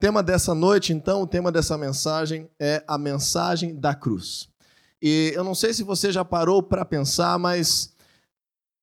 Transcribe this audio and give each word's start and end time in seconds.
tema 0.00 0.22
dessa 0.22 0.54
noite, 0.54 0.94
então, 0.94 1.20
o 1.20 1.26
tema 1.26 1.52
dessa 1.52 1.76
mensagem 1.76 2.48
é 2.58 2.82
a 2.88 2.96
mensagem 2.96 3.78
da 3.78 3.94
cruz. 3.94 4.48
E 5.00 5.30
eu 5.34 5.44
não 5.44 5.54
sei 5.54 5.74
se 5.74 5.82
você 5.82 6.10
já 6.10 6.24
parou 6.24 6.62
para 6.62 6.86
pensar, 6.86 7.38
mas 7.38 7.94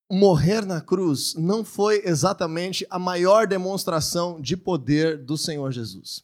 morrer 0.10 0.64
na 0.64 0.80
cruz 0.80 1.34
não 1.36 1.66
foi 1.66 2.04
exatamente 2.06 2.86
a 2.88 3.00
maior 3.00 3.48
demonstração 3.48 4.40
de 4.40 4.56
poder 4.56 5.18
do 5.18 5.36
Senhor 5.36 5.72
Jesus. 5.72 6.24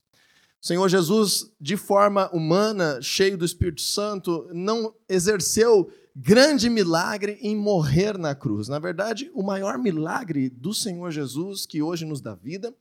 O 0.62 0.68
Senhor 0.68 0.88
Jesus, 0.88 1.52
de 1.60 1.76
forma 1.76 2.30
humana, 2.32 3.02
cheio 3.02 3.36
do 3.36 3.44
Espírito 3.44 3.82
Santo, 3.82 4.48
não 4.54 4.94
exerceu 5.10 5.92
grande 6.16 6.70
milagre 6.70 7.40
em 7.42 7.56
morrer 7.56 8.16
na 8.16 8.36
cruz. 8.36 8.68
Na 8.68 8.78
verdade, 8.78 9.32
o 9.34 9.42
maior 9.42 9.80
milagre 9.80 10.50
do 10.50 10.72
Senhor 10.72 11.10
Jesus, 11.10 11.66
que 11.66 11.82
hoje 11.82 12.06
nos 12.06 12.22
dá 12.22 12.36
vida, 12.36 12.74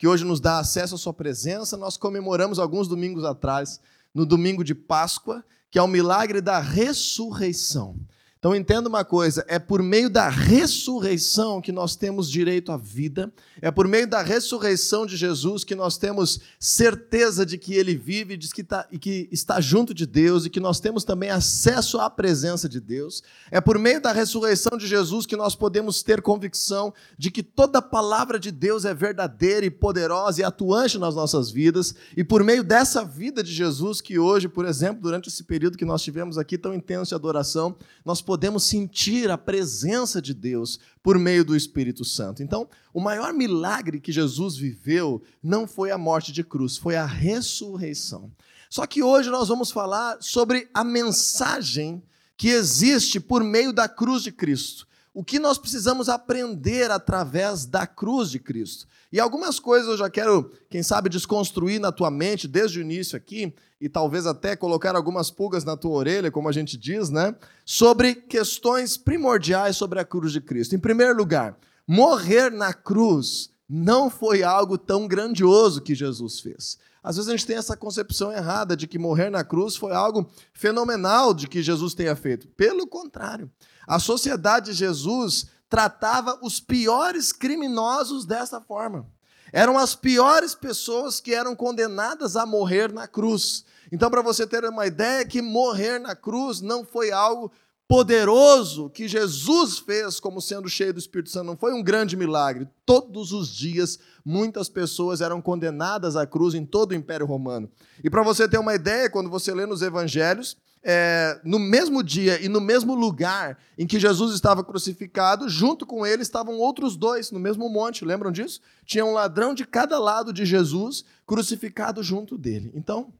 que 0.00 0.08
hoje 0.08 0.24
nos 0.24 0.40
dá 0.40 0.58
acesso 0.58 0.94
à 0.94 0.98
Sua 0.98 1.12
presença. 1.12 1.76
Nós 1.76 1.98
comemoramos 1.98 2.58
alguns 2.58 2.88
domingos 2.88 3.22
atrás, 3.22 3.78
no 4.14 4.24
domingo 4.24 4.64
de 4.64 4.74
Páscoa, 4.74 5.44
que 5.70 5.78
é 5.78 5.82
o 5.82 5.86
milagre 5.86 6.40
da 6.40 6.58
ressurreição. 6.58 7.94
Então 8.40 8.56
entenda 8.56 8.88
uma 8.88 9.04
coisa: 9.04 9.44
é 9.46 9.58
por 9.58 9.82
meio 9.82 10.08
da 10.08 10.30
ressurreição 10.30 11.60
que 11.60 11.70
nós 11.70 11.94
temos 11.94 12.28
direito 12.28 12.72
à 12.72 12.76
vida, 12.78 13.30
é 13.60 13.70
por 13.70 13.86
meio 13.86 14.08
da 14.08 14.22
ressurreição 14.22 15.04
de 15.04 15.14
Jesus 15.14 15.62
que 15.62 15.74
nós 15.74 15.98
temos 15.98 16.40
certeza 16.58 17.44
de 17.44 17.58
que 17.58 17.74
Ele 17.74 17.94
vive 17.94 18.38
diz 18.38 18.50
que 18.50 18.64
tá, 18.64 18.88
e 18.90 18.98
que 18.98 19.28
está 19.30 19.60
junto 19.60 19.92
de 19.92 20.06
Deus 20.06 20.46
e 20.46 20.50
que 20.50 20.58
nós 20.58 20.80
temos 20.80 21.04
também 21.04 21.28
acesso 21.28 22.00
à 22.00 22.08
presença 22.08 22.66
de 22.66 22.80
Deus. 22.80 23.22
É 23.50 23.60
por 23.60 23.78
meio 23.78 24.00
da 24.00 24.10
ressurreição 24.10 24.78
de 24.78 24.86
Jesus 24.86 25.26
que 25.26 25.36
nós 25.36 25.54
podemos 25.54 26.02
ter 26.02 26.22
convicção 26.22 26.94
de 27.18 27.30
que 27.30 27.42
toda 27.42 27.82
palavra 27.82 28.40
de 28.40 28.50
Deus 28.50 28.86
é 28.86 28.94
verdadeira 28.94 29.66
e 29.66 29.70
poderosa 29.70 30.40
e 30.40 30.44
atuante 30.44 30.98
nas 30.98 31.14
nossas 31.14 31.50
vidas. 31.50 31.94
E 32.16 32.24
por 32.24 32.42
meio 32.42 32.64
dessa 32.64 33.04
vida 33.04 33.42
de 33.42 33.52
Jesus 33.52 34.00
que 34.00 34.18
hoje, 34.18 34.48
por 34.48 34.64
exemplo, 34.64 35.02
durante 35.02 35.28
esse 35.28 35.44
período 35.44 35.76
que 35.76 35.84
nós 35.84 36.00
tivemos 36.00 36.38
aqui 36.38 36.56
tão 36.56 36.72
intenso 36.72 37.10
de 37.10 37.14
adoração, 37.14 37.76
nós 38.02 38.22
podemos 38.30 38.62
sentir 38.62 39.28
a 39.28 39.36
presença 39.36 40.22
de 40.22 40.32
Deus 40.32 40.78
por 41.02 41.18
meio 41.18 41.44
do 41.44 41.56
Espírito 41.56 42.04
Santo. 42.04 42.44
Então, 42.44 42.68
o 42.94 43.00
maior 43.00 43.32
milagre 43.32 43.98
que 43.98 44.12
Jesus 44.12 44.56
viveu 44.56 45.20
não 45.42 45.66
foi 45.66 45.90
a 45.90 45.98
morte 45.98 46.30
de 46.30 46.44
cruz, 46.44 46.76
foi 46.76 46.94
a 46.94 47.04
ressurreição. 47.04 48.30
Só 48.68 48.86
que 48.86 49.02
hoje 49.02 49.30
nós 49.30 49.48
vamos 49.48 49.72
falar 49.72 50.18
sobre 50.20 50.68
a 50.72 50.84
mensagem 50.84 52.00
que 52.36 52.50
existe 52.50 53.18
por 53.18 53.42
meio 53.42 53.72
da 53.72 53.88
cruz 53.88 54.22
de 54.22 54.30
Cristo. 54.30 54.86
O 55.12 55.24
que 55.24 55.40
nós 55.40 55.58
precisamos 55.58 56.08
aprender 56.08 56.90
através 56.90 57.66
da 57.66 57.84
cruz 57.86 58.30
de 58.30 58.38
Cristo. 58.38 58.86
E 59.12 59.18
algumas 59.18 59.58
coisas 59.58 59.88
eu 59.88 59.96
já 59.96 60.08
quero, 60.08 60.52
quem 60.68 60.84
sabe, 60.84 61.08
desconstruir 61.08 61.80
na 61.80 61.90
tua 61.90 62.10
mente 62.10 62.46
desde 62.46 62.78
o 62.78 62.82
início 62.82 63.16
aqui, 63.16 63.52
e 63.80 63.88
talvez 63.88 64.26
até 64.26 64.54
colocar 64.54 64.94
algumas 64.94 65.30
pulgas 65.30 65.64
na 65.64 65.76
tua 65.76 65.92
orelha, 65.92 66.30
como 66.30 66.48
a 66.48 66.52
gente 66.52 66.76
diz, 66.76 67.10
né? 67.10 67.34
Sobre 67.64 68.14
questões 68.14 68.96
primordiais 68.96 69.76
sobre 69.76 69.98
a 69.98 70.04
cruz 70.04 70.32
de 70.32 70.40
Cristo. 70.40 70.76
Em 70.76 70.78
primeiro 70.78 71.16
lugar, 71.16 71.56
morrer 71.86 72.50
na 72.50 72.72
cruz 72.72 73.50
não 73.72 74.10
foi 74.10 74.42
algo 74.42 74.76
tão 74.76 75.06
grandioso 75.06 75.80
que 75.80 75.94
Jesus 75.94 76.40
fez. 76.40 76.76
Às 77.00 77.14
vezes 77.14 77.28
a 77.28 77.36
gente 77.36 77.46
tem 77.46 77.56
essa 77.56 77.76
concepção 77.76 78.32
errada 78.32 78.76
de 78.76 78.88
que 78.88 78.98
morrer 78.98 79.30
na 79.30 79.44
cruz 79.44 79.76
foi 79.76 79.92
algo 79.92 80.28
fenomenal 80.52 81.32
de 81.32 81.46
que 81.46 81.62
Jesus 81.62 81.94
tenha 81.94 82.16
feito. 82.16 82.48
Pelo 82.48 82.84
contrário, 82.84 83.48
a 83.86 84.00
sociedade 84.00 84.72
de 84.72 84.76
Jesus 84.76 85.46
tratava 85.68 86.36
os 86.42 86.58
piores 86.58 87.32
criminosos 87.32 88.26
dessa 88.26 88.60
forma. 88.60 89.06
Eram 89.52 89.78
as 89.78 89.94
piores 89.94 90.52
pessoas 90.52 91.20
que 91.20 91.32
eram 91.32 91.54
condenadas 91.54 92.36
a 92.36 92.44
morrer 92.44 92.92
na 92.92 93.06
cruz. 93.06 93.64
Então, 93.92 94.10
para 94.10 94.20
você 94.20 94.46
ter 94.48 94.64
uma 94.64 94.86
ideia, 94.86 95.24
que 95.24 95.40
morrer 95.40 96.00
na 96.00 96.16
cruz 96.16 96.60
não 96.60 96.84
foi 96.84 97.12
algo 97.12 97.52
poderoso 97.90 98.88
que 98.88 99.08
Jesus 99.08 99.80
fez 99.80 100.20
como 100.20 100.40
sendo 100.40 100.68
cheio 100.68 100.92
do 100.92 101.00
Espírito 101.00 101.28
Santo, 101.28 101.46
não 101.46 101.56
foi 101.56 101.72
um 101.72 101.82
grande 101.82 102.16
milagre. 102.16 102.68
Todos 102.86 103.32
os 103.32 103.48
dias, 103.48 103.98
muitas 104.24 104.68
pessoas 104.68 105.20
eram 105.20 105.42
condenadas 105.42 106.14
à 106.14 106.24
cruz 106.24 106.54
em 106.54 106.64
todo 106.64 106.92
o 106.92 106.94
Império 106.94 107.26
Romano. 107.26 107.68
E 108.04 108.08
para 108.08 108.22
você 108.22 108.48
ter 108.48 108.58
uma 108.58 108.76
ideia, 108.76 109.10
quando 109.10 109.28
você 109.28 109.52
lê 109.52 109.66
nos 109.66 109.82
Evangelhos, 109.82 110.56
é, 110.84 111.40
no 111.44 111.58
mesmo 111.58 112.00
dia 112.00 112.40
e 112.40 112.48
no 112.48 112.60
mesmo 112.60 112.94
lugar 112.94 113.58
em 113.76 113.88
que 113.88 113.98
Jesus 113.98 114.36
estava 114.36 114.62
crucificado, 114.62 115.48
junto 115.48 115.84
com 115.84 116.06
ele 116.06 116.22
estavam 116.22 116.58
outros 116.58 116.96
dois 116.96 117.32
no 117.32 117.40
mesmo 117.40 117.68
monte, 117.68 118.04
lembram 118.04 118.30
disso? 118.30 118.60
Tinha 118.86 119.04
um 119.04 119.14
ladrão 119.14 119.52
de 119.52 119.66
cada 119.66 119.98
lado 119.98 120.32
de 120.32 120.46
Jesus 120.46 121.04
crucificado 121.26 122.04
junto 122.04 122.38
dele. 122.38 122.70
Então, 122.72 123.12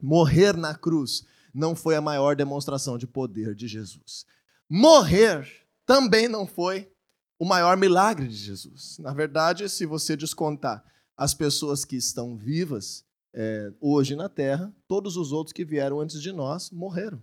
morrer 0.00 0.56
na 0.56 0.76
cruz 0.76 1.24
não 1.56 1.74
foi 1.74 1.96
a 1.96 2.00
maior 2.00 2.36
demonstração 2.36 2.98
de 2.98 3.06
poder 3.06 3.54
de 3.54 3.66
Jesus. 3.66 4.26
Morrer 4.68 5.48
também 5.86 6.28
não 6.28 6.46
foi 6.46 6.90
o 7.38 7.44
maior 7.44 7.76
milagre 7.76 8.28
de 8.28 8.36
Jesus. 8.36 8.98
Na 8.98 9.12
verdade, 9.12 9.68
se 9.68 9.86
você 9.86 10.16
descontar 10.16 10.84
as 11.16 11.32
pessoas 11.32 11.84
que 11.84 11.96
estão 11.96 12.36
vivas, 12.36 13.04
é, 13.32 13.72
hoje 13.80 14.14
na 14.14 14.28
Terra, 14.28 14.74
todos 14.86 15.16
os 15.16 15.32
outros 15.32 15.52
que 15.52 15.64
vieram 15.64 16.00
antes 16.00 16.20
de 16.20 16.30
nós 16.30 16.70
morreram. 16.70 17.20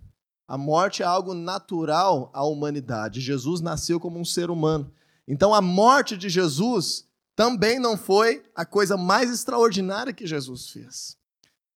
A 0.48 0.58
morte 0.58 1.04
é 1.04 1.06
algo 1.06 1.34
natural 1.34 2.32
à 2.34 2.44
humanidade. 2.44 3.22
Jesus 3.22 3.62
nasceu 3.62 4.00
como 4.00 4.20
um 4.20 4.26
ser 4.26 4.50
humano. 4.50 4.92
Então 5.28 5.54
a 5.54 5.62
morte 5.62 6.18
de 6.18 6.28
Jesus 6.28 7.08
também 7.36 7.80
não 7.80 7.98
foi 7.98 8.44
a 8.56 8.66
coisa 8.66 8.98
mais 8.98 9.32
extraordinária 9.32 10.14
que 10.14 10.28
Jesus 10.28 10.70
fez. 10.70 11.18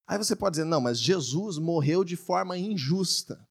Aí 0.07 0.17
você 0.17 0.35
pode 0.35 0.53
dizer, 0.53 0.65
não, 0.65 0.79
mas 0.79 0.99
Jesus 0.99 1.57
morreu 1.57 2.03
de 2.03 2.15
forma 2.15 2.57
injusta. 2.57 3.45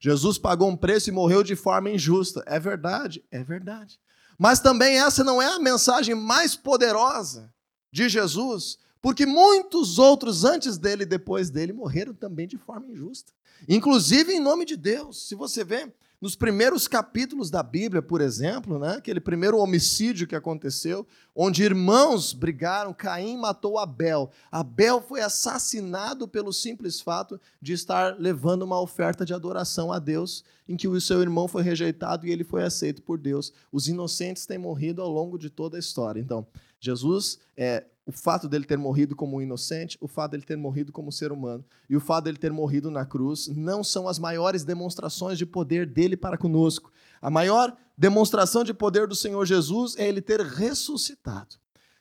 Jesus 0.00 0.38
pagou 0.38 0.68
um 0.68 0.76
preço 0.76 1.10
e 1.10 1.12
morreu 1.12 1.42
de 1.42 1.54
forma 1.54 1.90
injusta. 1.90 2.42
É 2.46 2.58
verdade, 2.58 3.22
é 3.30 3.44
verdade. 3.44 4.00
Mas 4.38 4.60
também 4.60 4.98
essa 4.98 5.22
não 5.22 5.42
é 5.42 5.46
a 5.46 5.58
mensagem 5.58 6.14
mais 6.14 6.54
poderosa 6.54 7.52
de 7.90 8.08
Jesus, 8.08 8.78
porque 9.02 9.26
muitos 9.26 9.98
outros 9.98 10.44
antes 10.44 10.78
dele 10.78 11.02
e 11.02 11.06
depois 11.06 11.50
dele 11.50 11.72
morreram 11.72 12.14
também 12.14 12.46
de 12.46 12.56
forma 12.56 12.86
injusta. 12.86 13.32
Inclusive 13.68 14.32
em 14.32 14.40
nome 14.40 14.64
de 14.64 14.76
Deus. 14.76 15.26
Se 15.26 15.34
você 15.34 15.64
vê 15.64 15.92
nos 16.20 16.34
primeiros 16.34 16.88
capítulos 16.88 17.50
da 17.50 17.62
Bíblia, 17.62 18.02
por 18.02 18.20
exemplo, 18.20 18.78
né, 18.78 18.96
aquele 18.96 19.20
primeiro 19.20 19.58
homicídio 19.58 20.26
que 20.26 20.34
aconteceu, 20.34 21.06
onde 21.34 21.62
irmãos 21.62 22.32
brigaram, 22.32 22.92
Caim 22.92 23.36
matou 23.36 23.78
Abel. 23.78 24.30
Abel 24.50 25.00
foi 25.00 25.20
assassinado 25.20 26.26
pelo 26.26 26.52
simples 26.52 27.00
fato 27.00 27.40
de 27.62 27.72
estar 27.72 28.18
levando 28.18 28.62
uma 28.62 28.80
oferta 28.80 29.24
de 29.24 29.32
adoração 29.32 29.92
a 29.92 29.98
Deus, 29.98 30.44
em 30.68 30.76
que 30.76 30.88
o 30.88 31.00
seu 31.00 31.22
irmão 31.22 31.46
foi 31.46 31.62
rejeitado 31.62 32.26
e 32.26 32.30
ele 32.30 32.44
foi 32.44 32.64
aceito 32.64 33.00
por 33.02 33.18
Deus. 33.18 33.52
Os 33.70 33.86
inocentes 33.86 34.44
têm 34.44 34.58
morrido 34.58 35.00
ao 35.00 35.08
longo 35.08 35.38
de 35.38 35.48
toda 35.48 35.76
a 35.76 35.80
história. 35.80 36.20
Então, 36.20 36.46
Jesus 36.80 37.38
é 37.56 37.84
o 38.08 38.12
fato 38.12 38.48
dele 38.48 38.64
ter 38.64 38.78
morrido 38.78 39.14
como 39.14 39.42
inocente, 39.42 39.98
o 40.00 40.08
fato 40.08 40.30
dele 40.30 40.42
ter 40.42 40.56
morrido 40.56 40.90
como 40.90 41.12
ser 41.12 41.30
humano 41.30 41.62
e 41.90 41.94
o 41.94 42.00
fato 42.00 42.24
dele 42.24 42.38
ter 42.38 42.50
morrido 42.50 42.90
na 42.90 43.04
cruz 43.04 43.48
não 43.48 43.84
são 43.84 44.08
as 44.08 44.18
maiores 44.18 44.64
demonstrações 44.64 45.36
de 45.36 45.44
poder 45.44 45.84
dele 45.84 46.16
para 46.16 46.38
conosco. 46.38 46.90
A 47.20 47.28
maior 47.28 47.76
demonstração 47.98 48.64
de 48.64 48.72
poder 48.72 49.06
do 49.06 49.14
Senhor 49.14 49.44
Jesus 49.44 49.94
é 49.98 50.08
ele 50.08 50.22
ter 50.22 50.40
ressuscitado. 50.40 51.56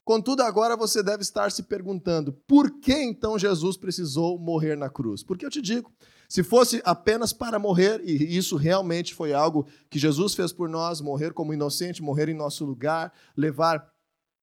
Contudo, 0.06 0.44
agora 0.44 0.78
você 0.78 1.04
deve 1.04 1.24
estar 1.24 1.52
se 1.52 1.64
perguntando: 1.64 2.32
por 2.32 2.80
que 2.80 2.94
então 2.94 3.38
Jesus 3.38 3.76
precisou 3.76 4.40
morrer 4.40 4.78
na 4.78 4.90
cruz? 4.90 5.22
Porque 5.24 5.46
eu 5.46 5.50
te 5.50 5.62
digo, 5.62 5.92
se 6.30 6.42
fosse 6.42 6.82
apenas 6.86 7.34
para 7.34 7.60
morrer, 7.60 8.02
e 8.06 8.38
isso 8.38 8.56
realmente 8.56 9.14
foi 9.14 9.34
algo 9.34 9.68
que 9.90 10.00
Jesus 10.00 10.34
fez 10.34 10.54
por 10.54 10.70
nós, 10.70 11.02
morrer 11.02 11.34
como 11.34 11.54
inocente, 11.54 12.02
morrer 12.02 12.30
em 12.30 12.34
nosso 12.34 12.64
lugar, 12.64 13.12
levar 13.36 13.92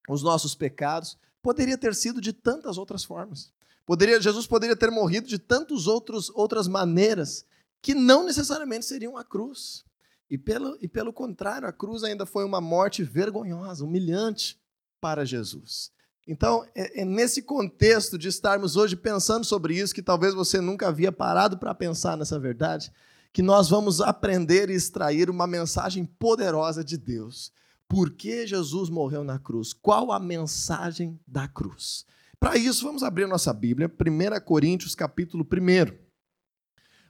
os 0.06 0.22
nossos 0.22 0.54
pecados, 0.54 1.16
poderia 1.44 1.76
ter 1.76 1.94
sido 1.94 2.22
de 2.22 2.32
tantas 2.32 2.78
outras 2.78 3.04
formas. 3.04 3.52
Poderia, 3.84 4.18
Jesus 4.18 4.46
poderia 4.46 4.74
ter 4.74 4.90
morrido 4.90 5.28
de 5.28 5.38
tantas 5.38 5.86
outras 5.86 6.66
maneiras 6.66 7.44
que 7.82 7.94
não 7.94 8.24
necessariamente 8.24 8.86
seriam 8.86 9.14
a 9.14 9.22
cruz. 9.22 9.84
E 10.30 10.38
pelo, 10.38 10.74
e 10.80 10.88
pelo 10.88 11.12
contrário, 11.12 11.68
a 11.68 11.72
cruz 11.72 12.02
ainda 12.02 12.24
foi 12.24 12.46
uma 12.46 12.62
morte 12.62 13.04
vergonhosa, 13.04 13.84
humilhante 13.84 14.58
para 15.02 15.26
Jesus. 15.26 15.92
Então, 16.26 16.66
é, 16.74 17.02
é 17.02 17.04
nesse 17.04 17.42
contexto 17.42 18.16
de 18.16 18.28
estarmos 18.28 18.74
hoje 18.74 18.96
pensando 18.96 19.44
sobre 19.44 19.78
isso, 19.78 19.94
que 19.94 20.02
talvez 20.02 20.32
você 20.32 20.62
nunca 20.62 20.88
havia 20.88 21.12
parado 21.12 21.58
para 21.58 21.74
pensar 21.74 22.16
nessa 22.16 22.38
verdade, 22.40 22.90
que 23.34 23.42
nós 23.42 23.68
vamos 23.68 24.00
aprender 24.00 24.70
e 24.70 24.74
extrair 24.74 25.28
uma 25.28 25.46
mensagem 25.46 26.06
poderosa 26.06 26.82
de 26.82 26.96
Deus 26.96 27.52
por 27.94 28.10
que 28.10 28.44
Jesus 28.44 28.90
morreu 28.90 29.22
na 29.22 29.38
cruz? 29.38 29.72
Qual 29.72 30.10
a 30.10 30.18
mensagem 30.18 31.16
da 31.24 31.46
cruz? 31.46 32.04
Para 32.40 32.56
isso, 32.56 32.84
vamos 32.84 33.04
abrir 33.04 33.28
nossa 33.28 33.52
Bíblia, 33.52 33.88
1 33.88 34.44
Coríntios, 34.44 34.96
capítulo 34.96 35.44
1. 35.44 35.96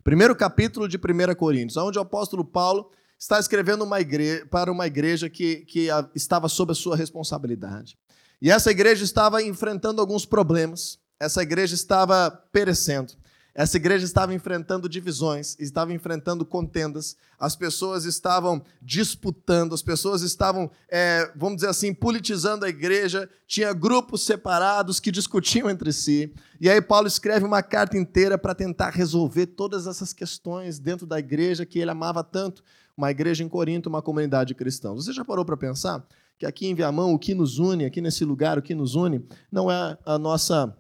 Primeiro 0.04 0.36
capítulo 0.36 0.86
de 0.86 0.98
1 0.98 1.34
Coríntios, 1.36 1.78
onde 1.78 1.98
o 1.98 2.02
apóstolo 2.02 2.44
Paulo 2.44 2.90
está 3.18 3.40
escrevendo 3.40 3.82
uma 3.82 3.98
igreja, 3.98 4.44
para 4.50 4.70
uma 4.70 4.86
igreja 4.86 5.30
que, 5.30 5.64
que 5.64 5.88
estava 6.14 6.50
sob 6.50 6.72
a 6.72 6.74
sua 6.74 6.96
responsabilidade. 6.96 7.96
E 8.42 8.50
essa 8.50 8.70
igreja 8.70 9.04
estava 9.04 9.42
enfrentando 9.42 10.02
alguns 10.02 10.26
problemas. 10.26 10.98
essa 11.18 11.42
igreja 11.42 11.74
estava 11.74 12.30
perecendo. 12.52 13.14
Essa 13.54 13.76
igreja 13.76 14.04
estava 14.04 14.34
enfrentando 14.34 14.88
divisões, 14.88 15.56
estava 15.60 15.92
enfrentando 15.92 16.44
contendas, 16.44 17.16
as 17.38 17.54
pessoas 17.54 18.04
estavam 18.04 18.60
disputando, 18.82 19.74
as 19.74 19.82
pessoas 19.82 20.22
estavam, 20.22 20.68
é, 20.90 21.30
vamos 21.36 21.56
dizer 21.56 21.68
assim, 21.68 21.94
politizando 21.94 22.64
a 22.64 22.68
igreja, 22.68 23.30
tinha 23.46 23.72
grupos 23.72 24.22
separados 24.26 24.98
que 24.98 25.12
discutiam 25.12 25.70
entre 25.70 25.92
si. 25.92 26.34
E 26.60 26.68
aí 26.68 26.82
Paulo 26.82 27.06
escreve 27.06 27.44
uma 27.44 27.62
carta 27.62 27.96
inteira 27.96 28.36
para 28.36 28.56
tentar 28.56 28.90
resolver 28.90 29.46
todas 29.46 29.86
essas 29.86 30.12
questões 30.12 30.80
dentro 30.80 31.06
da 31.06 31.20
igreja 31.20 31.64
que 31.64 31.78
ele 31.78 31.92
amava 31.92 32.24
tanto, 32.24 32.60
uma 32.96 33.12
igreja 33.12 33.44
em 33.44 33.48
Corinto, 33.48 33.88
uma 33.88 34.02
comunidade 34.02 34.52
cristã. 34.54 34.92
Você 34.94 35.12
já 35.12 35.24
parou 35.24 35.44
para 35.44 35.56
pensar 35.56 36.04
que 36.36 36.44
aqui 36.44 36.66
em 36.66 36.74
Viamão 36.74 37.14
o 37.14 37.18
que 37.20 37.34
nos 37.34 37.58
une, 37.60 37.84
aqui 37.84 38.00
nesse 38.00 38.24
lugar 38.24 38.58
o 38.58 38.62
que 38.62 38.74
nos 38.74 38.96
une, 38.96 39.24
não 39.50 39.70
é 39.70 39.96
a 40.04 40.18
nossa 40.18 40.76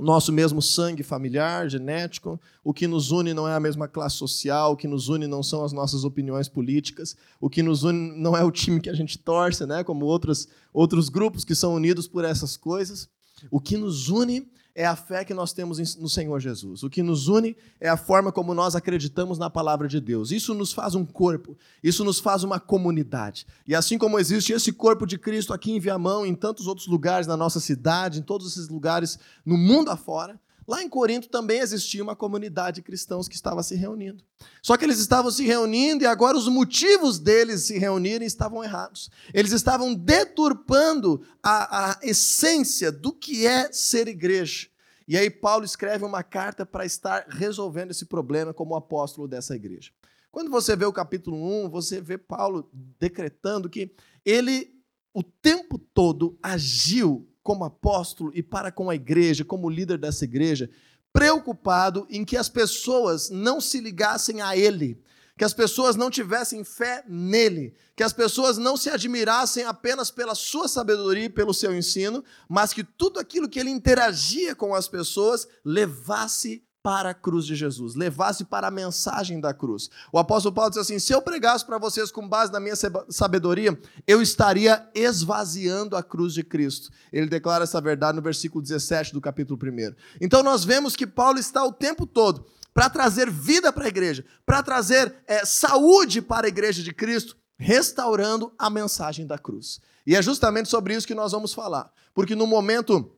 nosso 0.00 0.32
mesmo 0.32 0.60
sangue 0.60 1.02
familiar, 1.02 1.68
genético. 1.68 2.40
O 2.64 2.72
que 2.72 2.86
nos 2.86 3.10
une 3.10 3.34
não 3.34 3.48
é 3.48 3.54
a 3.54 3.60
mesma 3.60 3.86
classe 3.88 4.16
social, 4.16 4.72
o 4.72 4.76
que 4.76 4.88
nos 4.88 5.08
une 5.08 5.26
não 5.26 5.42
são 5.42 5.64
as 5.64 5.72
nossas 5.72 6.04
opiniões 6.04 6.48
políticas, 6.48 7.16
o 7.40 7.50
que 7.50 7.62
nos 7.62 7.82
une 7.84 8.16
não 8.16 8.36
é 8.36 8.44
o 8.44 8.50
time 8.50 8.80
que 8.80 8.90
a 8.90 8.94
gente 8.94 9.18
torce, 9.18 9.66
né, 9.66 9.84
como 9.84 10.06
outros, 10.06 10.48
outros 10.72 11.08
grupos 11.08 11.44
que 11.44 11.54
são 11.54 11.74
unidos 11.74 12.08
por 12.08 12.24
essas 12.24 12.56
coisas. 12.56 13.08
O 13.50 13.60
que 13.60 13.76
nos 13.76 14.08
une 14.08 14.46
é 14.74 14.86
a 14.86 14.94
fé 14.94 15.24
que 15.24 15.34
nós 15.34 15.52
temos 15.52 15.96
no 15.96 16.08
Senhor 16.08 16.38
Jesus. 16.40 16.82
O 16.82 16.90
que 16.90 17.02
nos 17.02 17.28
une 17.28 17.56
é 17.80 17.88
a 17.88 17.96
forma 17.96 18.30
como 18.30 18.54
nós 18.54 18.74
acreditamos 18.74 19.38
na 19.38 19.50
palavra 19.50 19.88
de 19.88 20.00
Deus. 20.00 20.30
Isso 20.30 20.54
nos 20.54 20.72
faz 20.72 20.94
um 20.94 21.04
corpo, 21.04 21.56
isso 21.82 22.04
nos 22.04 22.20
faz 22.20 22.44
uma 22.44 22.60
comunidade. 22.60 23.46
E 23.66 23.74
assim 23.74 23.98
como 23.98 24.18
existe 24.18 24.52
esse 24.52 24.72
corpo 24.72 25.06
de 25.06 25.18
Cristo 25.18 25.52
aqui 25.52 25.72
em 25.72 25.80
Viamão, 25.80 26.24
em 26.24 26.34
tantos 26.34 26.66
outros 26.66 26.86
lugares 26.86 27.26
na 27.26 27.36
nossa 27.36 27.60
cidade, 27.60 28.20
em 28.20 28.22
todos 28.22 28.46
esses 28.52 28.68
lugares 28.68 29.18
no 29.44 29.56
mundo 29.56 29.90
afora, 29.90 30.40
Lá 30.70 30.84
em 30.84 30.88
Corinto 30.88 31.28
também 31.28 31.58
existia 31.58 32.00
uma 32.00 32.14
comunidade 32.14 32.76
de 32.76 32.82
cristãos 32.82 33.26
que 33.26 33.34
estava 33.34 33.60
se 33.60 33.74
reunindo. 33.74 34.22
Só 34.62 34.76
que 34.76 34.84
eles 34.84 35.00
estavam 35.00 35.28
se 35.28 35.44
reunindo 35.44 36.04
e 36.04 36.06
agora 36.06 36.38
os 36.38 36.46
motivos 36.46 37.18
deles 37.18 37.62
se 37.62 37.76
reunirem 37.76 38.24
estavam 38.24 38.62
errados. 38.62 39.10
Eles 39.34 39.50
estavam 39.50 39.92
deturpando 39.92 41.26
a, 41.42 41.90
a 41.90 41.98
essência 42.04 42.92
do 42.92 43.12
que 43.12 43.48
é 43.48 43.72
ser 43.72 44.06
igreja. 44.06 44.68
E 45.08 45.18
aí 45.18 45.28
Paulo 45.28 45.64
escreve 45.64 46.04
uma 46.04 46.22
carta 46.22 46.64
para 46.64 46.86
estar 46.86 47.26
resolvendo 47.28 47.90
esse 47.90 48.06
problema 48.06 48.54
como 48.54 48.76
apóstolo 48.76 49.26
dessa 49.26 49.56
igreja. 49.56 49.90
Quando 50.30 50.52
você 50.52 50.76
vê 50.76 50.84
o 50.84 50.92
capítulo 50.92 51.64
1, 51.64 51.68
você 51.68 52.00
vê 52.00 52.16
Paulo 52.16 52.70
decretando 52.96 53.68
que 53.68 53.92
ele 54.24 54.72
o 55.12 55.24
tempo 55.24 55.76
todo 55.76 56.38
agiu 56.40 57.28
como 57.50 57.64
apóstolo 57.64 58.30
e 58.32 58.44
para 58.44 58.70
com 58.70 58.88
a 58.88 58.94
igreja, 58.94 59.44
como 59.44 59.68
líder 59.68 59.98
dessa 59.98 60.22
igreja, 60.22 60.70
preocupado 61.12 62.06
em 62.08 62.24
que 62.24 62.36
as 62.36 62.48
pessoas 62.48 63.28
não 63.28 63.60
se 63.60 63.80
ligassem 63.80 64.40
a 64.40 64.56
ele, 64.56 65.02
que 65.36 65.44
as 65.44 65.52
pessoas 65.52 65.96
não 65.96 66.12
tivessem 66.12 66.62
fé 66.62 67.02
nele, 67.08 67.74
que 67.96 68.04
as 68.04 68.12
pessoas 68.12 68.56
não 68.56 68.76
se 68.76 68.88
admirassem 68.88 69.64
apenas 69.64 70.12
pela 70.12 70.36
sua 70.36 70.68
sabedoria 70.68 71.24
e 71.24 71.28
pelo 71.28 71.52
seu 71.52 71.76
ensino, 71.76 72.22
mas 72.48 72.72
que 72.72 72.84
tudo 72.84 73.18
aquilo 73.18 73.48
que 73.48 73.58
ele 73.58 73.70
interagia 73.70 74.54
com 74.54 74.72
as 74.72 74.86
pessoas 74.86 75.48
levasse 75.64 76.62
para 76.82 77.10
a 77.10 77.14
cruz 77.14 77.44
de 77.44 77.54
Jesus, 77.54 77.94
levasse 77.94 78.44
para 78.44 78.68
a 78.68 78.70
mensagem 78.70 79.40
da 79.40 79.52
cruz. 79.52 79.90
O 80.12 80.18
apóstolo 80.18 80.54
Paulo 80.54 80.70
diz 80.70 80.78
assim: 80.78 80.98
se 80.98 81.12
eu 81.12 81.20
pregasse 81.20 81.64
para 81.64 81.78
vocês 81.78 82.10
com 82.10 82.26
base 82.26 82.52
na 82.52 82.60
minha 82.60 82.74
sabedoria, 83.08 83.78
eu 84.06 84.22
estaria 84.22 84.88
esvaziando 84.94 85.96
a 85.96 86.02
cruz 86.02 86.32
de 86.32 86.42
Cristo. 86.42 86.90
Ele 87.12 87.26
declara 87.26 87.64
essa 87.64 87.80
verdade 87.80 88.16
no 88.16 88.22
versículo 88.22 88.62
17 88.62 89.12
do 89.12 89.20
capítulo 89.20 89.58
1. 89.62 89.94
Então 90.20 90.42
nós 90.42 90.64
vemos 90.64 90.96
que 90.96 91.06
Paulo 91.06 91.38
está 91.38 91.64
o 91.64 91.72
tempo 91.72 92.06
todo 92.06 92.46
para 92.72 92.88
trazer 92.88 93.30
vida 93.30 93.72
para 93.72 93.84
a 93.84 93.88
igreja, 93.88 94.24
para 94.46 94.62
trazer 94.62 95.14
é, 95.26 95.44
saúde 95.44 96.22
para 96.22 96.46
a 96.46 96.48
igreja 96.48 96.82
de 96.82 96.94
Cristo, 96.94 97.36
restaurando 97.58 98.52
a 98.58 98.70
mensagem 98.70 99.26
da 99.26 99.38
cruz. 99.38 99.80
E 100.06 100.16
é 100.16 100.22
justamente 100.22 100.68
sobre 100.68 100.94
isso 100.94 101.06
que 101.06 101.14
nós 101.14 101.32
vamos 101.32 101.52
falar, 101.52 101.90
porque 102.14 102.34
no 102.34 102.46
momento 102.46 103.12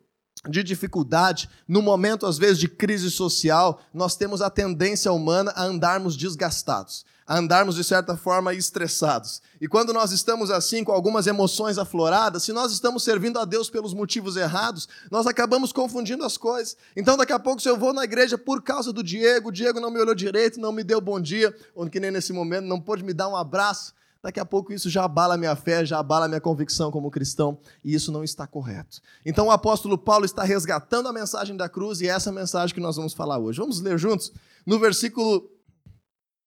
de 0.49 0.63
dificuldade, 0.63 1.49
no 1.69 1.81
momento, 1.81 2.27
às 2.27 2.37
vezes, 2.37 2.59
de 2.59 2.69
crise 2.69 3.11
social, 3.11 3.81
nós 3.95 4.17
temos 4.17 4.43
a 4.43 4.51
tendência 4.51 5.13
humana 5.13 5.53
a 5.55 5.63
andarmos 5.63 6.17
desgastados, 6.17 7.05
a 7.25 7.39
andarmos, 7.39 7.77
de 7.77 7.85
certa 7.85 8.17
forma, 8.17 8.53
estressados. 8.53 9.41
E 9.61 9.69
quando 9.69 9.93
nós 9.93 10.11
estamos 10.11 10.51
assim, 10.51 10.83
com 10.83 10.91
algumas 10.91 11.29
emoções 11.29 11.79
afloradas, 11.79 12.43
se 12.43 12.53
nós 12.53 12.73
estamos 12.73 13.05
servindo 13.05 13.39
a 13.39 13.45
Deus 13.45 13.71
pelos 13.71 13.95
motivos 13.95 14.37
errados, 14.37 14.89
nós 15.13 15.29
acabamos 15.29 15.73
confundindo 15.73 16.25
as 16.25 16.37
coisas. 16.37 16.77
Então, 16.97 17.17
daqui 17.17 17.33
a 17.33 17.39
pouco, 17.39 17.63
se 17.63 17.69
eu 17.69 17.79
vou 17.79 17.93
na 17.93 18.03
igreja 18.03 18.37
por 18.37 18.63
causa 18.63 18.93
do 18.93 19.03
Diego, 19.03 19.51
o 19.51 19.53
Diego 19.53 19.79
não 19.79 19.93
me 19.93 20.01
olhou 20.01 20.15
direito, 20.15 20.59
não 20.59 20.73
me 20.73 20.83
deu 20.83 21.01
bom 21.01 21.21
dia, 21.21 21.55
ou 21.73 21.89
que 21.89 22.01
nem 22.01 22.11
nesse 22.11 22.33
momento, 22.33 22.67
não 22.67 22.81
pôde 22.81 23.05
me 23.05 23.15
dar 23.15 23.29
um 23.29 23.37
abraço, 23.37 23.95
daqui 24.23 24.39
a 24.39 24.45
pouco 24.45 24.73
isso 24.73 24.89
já 24.89 25.05
abala 25.05 25.37
minha 25.37 25.57
fé, 25.57 25.85
já 25.85 25.99
abala 25.99 26.29
minha 26.29 26.41
convicção 26.41 26.93
como 26.93 27.11
cristão, 27.11 27.59
e 27.83 27.93
isso 27.93 28.13
não 28.13 28.23
está 28.23 28.47
correto. 28.47 29.01
Então 29.27 29.49
o 29.49 29.51
apóstolo 29.51 29.99
Paulo 29.99 30.25
está 30.25 30.45
resgatando 30.45 31.09
a 31.09 31.13
mensagem 31.13 31.57
da 31.57 31.69
cruz 31.69 32.01
e 32.01 32.07
é 32.07 32.11
essa 32.11 32.31
mensagem 32.31 32.73
que 32.73 32.81
nós 32.81 32.97
vamos 32.97 33.13
falar 33.13 33.39
hoje. 33.39 33.59
Vamos 33.59 33.81
ler 33.81 33.99
juntos 33.99 34.33
no 34.65 34.79
versículo 34.79 35.51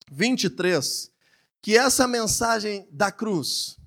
23, 0.10 1.12
que 1.62 1.78
essa 1.78 2.08
mensagem 2.08 2.88
da 2.92 3.12
cruz, 3.12 3.78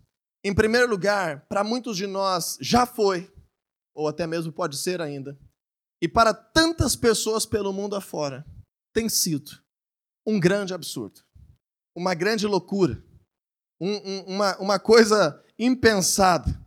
em 0.45 0.55
primeiro 0.55 0.89
lugar, 0.91 1.47
para 1.49 1.65
muitos 1.65 1.97
de 1.97 2.07
nós 2.07 2.59
já 2.61 2.85
foi, 2.85 3.33
ou 3.95 4.07
até 4.07 4.27
mesmo 4.27 4.53
pode 4.53 4.77
ser 4.77 5.01
ainda, 5.01 5.39
e 6.01 6.07
para 6.07 6.35
tantas 6.35 6.95
pessoas 6.95 7.47
pelo 7.47 7.73
mundo 7.73 7.97
afora, 7.97 8.45
tem 8.93 9.09
sido 9.09 9.51
um 10.27 10.39
grande 10.39 10.75
absurdo, 10.75 11.21
uma 11.97 12.15
grande 12.15 12.47
loucura 12.47 13.03
um, 13.81 13.93
um, 13.93 14.25
uma, 14.27 14.57
uma 14.59 14.79
coisa 14.79 15.41
impensada. 15.59 16.59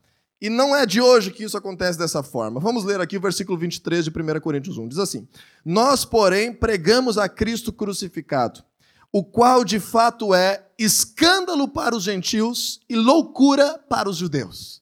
E 0.41 0.49
não 0.49 0.75
é 0.75 0.85
de 0.85 0.99
hoje 0.99 1.31
que 1.31 1.43
isso 1.43 1.55
acontece 1.55 1.99
dessa 1.99 2.23
forma. 2.23 2.59
Vamos 2.59 2.83
ler 2.83 2.99
aqui 2.99 3.15
o 3.15 3.21
versículo 3.21 3.57
23 3.57 4.05
de 4.05 4.09
1 4.09 4.39
Coríntios 4.39 4.77
1. 4.77 4.87
Diz 4.87 4.97
assim: 4.97 5.27
Nós, 5.63 6.03
porém, 6.03 6.51
pregamos 6.51 7.17
a 7.17 7.29
Cristo 7.29 7.71
crucificado, 7.71 8.63
o 9.11 9.23
qual 9.23 9.63
de 9.63 9.79
fato 9.79 10.33
é 10.33 10.65
escândalo 10.79 11.67
para 11.67 11.95
os 11.95 12.03
gentios 12.03 12.79
e 12.89 12.95
loucura 12.95 13.77
para 13.87 14.09
os 14.09 14.17
judeus. 14.17 14.81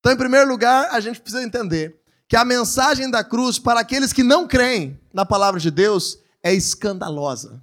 Então, 0.00 0.12
em 0.12 0.16
primeiro 0.16 0.48
lugar, 0.48 0.88
a 0.90 0.98
gente 0.98 1.20
precisa 1.20 1.42
entender 1.42 2.00
que 2.28 2.36
a 2.36 2.44
mensagem 2.44 3.08
da 3.08 3.22
cruz 3.22 3.60
para 3.60 3.80
aqueles 3.80 4.12
que 4.12 4.24
não 4.24 4.48
creem 4.48 4.98
na 5.12 5.24
palavra 5.24 5.60
de 5.60 5.70
Deus 5.70 6.18
é 6.42 6.52
escandalosa, 6.52 7.62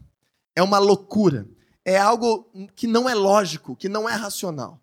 é 0.56 0.64
uma 0.64 0.78
loucura 0.78 1.46
é 1.86 1.98
algo 1.98 2.50
que 2.76 2.88
não 2.88 3.10
é 3.10 3.14
lógico, 3.14 3.76
que 3.76 3.90
não 3.90 4.08
é 4.08 4.14
racional. 4.14 4.80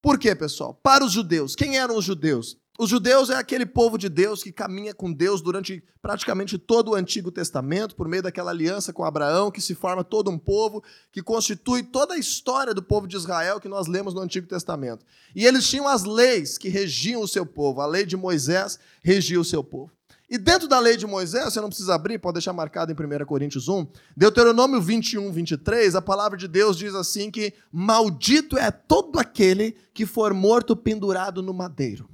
Por 0.00 0.18
quê, 0.18 0.34
pessoal? 0.34 0.74
Para 0.82 1.04
os 1.04 1.12
judeus, 1.12 1.54
quem 1.54 1.78
eram 1.78 1.96
os 1.96 2.04
judeus? 2.04 2.58
Os 2.78 2.88
judeus 2.88 3.28
é 3.28 3.36
aquele 3.36 3.66
povo 3.66 3.98
de 3.98 4.08
Deus 4.08 4.42
que 4.42 4.50
caminha 4.50 4.94
com 4.94 5.12
Deus 5.12 5.42
durante 5.42 5.84
praticamente 6.00 6.58
todo 6.58 6.90
o 6.90 6.94
Antigo 6.94 7.30
Testamento, 7.30 7.94
por 7.94 8.08
meio 8.08 8.22
daquela 8.22 8.50
aliança 8.50 8.92
com 8.92 9.04
Abraão, 9.04 9.50
que 9.50 9.60
se 9.60 9.74
forma 9.74 10.02
todo 10.02 10.30
um 10.30 10.38
povo, 10.38 10.82
que 11.12 11.22
constitui 11.22 11.82
toda 11.82 12.14
a 12.14 12.18
história 12.18 12.72
do 12.72 12.82
povo 12.82 13.06
de 13.06 13.14
Israel 13.14 13.60
que 13.60 13.68
nós 13.68 13.86
lemos 13.86 14.14
no 14.14 14.20
Antigo 14.20 14.48
Testamento. 14.48 15.04
E 15.36 15.44
eles 15.44 15.68
tinham 15.68 15.86
as 15.86 16.04
leis 16.04 16.56
que 16.56 16.70
regiam 16.70 17.20
o 17.20 17.28
seu 17.28 17.44
povo, 17.44 17.82
a 17.82 17.86
lei 17.86 18.06
de 18.06 18.16
Moisés 18.16 18.78
regia 19.02 19.40
o 19.40 19.44
seu 19.44 19.62
povo. 19.62 19.92
E 20.32 20.38
dentro 20.38 20.66
da 20.66 20.78
lei 20.78 20.96
de 20.96 21.06
Moisés, 21.06 21.44
você 21.44 21.60
não 21.60 21.68
precisa 21.68 21.94
abrir, 21.94 22.18
pode 22.18 22.36
deixar 22.36 22.54
marcado 22.54 22.90
em 22.90 22.94
1 22.94 23.26
Coríntios 23.26 23.68
1, 23.68 23.86
Deuteronômio 24.16 24.80
21, 24.80 25.30
23, 25.30 25.94
a 25.94 26.00
palavra 26.00 26.38
de 26.38 26.48
Deus 26.48 26.78
diz 26.78 26.94
assim 26.94 27.30
que 27.30 27.52
maldito 27.70 28.56
é 28.56 28.70
todo 28.70 29.18
aquele 29.18 29.76
que 29.92 30.06
for 30.06 30.32
morto 30.32 30.74
pendurado 30.74 31.42
no 31.42 31.52
madeiro. 31.52 32.08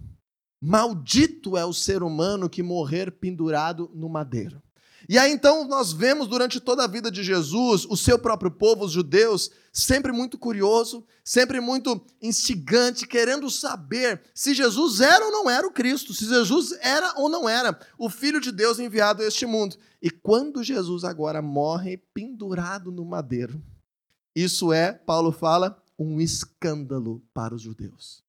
Maldito 0.61 1.57
é 1.57 1.65
o 1.65 1.73
ser 1.73 2.03
humano 2.03 2.51
que 2.51 2.61
morrer 2.61 3.13
pendurado 3.13 3.89
no 3.95 4.09
madeiro. 4.09 4.61
E 5.09 5.17
aí 5.17 5.33
então 5.33 5.67
nós 5.67 5.91
vemos 5.91 6.29
durante 6.29 6.61
toda 6.61 6.85
a 6.85 6.87
vida 6.87 7.11
de 7.11 7.23
Jesus, 7.23 7.87
o 7.87 7.97
seu 7.97 8.19
próprio 8.19 8.51
povo, 8.51 8.85
os 8.85 8.93
judeus, 8.93 9.51
sempre 9.73 10.13
muito 10.13 10.37
curioso, 10.37 11.03
sempre 11.25 11.61
muito 11.61 12.05
instigante, 12.21 13.07
querendo 13.07 13.49
saber 13.49 14.21
se 14.35 14.53
Jesus 14.53 15.01
era 15.01 15.25
ou 15.25 15.33
não 15.33 15.49
era 15.49 15.67
o 15.67 15.73
Cristo, 15.73 16.13
se 16.13 16.27
Jesus 16.27 16.73
era 16.83 17.15
ou 17.17 17.31
não 17.31 17.49
era 17.49 17.79
o 17.99 18.11
Filho 18.11 18.39
de 18.39 18.53
Deus 18.53 18.79
enviado 18.79 19.23
a 19.23 19.27
este 19.27 19.47
mundo. 19.47 19.77
E 20.03 20.11
quando 20.11 20.63
Jesus 20.63 21.05
agora 21.05 21.41
morre 21.41 21.97
pendurado 22.13 22.93
no 22.93 23.05
madeiro, 23.07 23.63
isso 24.37 24.75
é, 24.75 24.93
Paulo 24.93 25.33
fala, 25.33 25.83
um 25.99 26.21
escândalo 26.21 27.23
para 27.33 27.55
os 27.55 27.63
judeus 27.63 28.28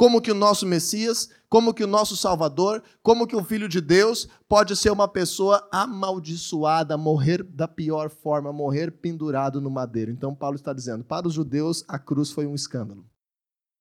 como 0.00 0.22
que 0.22 0.32
o 0.32 0.34
nosso 0.34 0.64
Messias, 0.64 1.28
como 1.46 1.74
que 1.74 1.84
o 1.84 1.86
nosso 1.86 2.16
Salvador, 2.16 2.82
como 3.02 3.26
que 3.26 3.36
o 3.36 3.44
Filho 3.44 3.68
de 3.68 3.82
Deus 3.82 4.26
pode 4.48 4.74
ser 4.74 4.90
uma 4.90 5.06
pessoa 5.06 5.68
amaldiçoada, 5.70 6.96
morrer 6.96 7.42
da 7.42 7.68
pior 7.68 8.08
forma, 8.08 8.50
morrer 8.50 8.92
pendurado 8.92 9.60
no 9.60 9.70
madeiro. 9.70 10.10
Então 10.10 10.34
Paulo 10.34 10.56
está 10.56 10.72
dizendo, 10.72 11.04
para 11.04 11.28
os 11.28 11.34
judeus 11.34 11.84
a 11.86 11.98
cruz 11.98 12.30
foi 12.30 12.46
um 12.46 12.54
escândalo. 12.54 13.04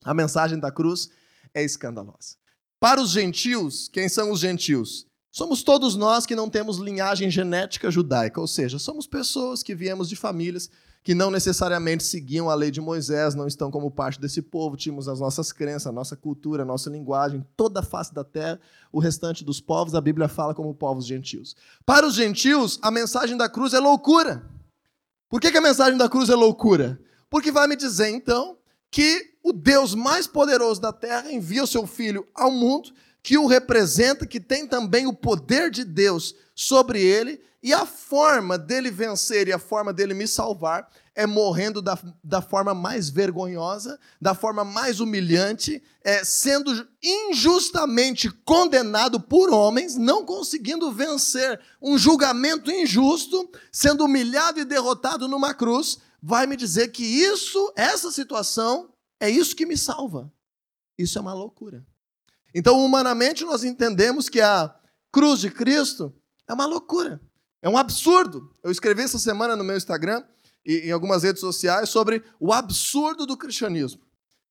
A 0.04 0.14
mensagem 0.14 0.60
da 0.60 0.70
cruz 0.70 1.10
é 1.54 1.64
escandalosa. 1.64 2.36
Para 2.82 3.00
os 3.00 3.12
gentios, 3.12 3.88
quem 3.88 4.10
são 4.10 4.30
os 4.30 4.42
gentios? 4.42 5.08
somos 5.32 5.64
todos 5.64 5.96
nós 5.96 6.26
que 6.26 6.36
não 6.36 6.50
temos 6.50 6.78
linhagem 6.80 7.30
genética 7.30 7.90
judaica, 7.90 8.42
ou 8.42 8.48
seja, 8.48 8.78
somos 8.78 9.08
pessoas 9.08 9.64
que 9.64 9.76
viemos 9.76 10.10
de 10.10 10.18
famílias 10.18 10.70
que 11.02 11.16
não 11.16 11.32
necessariamente 11.32 12.04
seguiam 12.04 12.50
a 12.50 12.56
lei 12.56 12.70
de 12.72 12.82
Moisés, 12.82 13.34
não 13.34 13.48
estão 13.48 13.72
como 13.72 13.90
parte 13.90 14.20
desse 14.20 14.42
povo, 14.42 14.76
tínhamos 14.76 15.08
as 15.08 15.20
nossas 15.20 15.52
crenças, 15.52 15.88
a 15.88 15.92
nossa 15.92 16.16
cultura, 16.16 16.64
a 16.64 16.66
nossa 16.66 16.90
linguagem, 16.90 17.46
toda 17.56 17.80
a 17.80 17.84
face 17.84 18.14
da 18.14 18.24
terra, 18.24 18.60
o 18.92 19.00
restante 19.00 19.44
dos 19.44 19.62
povos, 19.62 19.96
a 19.96 20.02
Bíblia 20.02 20.28
fala 20.28 20.54
como 20.54 20.74
povos 20.74 21.06
gentios. 21.06 21.56
Para 21.86 22.06
os 22.06 22.16
gentios, 22.16 22.78
a 22.82 22.92
mensagem 22.92 23.38
da 23.38 23.48
cruz 23.48 23.74
é 23.74 23.80
loucura. 23.80 24.46
Por 25.30 25.40
que, 25.40 25.52
que 25.52 25.58
a 25.58 25.62
mensagem 25.62 25.98
da 25.98 26.10
cruz 26.10 26.30
é 26.30 26.36
loucura? 26.36 27.00
Porque 27.30 27.52
vai 27.52 27.68
me 27.68 27.76
dizer, 27.76 28.10
então, 28.10 28.58
que 28.92 29.36
o 29.44 29.54
Deus 29.54 29.96
mais 29.96 30.28
poderoso 30.28 30.82
da 30.82 30.92
terra 30.92 31.32
envia 31.32 31.64
o 31.64 31.68
seu 31.68 31.88
filho 31.88 32.28
ao 32.36 32.52
mundo, 32.52 32.92
que 33.22 33.38
o 33.38 33.48
representa, 33.48 34.26
que 34.26 34.40
tem 34.40 34.68
também 34.68 35.06
o 35.06 35.14
poder 35.14 35.70
de 35.70 35.84
Deus 35.84 36.36
sobre 36.56 37.02
ele, 37.02 37.42
e 37.62 37.74
a 37.74 37.86
forma 37.86 38.58
dele 38.58 38.90
vencer 38.90 39.48
e 39.48 39.52
a 39.52 39.60
forma 39.60 39.92
dele 39.92 40.14
me 40.14 40.28
salvar 40.28 40.90
é 41.14 41.28
morrendo 41.28 41.82
da, 41.82 42.00
da 42.24 42.42
forma 42.42 42.74
mais 42.74 43.10
vergonhosa, 43.10 44.00
da 44.22 44.34
forma 44.34 44.64
mais 44.64 45.02
humilhante, 45.02 45.84
é, 46.02 46.24
sendo 46.24 46.88
injustamente 47.04 48.32
condenado 48.46 49.20
por 49.20 49.50
homens, 49.50 49.98
não 49.98 50.26
conseguindo 50.26 50.90
vencer 50.94 51.60
um 51.82 51.98
julgamento 51.98 52.72
injusto, 52.72 53.52
sendo 53.70 54.06
humilhado 54.06 54.62
e 54.62 54.66
derrotado 54.66 55.28
numa 55.28 55.54
cruz, 55.54 55.98
vai 56.24 56.48
me 56.48 56.56
dizer 56.56 56.88
que 56.90 57.04
isso, 57.04 57.74
essa 57.76 58.12
situação, 58.12 58.94
é 59.20 59.30
isso 59.30 59.56
que 59.56 59.66
me 59.66 59.78
salva. 59.78 60.32
Isso 60.98 61.18
é 61.18 61.22
uma 61.22 61.34
loucura. 61.34 61.86
Então, 62.54 62.84
humanamente, 62.84 63.44
nós 63.46 63.64
entendemos 63.64 64.30
que 64.30 64.42
a 64.42 64.74
cruz 65.12 65.40
de 65.40 65.50
Cristo 65.50 66.14
é 66.48 66.54
uma 66.54 66.66
loucura. 66.66 67.22
É 67.62 67.70
um 67.70 67.78
absurdo. 67.78 68.52
Eu 68.64 68.72
escrevi 68.72 69.02
essa 69.04 69.20
semana 69.20 69.56
no 69.56 69.64
meu 69.64 69.78
Instagram 69.78 70.24
e 70.66 70.88
em 70.88 70.92
algumas 70.92 71.24
redes 71.24 71.42
sociais 71.42 71.90
sobre 71.90 72.24
o 72.40 72.54
absurdo 72.54 73.26
do 73.26 73.38
cristianismo. 73.38 74.02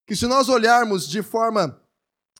Que 0.06 0.16
se 0.16 0.26
nós 0.26 0.48
olharmos 0.48 1.08
de 1.08 1.22
forma 1.22 1.80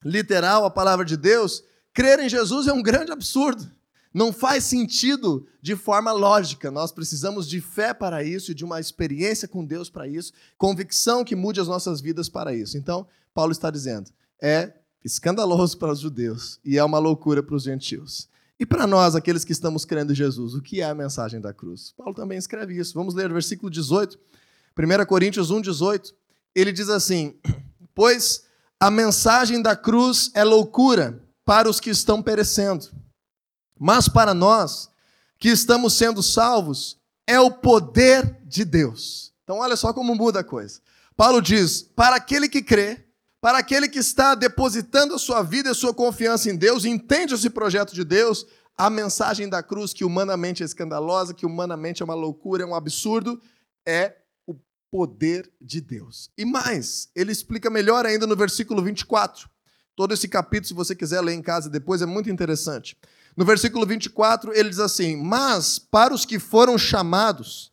literal 0.05 0.65
a 0.65 0.71
palavra 0.71 1.05
de 1.05 1.17
Deus, 1.17 1.63
crer 1.93 2.21
em 2.21 2.29
Jesus 2.29 2.67
é 2.67 2.73
um 2.73 2.83
grande 2.83 3.13
absurdo. 3.13 3.71
Não 4.13 4.33
faz 4.33 4.65
sentido 4.65 5.47
de 5.61 5.77
forma 5.77 6.13
lógica. 6.13 6.71
Nós 6.71 6.91
precisamos 6.91 7.49
de 7.49 7.61
fé 7.61 7.93
para 7.93 8.25
isso 8.25 8.53
e 8.53 8.55
de 8.55 8.65
uma 8.65 8.81
experiência 8.81 9.47
com 9.47 9.65
Deus 9.65 9.91
para 9.91 10.09
isso, 10.09 10.33
convicção 10.57 11.25
que 11.25 11.37
mude 11.37 11.61
as 11.61 11.69
nossas 11.69 12.01
vidas 12.01 12.29
para 12.29 12.55
isso. 12.55 12.79
Então, 12.79 13.07
Paulo 13.35 13.53
está 13.53 13.71
dizendo: 13.71 14.11
é 14.43 14.73
escandaloso 15.05 15.79
para 15.79 15.93
os 15.93 16.01
judeus 16.01 16.59
e 16.65 16.79
é 16.79 16.85
uma 16.85 16.99
loucura 16.99 17.43
para 17.43 17.55
os 17.55 17.63
gentios. 17.63 18.29
E 18.61 18.67
para 18.67 18.87
nós, 18.87 19.15
aqueles 19.15 19.45
que 19.45 19.53
estamos 19.53 19.85
crendo 19.85 20.13
em 20.13 20.17
Jesus, 20.17 20.55
o 20.55 20.61
que 20.61 20.81
é 20.81 20.85
a 20.85 20.95
mensagem 20.95 21.41
da 21.41 21.53
cruz? 21.53 21.93
Paulo 21.97 22.15
também 22.15 22.37
escreve 22.37 22.77
isso. 22.77 22.95
Vamos 22.95 23.15
ler 23.15 23.31
o 23.31 23.35
versículo 23.35 23.71
18, 23.71 24.19
1 24.77 25.07
Coríntios 25.07 25.51
1, 25.51 25.61
18. 25.61 26.15
Ele 26.55 26.73
diz 26.73 26.89
assim: 26.89 27.39
Pois 27.95 28.45
a 28.81 28.91
mensagem 28.91 29.63
da 29.63 29.77
cruz 29.77 30.31
é 30.35 30.43
loucura 30.43 31.23
para 31.45 31.71
os 31.71 31.79
que 31.79 31.91
estão 31.91 32.23
perecendo, 32.23 32.89
mas 33.79 34.09
para 34.09 34.35
nós 34.35 34.91
que 35.39 35.49
estamos 35.49 35.93
sendo 35.93 36.23
salvos, 36.23 36.99
é 37.27 37.39
o 37.39 37.51
poder 37.51 38.39
de 38.45 38.65
Deus. 38.65 39.33
Então, 39.45 39.59
olha 39.59 39.77
só 39.77 39.93
como 39.93 40.15
muda 40.15 40.41
a 40.41 40.45
coisa. 40.45 40.81
Paulo 41.17 41.41
diz: 41.41 41.83
para 41.83 42.17
aquele 42.17 42.49
que 42.49 42.63
crê, 42.63 43.08
para 43.41 43.59
aquele 43.59 43.89
que 43.89 43.99
está 43.99 44.35
depositando 44.35 45.15
a 45.15 45.19
sua 45.19 45.43
vida 45.43 45.69
e 45.69 45.73
a 45.73 45.75
sua 45.75 45.95
confiança 45.95 46.51
em 46.51 46.57
Deus, 46.57 46.85
entende 46.85 47.35
esse 47.35 47.49
projeto 47.49 47.95
de 47.95 48.05
Deus, 48.05 48.47
a 48.77 48.91
mensagem 48.91 49.49
da 49.49 49.63
cruz, 49.63 49.93
que 49.93 50.05
humanamente 50.05 50.63
é 50.63 50.67
escandalosa, 50.67 51.35
que 51.35 51.47
humanamente 51.47 52.03
é 52.03 52.05
uma 52.05 52.15
loucura, 52.15 52.63
é 52.63 52.67
um 52.67 52.75
absurdo, 52.75 53.41
é 53.87 54.17
o 54.47 54.55
poder 54.91 55.51
de 55.61 55.81
Deus. 55.81 56.31
E 56.37 56.45
mais, 56.45 57.09
ele 57.15 57.33
explica 57.33 57.71
melhor 57.71 58.07
ainda 58.07 58.27
no 58.27 58.37
versículo 58.37 58.83
24. 58.83 59.49
Todo 59.95 60.15
esse 60.15 60.29
capítulo, 60.29 60.69
se 60.69 60.75
você 60.75 60.95
quiser 60.95 61.21
ler 61.21 61.35
em 61.35 61.43
casa 61.43 61.69
depois, 61.69 62.03
é 62.03 62.07
muito 62.07 62.31
interessante. 62.31 62.97
No 63.37 63.45
versículo 63.45 63.85
24, 63.85 64.53
ele 64.53 64.69
diz 64.69 64.79
assim: 64.79 65.17
Mas 65.17 65.79
para 65.79 66.15
os 66.15 66.25
que 66.25 66.39
foram 66.39 66.79
chamados, 66.79 67.73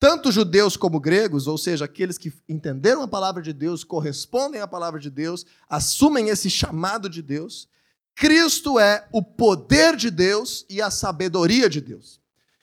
tanto 0.00 0.32
judeus 0.32 0.78
como 0.78 0.98
gregos, 0.98 1.46
ou 1.46 1.58
seja, 1.58 1.84
aqueles 1.84 2.16
que 2.16 2.32
entenderam 2.48 3.02
a 3.02 3.08
palavra 3.08 3.42
de 3.42 3.52
Deus, 3.52 3.84
correspondem 3.84 4.62
à 4.62 4.66
palavra 4.66 4.98
de 4.98 5.10
Deus, 5.10 5.44
assumem 5.68 6.30
esse 6.30 6.48
chamado 6.48 7.08
de 7.08 7.20
Deus, 7.20 7.68
Cristo 8.14 8.78
é 8.78 9.06
o 9.12 9.22
poder 9.22 9.94
de 9.94 10.10
Deus 10.10 10.64
e 10.70 10.80
a 10.80 10.90
sabedoria 10.90 11.68
de 11.68 11.82
Deus. 11.82 12.18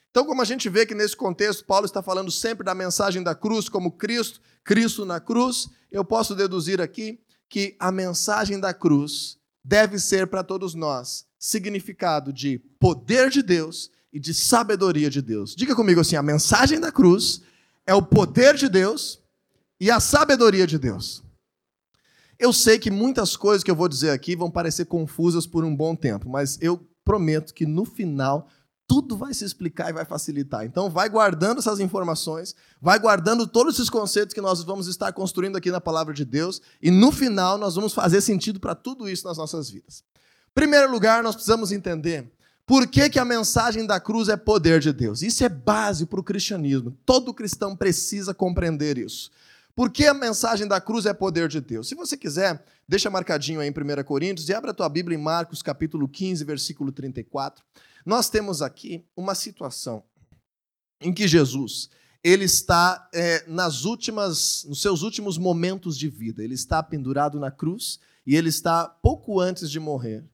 Então, 0.10 0.25
como 0.25 0.41
a 0.41 0.46
gente 0.46 0.67
vê 0.67 0.84
que 0.84 0.96
nesse 0.96 1.15
contexto, 1.15 1.63
Paulo 1.63 1.86
está 1.86 2.01
falando 2.01 2.32
sempre 2.32 2.65
da 2.65 2.74
mensagem 2.74 3.22
da 3.22 3.36
cruz 3.36 3.70
como 3.70 3.91
Cristo, 3.91 4.41
Cristo 4.63 5.06
na 5.06 5.20
cruz, 5.20 5.70
eu 5.91 6.03
posso 6.03 6.34
deduzir 6.34 6.82
aqui 6.82 7.20
que 7.48 7.75
a 7.79 7.91
mensagem 7.91 8.60
da 8.60 8.74
cruz 8.74 9.38
deve 9.63 10.00
ser 10.00 10.25
para 10.25 10.44
todos 10.44 10.74
nós 10.74 11.25
significado 11.38 12.34
de 12.34 12.58
poder 12.79 13.29
de 13.29 13.44
Deus 13.44 13.91
e 14.12 14.20
de 14.20 14.34
sabedoria 14.34 15.10
de 15.10 15.22
Deus. 15.22 15.56
Diga 15.56 15.76
comigo 15.76 16.02
assim: 16.02 16.16
a 16.16 16.24
mensagem 16.24 16.80
da 16.80 16.92
cruz 16.92 17.42
é 17.86 17.94
o 17.94 18.02
poder 18.02 18.56
de 18.56 18.70
Deus 18.70 19.20
e 19.80 19.92
a 19.92 20.00
sabedoria 20.00 20.68
de 20.68 20.78
Deus. 20.78 21.24
Eu 22.40 22.54
sei 22.54 22.78
que 22.78 22.92
muitas 22.92 23.36
coisas 23.36 23.64
que 23.64 23.72
eu 23.72 23.76
vou 23.76 23.88
dizer 23.88 24.12
aqui 24.12 24.36
vão 24.36 24.52
parecer 24.52 24.86
confusas 24.86 25.48
por 25.48 25.64
um 25.64 25.76
bom 25.76 25.96
tempo, 25.96 26.30
mas 26.30 26.58
eu 26.62 26.88
prometo 27.04 27.54
que 27.54 27.66
no 27.66 27.84
final 27.84 28.48
tudo 28.88 29.18
vai 29.18 29.34
se 29.34 29.44
explicar 29.44 29.90
e 29.90 29.94
vai 29.94 30.06
facilitar. 30.06 30.64
Então, 30.64 30.90
vai 30.90 31.10
guardando 31.10 31.60
essas 31.60 31.80
informações, 31.80 32.56
vai 32.82 32.98
guardando 32.98 33.46
todos 33.46 33.76
esses 33.76 33.90
conceitos 33.90 34.34
que 34.34 34.40
nós 34.40 34.64
vamos 34.64 34.88
estar 34.88 35.12
construindo 35.12 35.58
aqui 35.58 35.70
na 35.70 35.82
palavra 35.82 36.14
de 36.14 36.24
Deus, 36.24 36.62
e 36.82 36.90
no 36.90 37.12
final 37.12 37.58
nós 37.58 37.76
vamos 37.76 37.94
fazer 37.94 38.22
sentido 38.22 38.60
para 38.60 38.74
tudo 38.74 39.10
isso 39.10 39.28
nas 39.28 39.38
nossas 39.38 39.70
vidas. 39.70 40.04
Primeiro 40.54 40.90
lugar, 40.90 41.22
nós 41.22 41.36
precisamos 41.36 41.72
entender 41.72 42.32
por 42.68 42.86
que, 42.86 43.10
que 43.10 43.18
a 43.18 43.24
mensagem 43.24 43.86
da 43.86 43.98
cruz 43.98 44.28
é 44.28 44.36
poder 44.36 44.82
de 44.82 44.92
Deus? 44.92 45.22
Isso 45.22 45.42
é 45.42 45.48
base 45.48 46.06
para 46.06 46.20
o 46.20 46.24
cristianismo. 46.24 46.92
Todo 47.06 47.34
cristão 47.34 47.74
precisa 47.74 48.34
compreender 48.34 48.98
isso. 48.98 49.32
Por 49.74 49.90
que 49.90 50.06
a 50.06 50.14
mensagem 50.14 50.68
da 50.68 50.82
cruz 50.82 51.06
é 51.06 51.14
poder 51.14 51.48
de 51.48 51.62
Deus? 51.62 51.88
Se 51.88 51.96
você 51.96 52.18
quiser, 52.18 52.62
deixa 52.86 53.10
marcadinho 53.10 53.62
aí 53.62 53.70
em 53.70 53.72
1 53.72 54.04
Coríntios 54.04 54.50
e 54.50 54.54
abra 54.54 54.72
a 54.72 54.74
tua 54.74 54.90
Bíblia 54.90 55.18
em 55.18 55.22
Marcos 55.22 55.62
capítulo 55.62 56.10
15, 56.10 56.44
versículo 56.44 56.92
34. 56.92 57.64
Nós 58.06 58.30
temos 58.30 58.62
aqui 58.62 59.06
uma 59.16 59.34
situação 59.34 60.04
em 61.00 61.14
que 61.14 61.26
Jesus 61.26 61.90
ele 62.22 62.44
está 62.44 63.08
é, 63.14 63.46
nas 63.48 63.86
últimas, 63.86 64.66
nos 64.68 64.82
seus 64.82 65.04
últimos 65.04 65.38
momentos 65.38 65.98
de 65.98 66.10
vida. 66.10 66.44
Ele 66.44 66.56
está 66.56 66.84
pendurado 66.84 67.40
na 67.40 67.50
cruz 67.50 67.98
e 68.26 68.36
ele 68.36 68.50
está 68.50 68.90
pouco 68.90 69.40
antes 69.40 69.72
de 69.72 69.80
morrer. 69.80 70.26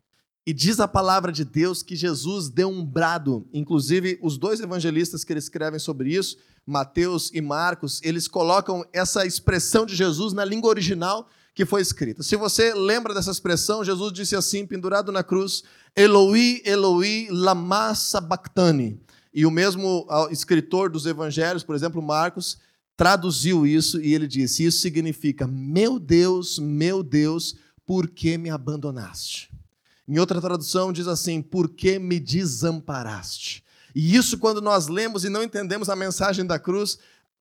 E 0.45 0.53
diz 0.53 0.79
a 0.79 0.87
palavra 0.87 1.31
de 1.31 1.45
Deus 1.45 1.81
que 1.81 1.95
Jesus 1.95 2.49
deu 2.49 2.69
um 2.69 2.85
brado. 2.85 3.47
Inclusive, 3.53 4.19
os 4.21 4.37
dois 4.37 4.59
evangelistas 4.59 5.23
que 5.23 5.31
eles 5.31 5.45
escrevem 5.45 5.79
sobre 5.79 6.13
isso, 6.13 6.37
Mateus 6.65 7.31
e 7.33 7.39
Marcos, 7.39 8.01
eles 8.03 8.27
colocam 8.27 8.85
essa 8.91 9.25
expressão 9.25 9.85
de 9.85 9.95
Jesus 9.95 10.33
na 10.33 10.43
língua 10.43 10.69
original 10.69 11.29
que 11.55 11.65
foi 11.65 11.81
escrita. 11.81 12.23
Se 12.23 12.35
você 12.35 12.73
lembra 12.73 13.13
dessa 13.13 13.31
expressão, 13.31 13.85
Jesus 13.85 14.11
disse 14.11 14.35
assim, 14.35 14.65
pendurado 14.65 15.11
na 15.11 15.23
cruz: 15.23 15.63
Eloi, 15.95 16.61
Eloi, 16.65 17.27
lama 17.29 17.93
sabachthani. 17.95 18.99
E 19.33 19.45
o 19.45 19.51
mesmo 19.51 20.05
escritor 20.29 20.89
dos 20.89 21.05
evangelhos, 21.05 21.63
por 21.63 21.75
exemplo, 21.75 22.01
Marcos, 22.01 22.57
traduziu 22.97 23.65
isso 23.65 24.01
e 24.01 24.13
ele 24.13 24.27
disse: 24.27 24.65
Isso 24.65 24.81
significa, 24.81 25.47
meu 25.47 25.99
Deus, 25.99 26.59
meu 26.59 27.01
Deus, 27.01 27.55
por 27.85 28.09
que 28.09 28.37
me 28.37 28.49
abandonaste? 28.49 29.52
Em 30.13 30.19
outra 30.19 30.39
tradução 30.39 30.93
diz 30.93 31.07
assim: 31.07 31.41
Por 31.41 31.67
que 31.67 31.97
me 31.97 32.19
desamparaste? 32.19 33.63
E 33.95 34.15
isso, 34.15 34.37
quando 34.37 34.61
nós 34.61 34.87
lemos 34.87 35.25
e 35.25 35.29
não 35.29 35.41
entendemos 35.41 35.89
a 35.89 35.95
mensagem 35.95 36.45
da 36.45 36.59
cruz, 36.59 36.99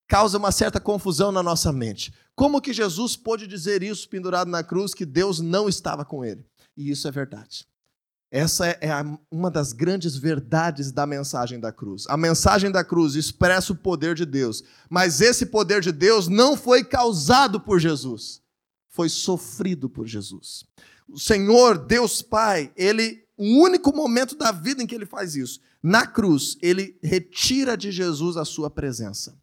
causa 0.09 0.39
uma 0.39 0.51
certa 0.51 0.81
confusão 0.81 1.31
na 1.31 1.43
nossa 1.43 1.71
mente. 1.71 2.15
Como 2.35 2.63
que 2.63 2.73
Jesus 2.73 3.15
pôde 3.15 3.47
dizer 3.47 3.83
isso 3.83 4.09
pendurado 4.09 4.51
na 4.51 4.65
cruz, 4.65 4.95
que 4.95 5.05
Deus 5.05 5.39
não 5.39 5.69
estava 5.69 6.03
com 6.03 6.25
ele? 6.25 6.47
E 6.75 6.91
isso 6.91 7.07
é 7.07 7.11
verdade. 7.11 7.69
Essa 8.31 8.69
é 8.69 8.91
uma 9.31 9.51
das 9.51 9.75
grandes 9.75 10.17
verdades 10.17 10.91
da 10.91 11.05
mensagem 11.05 11.61
da 11.61 11.71
cruz. 11.71 12.07
A 12.09 12.17
mensagem 12.17 12.71
da 12.71 12.83
cruz 12.83 13.17
expressa 13.17 13.75
o 13.75 13.77
poder 13.77 14.15
de 14.15 14.25
Deus, 14.25 14.65
mas 14.89 15.21
esse 15.21 15.45
poder 15.45 15.83
de 15.83 15.93
Deus 15.93 16.27
não 16.27 16.57
foi 16.57 16.83
causado 16.83 17.61
por 17.61 17.79
Jesus, 17.79 18.41
foi 18.89 19.11
sofrido 19.11 19.91
por 19.91 20.07
Jesus. 20.07 20.65
O 21.13 21.19
Senhor, 21.19 21.77
Deus 21.77 22.23
Pai, 22.23 22.73
ele, 22.75 23.23
o 23.37 23.45
único 23.63 23.95
momento 23.95 24.35
da 24.35 24.51
vida 24.51 24.83
em 24.83 24.87
que 24.87 24.95
ele 24.95 25.05
faz 25.05 25.37
isso, 25.37 25.61
na 25.83 26.07
cruz, 26.07 26.57
ele 26.63 26.99
retira 27.03 27.77
de 27.77 27.93
Jesus 27.93 28.39
a 28.39 28.47
sua 28.47 28.71
presença. 28.71 29.39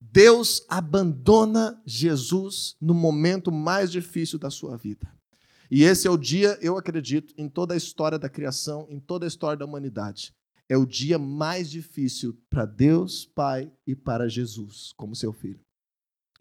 Deus 0.00 0.64
abandona 0.68 1.78
Jesus 1.84 2.76
no 2.80 2.94
momento 2.94 3.52
mais 3.52 3.92
difícil 3.92 4.38
da 4.38 4.48
sua 4.48 4.76
vida. 4.78 5.14
E 5.70 5.82
esse 5.82 6.06
é 6.06 6.10
o 6.10 6.16
dia, 6.16 6.58
eu 6.62 6.78
acredito, 6.78 7.34
em 7.36 7.48
toda 7.48 7.74
a 7.74 7.76
história 7.76 8.18
da 8.18 8.28
criação, 8.28 8.86
em 8.88 8.98
toda 8.98 9.26
a 9.26 9.28
história 9.28 9.58
da 9.58 9.66
humanidade. 9.66 10.32
É 10.66 10.78
o 10.78 10.86
dia 10.86 11.18
mais 11.18 11.70
difícil 11.70 12.40
para 12.48 12.64
Deus, 12.64 13.26
Pai 13.26 13.70
e 13.86 13.94
para 13.94 14.28
Jesus, 14.28 14.94
como 14.96 15.14
seu 15.14 15.32
filho. 15.32 15.60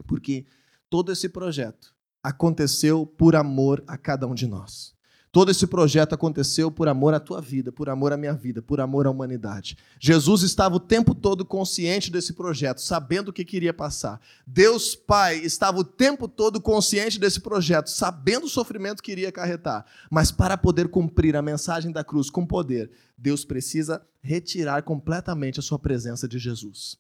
Porque 0.08 0.46
todo 0.90 1.12
esse 1.12 1.28
projeto 1.28 1.95
aconteceu 2.26 3.06
por 3.06 3.36
amor 3.36 3.84
a 3.86 3.96
cada 3.98 4.26
um 4.26 4.34
de 4.34 4.48
nós. 4.48 4.96
Todo 5.32 5.52
esse 5.52 5.68
projeto 5.68 6.16
aconteceu 6.16 6.72
por 6.72 6.88
amor 6.88 7.14
à 7.14 7.20
tua 7.20 7.40
vida, 7.40 7.72
por 7.72 7.88
amor 7.88 8.12
à 8.12 8.18
minha 8.18 8.34
vida, 8.34 8.64
por 8.64 8.82
amor 8.82 9.06
à 9.06 9.12
humanidade. 9.12 9.78
Jesus 10.00 10.42
estava 10.42 10.76
o 10.76 10.80
tempo 10.80 11.14
todo 11.14 11.46
consciente 11.46 12.10
desse 12.10 12.34
projeto, 12.34 12.82
sabendo 12.82 13.30
o 13.30 13.34
que 13.34 13.46
queria 13.46 13.74
passar. 13.74 14.20
Deus 14.48 14.96
Pai 14.96 15.36
estava 15.38 15.78
o 15.78 15.84
tempo 15.84 16.28
todo 16.28 16.60
consciente 16.60 17.20
desse 17.20 17.42
projeto, 17.42 17.92
sabendo 17.92 18.46
o 18.46 18.50
sofrimento 18.50 19.04
que 19.04 19.12
iria 19.12 19.30
acarretar. 19.30 19.86
Mas 20.10 20.32
para 20.32 20.58
poder 20.58 20.88
cumprir 20.88 21.36
a 21.36 21.44
mensagem 21.44 21.92
da 21.92 22.04
cruz 22.04 22.32
com 22.32 22.44
poder, 22.44 22.90
Deus 23.16 23.46
precisa 23.46 24.02
retirar 24.20 24.82
completamente 24.82 25.60
a 25.60 25.64
sua 25.64 25.78
presença 25.78 26.28
de 26.28 26.40
Jesus. 26.40 26.98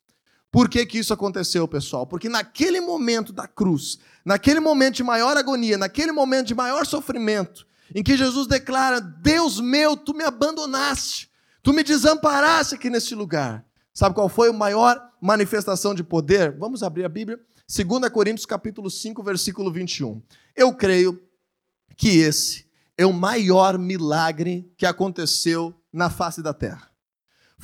Por 0.55 0.69
que, 0.69 0.85
que 0.85 0.99
isso 0.99 1.13
aconteceu, 1.13 1.67
pessoal? 1.67 2.07
Porque 2.07 2.29
naquele 2.29 2.79
momento 2.79 3.33
da 3.33 3.45
cruz, 3.45 3.99
naquele 4.23 4.61
momento 4.61 4.95
de 4.95 5.03
maior 5.03 5.35
agonia, 5.35 5.77
naquele 5.77 6.13
momento 6.13 6.47
de 6.47 6.55
maior 6.55 6.85
sofrimento, 6.85 7.67
em 7.93 8.01
que 8.01 8.15
Jesus 8.15 8.47
declara: 8.47 9.01
Deus 9.01 9.59
meu, 9.59 9.97
tu 9.97 10.13
me 10.13 10.23
abandonaste, 10.23 11.29
tu 11.61 11.73
me 11.73 11.83
desamparaste 11.83 12.75
aqui 12.75 12.89
neste 12.89 13.13
lugar. 13.13 13.65
Sabe 13.93 14.15
qual 14.15 14.29
foi 14.29 14.47
a 14.47 14.53
maior 14.53 14.97
manifestação 15.19 15.93
de 15.93 16.05
poder? 16.05 16.57
Vamos 16.57 16.83
abrir 16.83 17.03
a 17.03 17.09
Bíblia. 17.09 17.37
2 17.67 18.09
Coríntios 18.09 18.45
capítulo 18.45 18.89
5, 18.89 19.21
versículo 19.23 19.69
21. 19.69 20.23
Eu 20.55 20.73
creio 20.73 21.21
que 21.97 22.19
esse 22.19 22.65
é 22.97 23.05
o 23.05 23.11
maior 23.11 23.77
milagre 23.77 24.71
que 24.77 24.85
aconteceu 24.85 25.75
na 25.91 26.09
face 26.09 26.41
da 26.41 26.53
terra. 26.53 26.94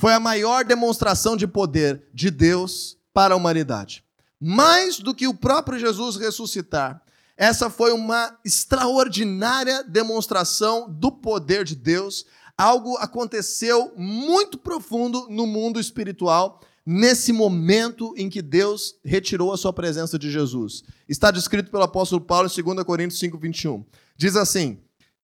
Foi 0.02 0.14
a 0.14 0.18
maior 0.18 0.64
demonstração 0.64 1.36
de 1.36 1.46
poder 1.46 2.02
de 2.12 2.28
Deus 2.28 2.98
para 3.14 3.34
a 3.34 3.36
humanidade. 3.36 4.02
Mais 4.40 4.98
do 4.98 5.14
que 5.14 5.28
o 5.28 5.34
próprio 5.34 5.78
Jesus 5.78 6.16
ressuscitar, 6.16 7.00
essa 7.36 7.70
foi 7.70 7.92
uma 7.92 8.36
extraordinária 8.44 9.84
demonstração 9.84 10.90
do 10.90 11.12
poder 11.12 11.64
de 11.64 11.76
Deus. 11.76 12.26
Algo 12.58 12.96
aconteceu 12.96 13.92
muito 13.96 14.58
profundo 14.58 15.28
no 15.30 15.46
mundo 15.46 15.78
espiritual 15.78 16.60
nesse 16.84 17.32
momento 17.32 18.12
em 18.16 18.28
que 18.28 18.42
Deus 18.42 18.96
retirou 19.04 19.52
a 19.52 19.56
sua 19.56 19.72
presença 19.72 20.18
de 20.18 20.32
Jesus. 20.32 20.82
Está 21.08 21.30
descrito 21.30 21.70
pelo 21.70 21.84
apóstolo 21.84 22.20
Paulo 22.20 22.48
em 22.48 22.62
2 22.62 22.82
Coríntios 22.82 23.20
5:21. 23.20 23.84
Diz 24.16 24.34
assim: 24.34 24.80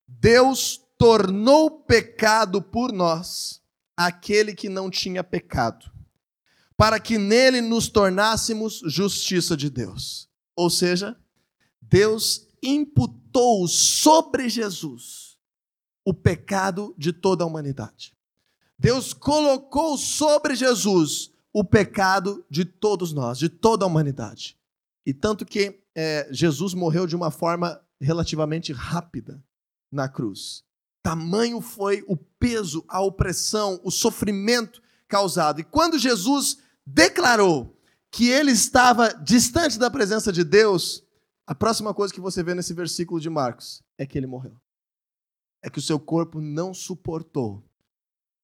Deus 0.06 0.80
tornou 0.96 1.68
pecado 1.68 2.62
por 2.62 2.92
nós 2.92 3.58
aquele 3.98 4.54
que 4.54 4.68
não 4.68 4.88
tinha 4.88 5.24
pecado, 5.24 5.90
para 6.76 7.00
que 7.00 7.18
nele 7.18 7.60
nos 7.60 7.88
tornássemos 7.88 8.80
justiça 8.86 9.56
de 9.56 9.68
Deus. 9.68 10.30
Ou 10.54 10.70
seja, 10.70 11.16
Deus 11.82 12.46
imputou 12.62 13.66
sobre 13.66 14.48
Jesus 14.48 15.36
o 16.04 16.14
pecado 16.14 16.94
de 16.96 17.12
toda 17.12 17.42
a 17.42 17.46
humanidade. 17.46 18.14
Deus 18.78 19.12
colocou 19.12 19.98
sobre 19.98 20.54
Jesus 20.54 21.32
o 21.52 21.64
pecado 21.64 22.46
de 22.48 22.64
todos 22.64 23.12
nós, 23.12 23.36
de 23.36 23.48
toda 23.48 23.84
a 23.84 23.88
humanidade. 23.88 24.56
E 25.04 25.12
tanto 25.12 25.44
que 25.44 25.82
é, 25.92 26.28
Jesus 26.30 26.72
morreu 26.72 27.04
de 27.04 27.16
uma 27.16 27.32
forma 27.32 27.80
relativamente 28.00 28.72
rápida 28.72 29.42
na 29.90 30.08
cruz. 30.08 30.64
Tamanho 31.02 31.60
foi 31.60 32.04
o 32.06 32.16
peso, 32.16 32.84
a 32.88 33.00
opressão, 33.00 33.80
o 33.84 33.90
sofrimento 33.90 34.82
causado. 35.06 35.60
E 35.60 35.64
quando 35.64 35.98
Jesus 35.98 36.58
declarou 36.86 37.76
que 38.10 38.28
ele 38.28 38.52
estava 38.52 39.12
distante 39.12 39.78
da 39.78 39.90
presença 39.90 40.32
de 40.32 40.44
Deus, 40.44 41.04
a 41.46 41.54
próxima 41.54 41.94
coisa 41.94 42.12
que 42.12 42.20
você 42.20 42.42
vê 42.42 42.54
nesse 42.54 42.74
versículo 42.74 43.20
de 43.20 43.30
Marcos 43.30 43.82
é 43.96 44.06
que 44.06 44.18
ele 44.18 44.26
morreu. 44.26 44.60
É 45.62 45.70
que 45.70 45.78
o 45.78 45.82
seu 45.82 45.98
corpo 45.98 46.40
não 46.40 46.72
suportou 46.72 47.64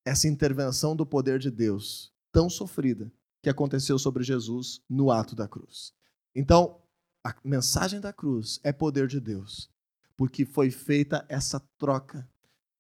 essa 0.05 0.29
intervenção 0.29 0.95
do 0.95 1.07
poder 1.07 1.39
de 1.39 1.51
Deus 1.51 2.13
tão 2.33 2.51
sofrida 2.51 3.13
que 3.43 3.49
aconteceu 3.49 3.99
sobre 3.99 4.25
Jesus 4.25 4.81
no 4.89 5.11
ato 5.11 5.35
da 5.35 5.47
cruz. 5.47 5.93
Então, 6.35 6.81
a 7.23 7.35
mensagem 7.45 8.01
da 8.01 8.13
cruz 8.13 8.61
é 8.63 8.73
poder 8.73 9.07
de 9.07 9.21
Deus, 9.21 9.71
porque 10.17 10.45
foi 10.45 10.71
feita 10.71 11.25
essa 11.29 11.61
troca 11.79 12.29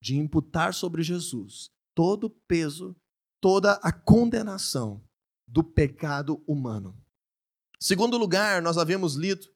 de 0.04 0.18
imputar 0.18 0.74
sobre 0.74 1.02
Jesus 1.02 1.70
todo 1.94 2.24
o 2.24 2.30
peso, 2.30 2.94
toda 3.40 3.72
a 3.82 3.90
condenação 3.90 5.02
do 5.48 5.64
pecado 5.64 6.42
humano. 6.46 6.94
Segundo 7.80 8.18
lugar, 8.18 8.60
nós 8.60 8.76
havíamos 8.76 9.14
lido 9.14 9.46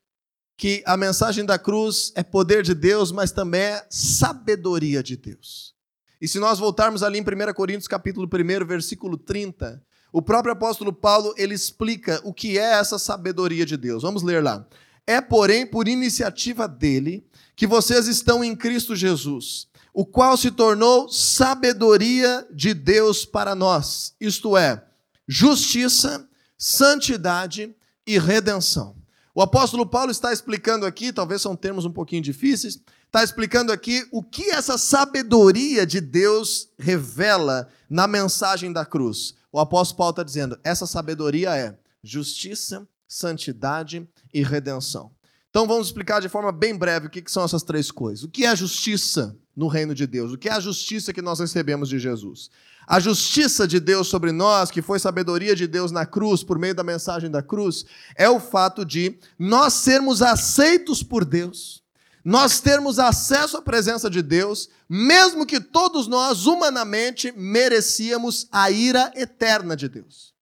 que 0.57 0.83
a 0.87 0.97
mensagem 0.97 1.45
da 1.45 1.59
cruz 1.59 2.13
é 2.15 2.23
poder 2.23 2.63
de 2.63 2.73
Deus, 2.73 3.13
mas 3.13 3.31
também 3.31 3.61
é 3.61 3.87
sabedoria 3.91 5.03
de 5.03 5.19
Deus. 5.19 5.75
E 6.19 6.27
se 6.27 6.39
nós 6.39 6.59
voltarmos 6.59 7.03
ali 7.03 7.19
em 7.19 7.23
1 7.23 7.53
Coríntios 7.53 7.87
capítulo 7.87 8.27
1, 8.27 8.67
versículo 8.67 9.19
30, 9.19 9.85
o 10.11 10.23
próprio 10.23 10.55
apóstolo 10.55 10.95
Paulo, 10.95 11.35
ele 11.37 11.53
explica 11.53 12.23
o 12.25 12.33
que 12.33 12.59
é 12.59 12.79
essa 12.79 12.99
sabedoria 12.99 13.67
de 13.67 13.77
Deus. 13.77 14.03
Vamos 14.03 14.23
ler 14.23 14.43
lá. 14.43 14.67
É, 15.07 15.21
porém, 15.21 15.67
por 15.67 15.89
iniciativa 15.89 16.67
dele 16.67 17.27
que 17.55 17.67
vocês 17.67 18.09
estão 18.09 18.43
em 18.43 18.57
Cristo 18.57 18.97
Jesus, 18.97 19.69
o 19.99 20.07
qual 20.07 20.37
se 20.37 20.53
tornou 20.53 21.09
sabedoria 21.09 22.47
de 22.53 22.73
Deus 22.73 23.25
para 23.25 23.57
nós, 23.57 24.15
isto 24.21 24.57
é, 24.57 24.85
justiça, 25.27 26.25
santidade 26.57 27.75
e 28.07 28.17
redenção. 28.17 28.95
O 29.35 29.43
apóstolo 29.43 29.85
Paulo 29.85 30.13
está 30.13 30.33
explicando 30.33 30.87
aqui, 30.87 31.13
talvez 31.13 31.43
são 31.43 31.57
termos 31.57 31.85
um 31.85 31.91
pouquinho 31.91 32.23
difíceis, 32.23 32.81
está 33.07 33.25
explicando 33.25 33.73
aqui 33.73 34.07
o 34.13 34.23
que 34.23 34.51
essa 34.51 34.79
sabedoria 34.79 35.85
de 35.85 36.01
Deus 36.01 36.69
revela 36.79 37.69
na 37.91 38.07
mensagem 38.07 38.73
da 38.73 38.87
cruz. 38.87 39.35
O 39.51 39.59
apóstolo 39.59 39.99
Paulo 39.99 40.11
está 40.13 40.23
dizendo: 40.23 40.57
essa 40.63 40.87
sabedoria 40.87 41.57
é 41.57 41.77
justiça, 42.05 42.87
santidade 43.09 44.09
e 44.33 44.45
redenção. 44.45 45.11
Então 45.51 45.67
vamos 45.67 45.89
explicar 45.89 46.21
de 46.21 46.29
forma 46.29 46.53
bem 46.53 46.77
breve 46.77 47.09
o 47.09 47.11
que 47.11 47.29
são 47.29 47.43
essas 47.43 47.65
três 47.65 47.91
coisas. 47.91 48.23
O 48.23 48.29
que 48.29 48.45
é 48.45 48.55
justiça 48.55 49.37
no 49.59 49.67
reino 49.67 49.93
de 49.93 50.07
Deus? 50.07 50.33
O 50.33 50.39
que 50.39 50.49
é 50.49 50.53
a 50.53 50.61
justiça 50.61 51.13
que 51.13 51.21
nós 51.21 51.41
recebemos 51.41 51.89
de 51.89 51.99
Jesus? 51.99 52.49
A 52.87 53.01
justiça 53.01 53.67
de 53.67 53.81
Deus 53.81 54.07
sobre 54.07 54.31
nós, 54.31 54.71
que 54.71 54.81
foi 54.81 55.01
sabedoria 55.01 55.57
de 55.57 55.67
Deus 55.67 55.91
na 55.91 56.07
cruz, 56.07 56.45
por 56.45 56.61
meio 56.61 56.77
da 56.77 56.85
mensagem 56.85 57.29
da 57.29 57.43
cruz, 57.43 57.85
é 58.15 58.31
o 58.31 58.39
fato 58.39 58.85
de 58.85 59.19
nós 59.37 59.75
sermos 59.75 60.23
aceitos 60.23 61.03
por 61.03 61.25
Deus, 61.25 61.83
nós 62.25 62.61
termos 62.61 63.01
acesso 63.01 63.57
à 63.57 63.63
presença 63.63 64.09
de 64.09 64.23
Deus, 64.23 64.69
mesmo 64.89 65.45
que 65.45 65.59
todos 65.59 66.07
nós, 66.07 66.47
humanamente, 66.47 67.33
merecíamos 67.37 68.47
a 68.53 68.71
ira 68.71 69.11
eterna 69.17 69.77
de 69.77 69.89
Deus 69.89 70.38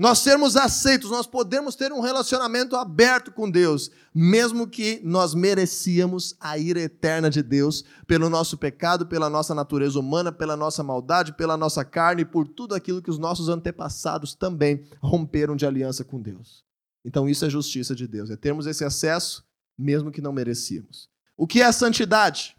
nós 0.00 0.20
sermos 0.20 0.56
aceitos, 0.56 1.10
nós 1.10 1.26
podemos 1.26 1.74
ter 1.74 1.92
um 1.92 2.00
relacionamento 2.00 2.74
aberto 2.74 3.30
com 3.30 3.50
Deus, 3.50 3.90
mesmo 4.14 4.66
que 4.66 4.98
nós 5.04 5.34
merecíamos 5.34 6.34
a 6.40 6.56
ira 6.56 6.80
eterna 6.80 7.28
de 7.28 7.42
Deus 7.42 7.84
pelo 8.06 8.30
nosso 8.30 8.56
pecado, 8.56 9.06
pela 9.06 9.28
nossa 9.28 9.54
natureza 9.54 10.00
humana, 10.00 10.32
pela 10.32 10.56
nossa 10.56 10.82
maldade, 10.82 11.34
pela 11.34 11.54
nossa 11.54 11.84
carne 11.84 12.22
e 12.22 12.24
por 12.24 12.48
tudo 12.48 12.74
aquilo 12.74 13.02
que 13.02 13.10
os 13.10 13.18
nossos 13.18 13.50
antepassados 13.50 14.34
também 14.34 14.86
romperam 15.02 15.54
de 15.54 15.66
aliança 15.66 16.02
com 16.02 16.18
Deus. 16.18 16.64
Então 17.04 17.28
isso 17.28 17.44
é 17.44 17.50
justiça 17.50 17.94
de 17.94 18.06
Deus, 18.06 18.30
é 18.30 18.36
termos 18.36 18.66
esse 18.66 18.82
acesso 18.82 19.44
mesmo 19.76 20.10
que 20.10 20.22
não 20.22 20.32
merecíamos. 20.32 21.10
O 21.36 21.46
que 21.46 21.60
é 21.60 21.70
santidade? 21.70 22.56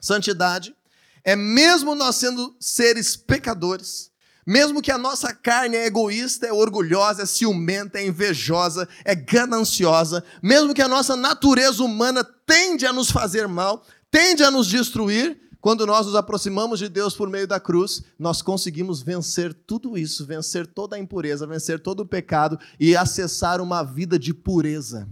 Santidade 0.00 0.74
é 1.22 1.36
mesmo 1.36 1.94
nós 1.94 2.16
sendo 2.16 2.56
seres 2.58 3.14
pecadores, 3.16 4.07
mesmo 4.48 4.80
que 4.80 4.90
a 4.90 4.96
nossa 4.96 5.34
carne 5.34 5.76
é 5.76 5.84
egoísta, 5.84 6.46
é 6.46 6.52
orgulhosa, 6.54 7.24
é 7.24 7.26
ciumenta, 7.26 7.98
é 7.98 8.06
invejosa, 8.06 8.88
é 9.04 9.14
gananciosa, 9.14 10.24
mesmo 10.42 10.72
que 10.72 10.80
a 10.80 10.88
nossa 10.88 11.14
natureza 11.14 11.84
humana 11.84 12.24
tende 12.46 12.86
a 12.86 12.92
nos 12.92 13.10
fazer 13.10 13.46
mal, 13.46 13.84
tende 14.10 14.42
a 14.42 14.50
nos 14.50 14.66
destruir, 14.66 15.38
quando 15.60 15.84
nós 15.84 16.06
nos 16.06 16.14
aproximamos 16.14 16.78
de 16.78 16.88
Deus 16.88 17.14
por 17.14 17.28
meio 17.28 17.46
da 17.46 17.60
cruz, 17.60 18.02
nós 18.18 18.40
conseguimos 18.40 19.02
vencer 19.02 19.52
tudo 19.52 19.98
isso, 19.98 20.24
vencer 20.24 20.66
toda 20.66 20.96
a 20.96 20.98
impureza, 20.98 21.46
vencer 21.46 21.78
todo 21.78 22.00
o 22.00 22.06
pecado 22.06 22.58
e 22.80 22.96
acessar 22.96 23.60
uma 23.60 23.82
vida 23.82 24.18
de 24.18 24.32
pureza. 24.32 25.06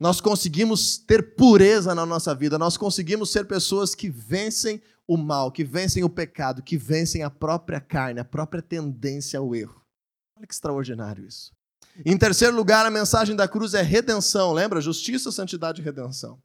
Nós 0.00 0.20
conseguimos 0.20 0.98
ter 0.98 1.36
pureza 1.36 1.94
na 1.94 2.04
nossa 2.04 2.34
vida, 2.34 2.58
nós 2.58 2.76
conseguimos 2.76 3.30
ser 3.30 3.44
pessoas 3.44 3.94
que 3.94 4.10
vencem 4.10 4.82
o 5.10 5.16
mal, 5.16 5.50
que 5.50 5.64
vencem 5.64 6.04
o 6.04 6.08
pecado, 6.08 6.62
que 6.62 6.76
vencem 6.76 7.24
a 7.24 7.28
própria 7.28 7.80
carne, 7.80 8.20
a 8.20 8.24
própria 8.24 8.62
tendência 8.62 9.40
ao 9.40 9.56
erro. 9.56 9.84
Olha 10.36 10.46
que 10.46 10.54
extraordinário 10.54 11.26
isso. 11.26 11.52
Em 12.04 12.16
terceiro 12.16 12.54
lugar, 12.54 12.86
a 12.86 12.90
mensagem 12.92 13.34
da 13.34 13.48
cruz 13.48 13.74
é 13.74 13.82
redenção, 13.82 14.52
lembra? 14.52 14.80
Justiça, 14.80 15.32
santidade 15.32 15.80
e 15.80 15.84
redenção. 15.84 16.40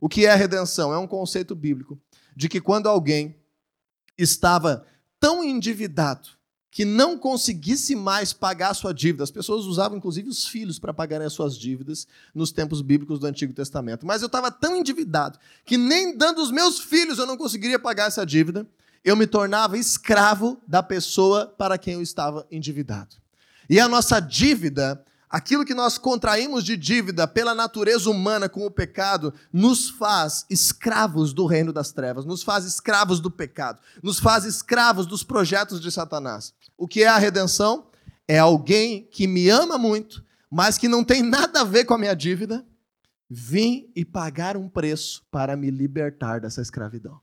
O 0.00 0.08
que 0.08 0.26
é 0.26 0.34
redenção? 0.34 0.92
É 0.92 0.98
um 0.98 1.06
conceito 1.06 1.54
bíblico 1.54 1.96
de 2.34 2.48
que 2.48 2.60
quando 2.60 2.88
alguém 2.88 3.36
estava 4.18 4.84
tão 5.20 5.44
endividado 5.44 6.30
que 6.70 6.84
não 6.84 7.18
conseguisse 7.18 7.96
mais 7.96 8.32
pagar 8.32 8.70
a 8.70 8.74
sua 8.74 8.92
dívida. 8.92 9.24
As 9.24 9.30
pessoas 9.30 9.64
usavam, 9.64 9.96
inclusive, 9.96 10.28
os 10.28 10.46
filhos 10.46 10.78
para 10.78 10.92
pagarem 10.92 11.26
as 11.26 11.32
suas 11.32 11.56
dívidas 11.56 12.06
nos 12.34 12.52
tempos 12.52 12.82
bíblicos 12.82 13.18
do 13.18 13.26
Antigo 13.26 13.52
Testamento. 13.52 14.06
Mas 14.06 14.22
eu 14.22 14.26
estava 14.26 14.50
tão 14.50 14.76
endividado 14.76 15.38
que 15.64 15.76
nem 15.76 16.16
dando 16.16 16.42
os 16.42 16.50
meus 16.50 16.78
filhos 16.78 17.18
eu 17.18 17.26
não 17.26 17.36
conseguiria 17.36 17.78
pagar 17.78 18.06
essa 18.08 18.24
dívida. 18.24 18.66
Eu 19.04 19.16
me 19.16 19.26
tornava 19.26 19.78
escravo 19.78 20.60
da 20.66 20.82
pessoa 20.82 21.46
para 21.46 21.78
quem 21.78 21.94
eu 21.94 22.02
estava 22.02 22.46
endividado. 22.50 23.16
E 23.70 23.80
a 23.80 23.88
nossa 23.88 24.20
dívida 24.20 25.02
Aquilo 25.30 25.64
que 25.64 25.74
nós 25.74 25.98
contraímos 25.98 26.64
de 26.64 26.76
dívida 26.76 27.28
pela 27.28 27.54
natureza 27.54 28.08
humana 28.08 28.48
com 28.48 28.64
o 28.64 28.70
pecado 28.70 29.34
nos 29.52 29.90
faz 29.90 30.46
escravos 30.48 31.34
do 31.34 31.44
reino 31.44 31.70
das 31.70 31.92
trevas, 31.92 32.24
nos 32.24 32.42
faz 32.42 32.64
escravos 32.64 33.20
do 33.20 33.30
pecado, 33.30 33.80
nos 34.02 34.18
faz 34.18 34.44
escravos 34.44 35.06
dos 35.06 35.22
projetos 35.22 35.80
de 35.80 35.90
Satanás. 35.90 36.54
O 36.78 36.88
que 36.88 37.02
é 37.02 37.08
a 37.08 37.18
redenção? 37.18 37.88
É 38.26 38.38
alguém 38.38 39.06
que 39.10 39.26
me 39.26 39.50
ama 39.50 39.76
muito, 39.76 40.24
mas 40.50 40.78
que 40.78 40.88
não 40.88 41.04
tem 41.04 41.22
nada 41.22 41.60
a 41.60 41.64
ver 41.64 41.84
com 41.84 41.92
a 41.92 41.98
minha 41.98 42.14
dívida, 42.14 42.66
vir 43.28 43.90
e 43.94 44.06
pagar 44.06 44.56
um 44.56 44.68
preço 44.68 45.26
para 45.30 45.56
me 45.56 45.70
libertar 45.70 46.40
dessa 46.40 46.62
escravidão. 46.62 47.20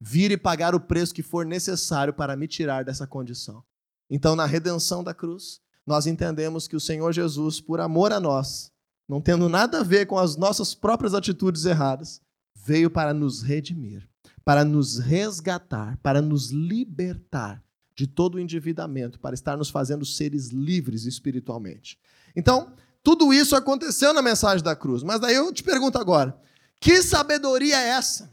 Vir 0.00 0.30
e 0.30 0.36
pagar 0.38 0.74
o 0.74 0.80
preço 0.80 1.12
que 1.12 1.22
for 1.22 1.44
necessário 1.44 2.14
para 2.14 2.36
me 2.36 2.48
tirar 2.48 2.84
dessa 2.84 3.06
condição. 3.06 3.62
Então, 4.08 4.36
na 4.36 4.46
redenção 4.46 5.02
da 5.02 5.12
cruz, 5.12 5.60
nós 5.86 6.06
entendemos 6.06 6.66
que 6.66 6.76
o 6.76 6.80
Senhor 6.80 7.12
Jesus, 7.12 7.60
por 7.60 7.80
amor 7.80 8.12
a 8.12 8.18
nós, 8.18 8.72
não 9.08 9.20
tendo 9.20 9.48
nada 9.48 9.80
a 9.80 9.84
ver 9.84 10.06
com 10.06 10.18
as 10.18 10.36
nossas 10.36 10.74
próprias 10.74 11.14
atitudes 11.14 11.64
erradas, 11.64 12.20
veio 12.56 12.90
para 12.90 13.14
nos 13.14 13.42
redimir, 13.42 14.08
para 14.44 14.64
nos 14.64 14.98
resgatar, 14.98 15.96
para 16.02 16.20
nos 16.20 16.50
libertar 16.50 17.62
de 17.94 18.06
todo 18.06 18.34
o 18.34 18.40
endividamento, 18.40 19.20
para 19.20 19.34
estar 19.34 19.56
nos 19.56 19.70
fazendo 19.70 20.04
seres 20.04 20.48
livres 20.48 21.04
espiritualmente. 21.04 21.98
Então, 22.34 22.72
tudo 23.02 23.32
isso 23.32 23.54
aconteceu 23.54 24.12
na 24.12 24.20
mensagem 24.20 24.64
da 24.64 24.74
cruz. 24.74 25.04
Mas 25.04 25.20
daí 25.20 25.36
eu 25.36 25.52
te 25.52 25.62
pergunto 25.62 25.96
agora: 25.96 26.36
que 26.80 27.00
sabedoria 27.02 27.80
é 27.80 27.88
essa? 27.90 28.30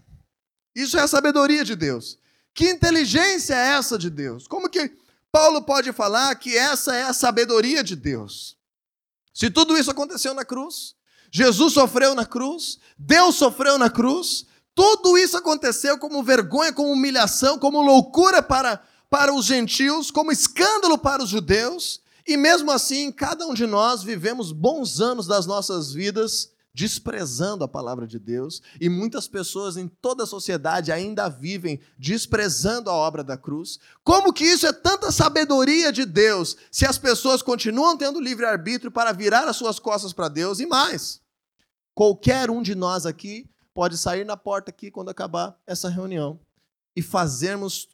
Isso 0.76 0.98
é 0.98 1.02
a 1.02 1.08
sabedoria 1.08 1.64
de 1.64 1.76
Deus. 1.76 2.18
Que 2.54 2.70
inteligência 2.70 3.54
é 3.54 3.74
essa 3.74 3.98
de 3.98 4.10
Deus? 4.10 4.48
Como 4.48 4.70
que 4.70 4.92
Paulo 5.34 5.64
pode 5.64 5.92
falar 5.92 6.36
que 6.36 6.56
essa 6.56 6.96
é 6.96 7.02
a 7.02 7.12
sabedoria 7.12 7.84
de 7.84 7.96
Deus. 7.96 8.56
Se 9.34 9.50
tudo 9.50 9.76
isso 9.76 9.90
aconteceu 9.90 10.32
na 10.36 10.46
cruz, 10.46 10.94
Jesus 11.32 11.74
sofreu 11.74 12.14
na 12.14 12.24
cruz, 12.24 12.78
Deus 12.96 13.34
sofreu 13.34 13.80
na 13.80 13.90
cruz, 13.90 14.46
tudo 14.76 15.18
isso 15.18 15.36
aconteceu 15.36 15.98
como 15.98 16.22
vergonha, 16.22 16.72
como 16.72 16.92
humilhação, 16.92 17.58
como 17.58 17.82
loucura 17.82 18.44
para, 18.44 18.80
para 19.10 19.34
os 19.34 19.46
gentios, 19.46 20.12
como 20.12 20.32
escândalo 20.32 21.00
para 21.00 21.24
os 21.24 21.30
judeus, 21.30 22.00
e 22.28 22.38
mesmo 22.38 22.70
assim, 22.70 23.12
cada 23.12 23.48
um 23.48 23.56
de 23.56 23.66
nós 23.66 24.04
vivemos 24.04 24.52
bons 24.52 25.02
anos 25.02 25.26
das 25.26 25.48
nossas 25.48 25.92
vidas 25.92 26.53
desprezando 26.74 27.64
a 27.64 27.68
palavra 27.68 28.08
de 28.08 28.18
Deus, 28.18 28.62
e 28.82 28.90
muitas 28.90 29.28
pessoas 29.28 29.78
em 29.78 29.88
toda 29.88 30.24
a 30.24 30.28
sociedade 30.28 30.92
ainda 30.92 31.30
vivem 31.30 31.80
desprezando 31.98 32.90
a 32.90 32.94
obra 32.94 33.24
da 33.24 33.38
cruz. 33.38 33.80
Como 34.04 34.34
que 34.34 34.44
isso 34.44 34.66
é 34.66 34.74
tanta 34.74 35.12
sabedoria 35.12 35.92
de 35.92 36.04
Deus, 36.04 36.58
se 36.72 36.86
as 36.86 36.98
pessoas 36.98 37.44
continuam 37.44 37.96
tendo 37.96 38.20
livre-arbítrio 38.20 38.92
para 38.92 39.12
virar 39.12 39.48
as 39.48 39.56
suas 39.56 39.78
costas 39.78 40.14
para 40.14 40.28
Deus 40.28 40.60
e 40.60 40.66
mais? 40.66 41.22
Qualquer 41.94 42.50
um 42.50 42.64
de 42.64 42.74
nós 42.74 43.06
aqui 43.06 43.48
pode 43.72 43.96
sair 43.96 44.26
na 44.26 44.36
porta 44.36 44.72
aqui 44.72 44.90
quando 44.90 45.10
acabar 45.10 45.56
essa 45.68 45.90
reunião 45.90 46.40
e 46.96 47.04
fazermos 47.04 47.88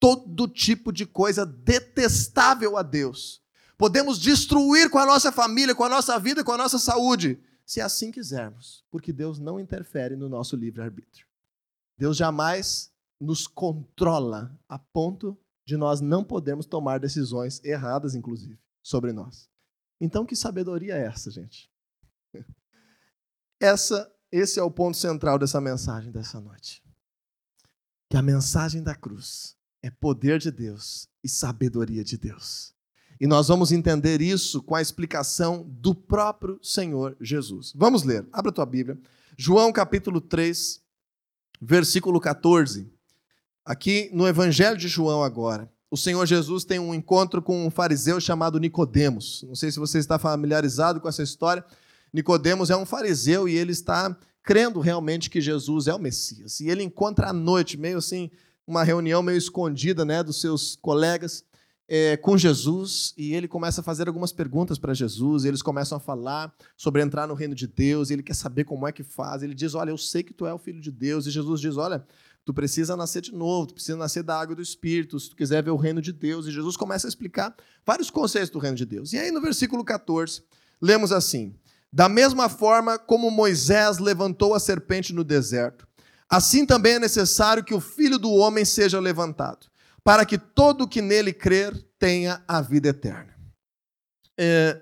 todo 0.00 0.48
tipo 0.48 0.92
de 0.92 1.06
coisa 1.06 1.46
detestável 1.46 2.76
a 2.76 2.82
Deus. 2.82 3.40
Podemos 3.78 4.18
destruir 4.18 4.90
com 4.90 4.98
a 4.98 5.06
nossa 5.06 5.30
família, 5.30 5.74
com 5.74 5.84
a 5.84 5.88
nossa 5.88 6.18
vida, 6.18 6.42
com 6.42 6.52
a 6.52 6.56
nossa 6.56 6.78
saúde 6.78 7.40
se 7.66 7.80
assim 7.80 8.12
quisermos, 8.12 8.84
porque 8.90 9.12
Deus 9.12 9.40
não 9.40 9.58
interfere 9.58 10.14
no 10.14 10.28
nosso 10.28 10.54
livre-arbítrio. 10.54 11.26
Deus 11.98 12.16
jamais 12.16 12.92
nos 13.20 13.48
controla 13.48 14.56
a 14.68 14.78
ponto 14.78 15.36
de 15.66 15.76
nós 15.76 16.00
não 16.00 16.22
podermos 16.22 16.64
tomar 16.64 17.00
decisões 17.00 17.62
erradas, 17.64 18.14
inclusive, 18.14 18.58
sobre 18.82 19.12
nós. 19.12 19.50
Então, 20.00 20.24
que 20.24 20.36
sabedoria 20.36 20.94
é 20.94 21.06
essa, 21.06 21.30
gente? 21.30 21.68
Essa, 23.58 24.14
esse 24.30 24.60
é 24.60 24.62
o 24.62 24.70
ponto 24.70 24.98
central 24.98 25.38
dessa 25.38 25.58
mensagem 25.62 26.12
dessa 26.12 26.38
noite. 26.38 26.84
Que 28.10 28.18
a 28.18 28.22
mensagem 28.22 28.82
da 28.82 28.94
cruz 28.94 29.56
é 29.82 29.90
poder 29.90 30.38
de 30.38 30.50
Deus 30.50 31.08
e 31.24 31.28
sabedoria 31.28 32.04
de 32.04 32.18
Deus. 32.18 32.75
E 33.18 33.26
nós 33.26 33.48
vamos 33.48 33.72
entender 33.72 34.20
isso 34.20 34.62
com 34.62 34.74
a 34.74 34.82
explicação 34.82 35.66
do 35.68 35.94
próprio 35.94 36.58
Senhor 36.62 37.16
Jesus. 37.20 37.72
Vamos 37.74 38.02
ler. 38.02 38.26
Abra 38.30 38.50
a 38.50 38.54
tua 38.54 38.66
Bíblia. 38.66 38.98
João 39.38 39.72
capítulo 39.72 40.20
3, 40.20 40.80
versículo 41.60 42.20
14. 42.20 42.90
Aqui 43.64 44.10
no 44.12 44.28
Evangelho 44.28 44.76
de 44.76 44.86
João 44.86 45.22
agora. 45.22 45.70
O 45.90 45.96
Senhor 45.96 46.26
Jesus 46.26 46.64
tem 46.64 46.78
um 46.78 46.92
encontro 46.94 47.40
com 47.40 47.66
um 47.66 47.70
fariseu 47.70 48.20
chamado 48.20 48.60
Nicodemos. 48.60 49.44
Não 49.48 49.54
sei 49.54 49.70
se 49.70 49.78
você 49.78 49.98
está 49.98 50.18
familiarizado 50.18 51.00
com 51.00 51.08
essa 51.08 51.22
história. 51.22 51.64
Nicodemos 52.12 52.68
é 52.68 52.76
um 52.76 52.84
fariseu 52.84 53.48
e 53.48 53.56
ele 53.56 53.72
está 53.72 54.14
crendo 54.42 54.78
realmente 54.80 55.30
que 55.30 55.40
Jesus 55.40 55.86
é 55.86 55.94
o 55.94 55.98
Messias. 55.98 56.60
E 56.60 56.68
ele 56.68 56.82
encontra 56.82 57.30
à 57.30 57.32
noite, 57.32 57.78
meio 57.78 57.98
assim, 57.98 58.30
uma 58.66 58.84
reunião 58.84 59.22
meio 59.22 59.38
escondida, 59.38 60.04
né, 60.04 60.22
dos 60.22 60.40
seus 60.40 60.76
colegas 60.76 61.44
é, 61.88 62.16
com 62.16 62.36
Jesus 62.36 63.14
e 63.16 63.32
ele 63.32 63.46
começa 63.46 63.80
a 63.80 63.84
fazer 63.84 64.08
algumas 64.08 64.32
perguntas 64.32 64.78
para 64.78 64.92
Jesus. 64.92 65.44
Eles 65.44 65.62
começam 65.62 65.96
a 65.96 66.00
falar 66.00 66.52
sobre 66.76 67.02
entrar 67.02 67.26
no 67.28 67.34
reino 67.34 67.54
de 67.54 67.66
Deus. 67.66 68.10
Ele 68.10 68.22
quer 68.22 68.34
saber 68.34 68.64
como 68.64 68.86
é 68.86 68.92
que 68.92 69.02
faz. 69.02 69.42
Ele 69.42 69.54
diz: 69.54 69.74
Olha, 69.74 69.90
eu 69.90 69.98
sei 69.98 70.22
que 70.22 70.34
tu 70.34 70.46
é 70.46 70.52
o 70.52 70.58
filho 70.58 70.80
de 70.80 70.90
Deus. 70.90 71.26
E 71.26 71.30
Jesus 71.30 71.60
diz: 71.60 71.76
Olha, 71.76 72.04
tu 72.44 72.52
precisa 72.52 72.96
nascer 72.96 73.22
de 73.22 73.32
novo, 73.32 73.68
tu 73.68 73.74
precisa 73.74 73.96
nascer 73.96 74.22
da 74.22 74.38
água 74.38 74.56
do 74.56 74.62
Espírito, 74.62 75.18
se 75.18 75.30
tu 75.30 75.36
quiser 75.36 75.62
ver 75.62 75.70
o 75.70 75.76
reino 75.76 76.02
de 76.02 76.12
Deus. 76.12 76.46
E 76.46 76.50
Jesus 76.50 76.76
começa 76.76 77.06
a 77.06 77.10
explicar 77.10 77.54
vários 77.84 78.10
conceitos 78.10 78.50
do 78.50 78.58
reino 78.58 78.76
de 78.76 78.84
Deus. 78.84 79.12
E 79.12 79.18
aí 79.18 79.30
no 79.30 79.40
versículo 79.40 79.84
14, 79.84 80.42
lemos 80.80 81.12
assim: 81.12 81.54
Da 81.92 82.08
mesma 82.08 82.48
forma 82.48 82.98
como 82.98 83.30
Moisés 83.30 83.98
levantou 83.98 84.54
a 84.54 84.60
serpente 84.60 85.12
no 85.12 85.22
deserto, 85.22 85.86
assim 86.28 86.66
também 86.66 86.94
é 86.94 86.98
necessário 86.98 87.62
que 87.62 87.74
o 87.74 87.80
filho 87.80 88.18
do 88.18 88.32
homem 88.32 88.64
seja 88.64 88.98
levantado 88.98 89.68
para 90.06 90.24
que 90.24 90.38
todo 90.38 90.86
que 90.86 91.02
nele 91.02 91.32
crer 91.32 91.76
tenha 91.98 92.40
a 92.46 92.60
vida 92.60 92.90
eterna. 92.90 93.36
É, 94.38 94.80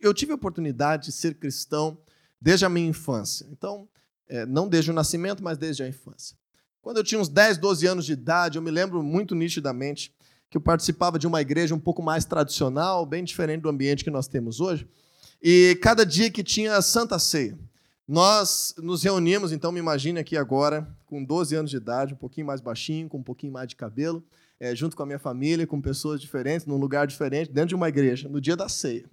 eu 0.00 0.14
tive 0.14 0.32
a 0.32 0.34
oportunidade 0.34 1.08
de 1.08 1.12
ser 1.12 1.34
cristão 1.34 1.98
desde 2.40 2.64
a 2.64 2.68
minha 2.70 2.88
infância. 2.88 3.46
Então, 3.52 3.86
é, 4.26 4.46
não 4.46 4.66
desde 4.66 4.90
o 4.90 4.94
nascimento, 4.94 5.44
mas 5.44 5.58
desde 5.58 5.82
a 5.82 5.88
infância. 5.88 6.38
Quando 6.80 6.96
eu 6.96 7.04
tinha 7.04 7.20
uns 7.20 7.28
10, 7.28 7.58
12 7.58 7.86
anos 7.86 8.06
de 8.06 8.14
idade, 8.14 8.56
eu 8.56 8.62
me 8.62 8.70
lembro 8.70 9.02
muito 9.02 9.34
nitidamente 9.34 10.10
que 10.48 10.56
eu 10.56 10.60
participava 10.62 11.18
de 11.18 11.26
uma 11.26 11.42
igreja 11.42 11.74
um 11.74 11.78
pouco 11.78 12.02
mais 12.02 12.24
tradicional, 12.24 13.04
bem 13.04 13.24
diferente 13.24 13.60
do 13.60 13.68
ambiente 13.68 14.02
que 14.02 14.10
nós 14.10 14.26
temos 14.26 14.58
hoje. 14.58 14.88
E 15.42 15.78
cada 15.82 16.06
dia 16.06 16.30
que 16.30 16.42
tinha 16.42 16.78
a 16.78 16.80
Santa 16.80 17.18
Ceia, 17.18 17.58
nós 18.08 18.74
nos 18.78 19.02
reuníamos, 19.02 19.52
então 19.52 19.70
me 19.70 19.80
imagine 19.80 20.18
aqui 20.18 20.34
agora, 20.34 20.88
com 21.04 21.22
12 21.22 21.56
anos 21.56 21.70
de 21.70 21.76
idade, 21.76 22.14
um 22.14 22.16
pouquinho 22.16 22.46
mais 22.46 22.62
baixinho, 22.62 23.06
com 23.06 23.18
um 23.18 23.22
pouquinho 23.22 23.52
mais 23.52 23.68
de 23.68 23.76
cabelo, 23.76 24.24
é, 24.58 24.74
junto 24.74 24.96
com 24.96 25.02
a 25.02 25.06
minha 25.06 25.18
família, 25.18 25.66
com 25.66 25.80
pessoas 25.80 26.20
diferentes, 26.20 26.66
num 26.66 26.76
lugar 26.76 27.06
diferente, 27.06 27.50
dentro 27.50 27.68
de 27.68 27.74
uma 27.74 27.88
igreja, 27.88 28.28
no 28.28 28.40
dia 28.40 28.56
da 28.56 28.68
ceia. 28.68 29.04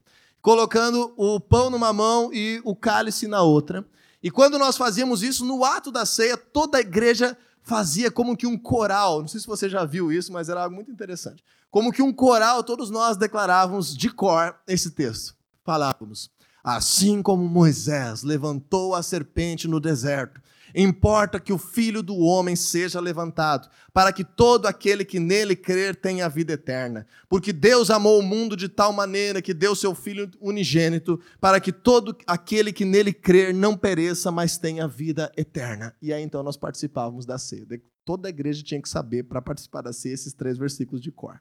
Colocando 0.41 1.13
o 1.15 1.39
pão 1.39 1.69
numa 1.69 1.93
mão 1.93 2.33
e 2.33 2.61
o 2.63 2.75
cálice 2.75 3.27
na 3.27 3.41
outra. 3.41 3.85
E 4.21 4.29
quando 4.31 4.57
nós 4.57 4.77
fazíamos 4.77 5.23
isso, 5.23 5.45
no 5.45 5.63
ato 5.63 5.91
da 5.91 6.05
ceia, 6.05 6.37
toda 6.37 6.77
a 6.77 6.81
igreja 6.81 7.37
fazia 7.61 8.11
como 8.11 8.35
que 8.35 8.47
um 8.47 8.57
coral. 8.57 9.21
Não 9.21 9.27
sei 9.27 9.39
se 9.39 9.47
você 9.47 9.69
já 9.69 9.85
viu 9.85 10.11
isso, 10.11 10.31
mas 10.31 10.49
era 10.49 10.63
algo 10.63 10.75
muito 10.75 10.91
interessante. 10.91 11.43
Como 11.71 11.91
que 11.91 12.01
um 12.01 12.13
coral, 12.13 12.63
todos 12.63 12.89
nós 12.89 13.17
declarávamos 13.17 13.95
de 13.95 14.09
cor 14.09 14.55
esse 14.67 14.91
texto. 14.91 15.35
Falávamos: 15.63 16.29
Assim 16.63 17.21
como 17.21 17.47
Moisés 17.47 18.23
levantou 18.23 18.95
a 18.95 19.03
serpente 19.03 19.67
no 19.67 19.79
deserto 19.79 20.41
Importa 20.75 21.39
que 21.39 21.53
o 21.53 21.57
filho 21.57 22.01
do 22.01 22.17
homem 22.17 22.55
seja 22.55 22.99
levantado, 22.99 23.69
para 23.93 24.11
que 24.11 24.23
todo 24.23 24.65
aquele 24.65 25.05
que 25.05 25.19
nele 25.19 25.55
crer 25.55 25.95
tenha 25.95 26.27
vida 26.27 26.53
eterna. 26.53 27.05
Porque 27.29 27.53
Deus 27.53 27.91
amou 27.91 28.19
o 28.19 28.23
mundo 28.23 28.57
de 28.57 28.67
tal 28.67 28.91
maneira 28.91 29.41
que 29.41 29.53
deu 29.53 29.75
seu 29.75 29.93
filho 29.93 30.29
unigênito, 30.41 31.19
para 31.39 31.59
que 31.59 31.71
todo 31.71 32.17
aquele 32.25 32.73
que 32.73 32.85
nele 32.85 33.13
crer 33.13 33.53
não 33.53 33.77
pereça, 33.77 34.31
mas 34.31 34.57
tenha 34.57 34.87
vida 34.87 35.31
eterna. 35.37 35.95
E 36.01 36.11
aí 36.11 36.23
então 36.23 36.41
nós 36.41 36.57
participávamos 36.57 37.25
da 37.25 37.37
ceia. 37.37 37.65
Toda 38.03 38.27
a 38.27 38.29
igreja 38.29 38.63
tinha 38.63 38.81
que 38.81 38.89
saber 38.89 39.23
para 39.23 39.41
participar 39.41 39.81
da 39.81 39.93
ceia 39.93 40.13
esses 40.13 40.33
três 40.33 40.57
versículos 40.57 41.01
de 41.01 41.11
cor. 41.11 41.39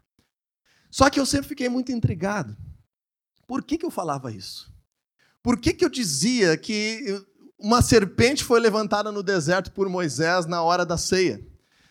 Só 0.90 1.08
que 1.08 1.18
eu 1.18 1.24
sempre 1.24 1.48
fiquei 1.48 1.68
muito 1.70 1.90
intrigado. 1.90 2.56
Por 3.46 3.64
que, 3.64 3.78
que 3.78 3.86
eu 3.86 3.90
falava 3.90 4.30
isso? 4.30 4.72
Por 5.42 5.58
que, 5.58 5.72
que 5.72 5.84
eu 5.84 5.88
dizia 5.88 6.56
que 6.56 7.24
uma 7.62 7.80
serpente 7.80 8.42
foi 8.42 8.58
levantada 8.58 9.12
no 9.12 9.22
deserto 9.22 9.70
por 9.72 9.88
Moisés 9.88 10.46
na 10.46 10.62
hora 10.62 10.84
da 10.84 10.96
ceia. 10.96 11.40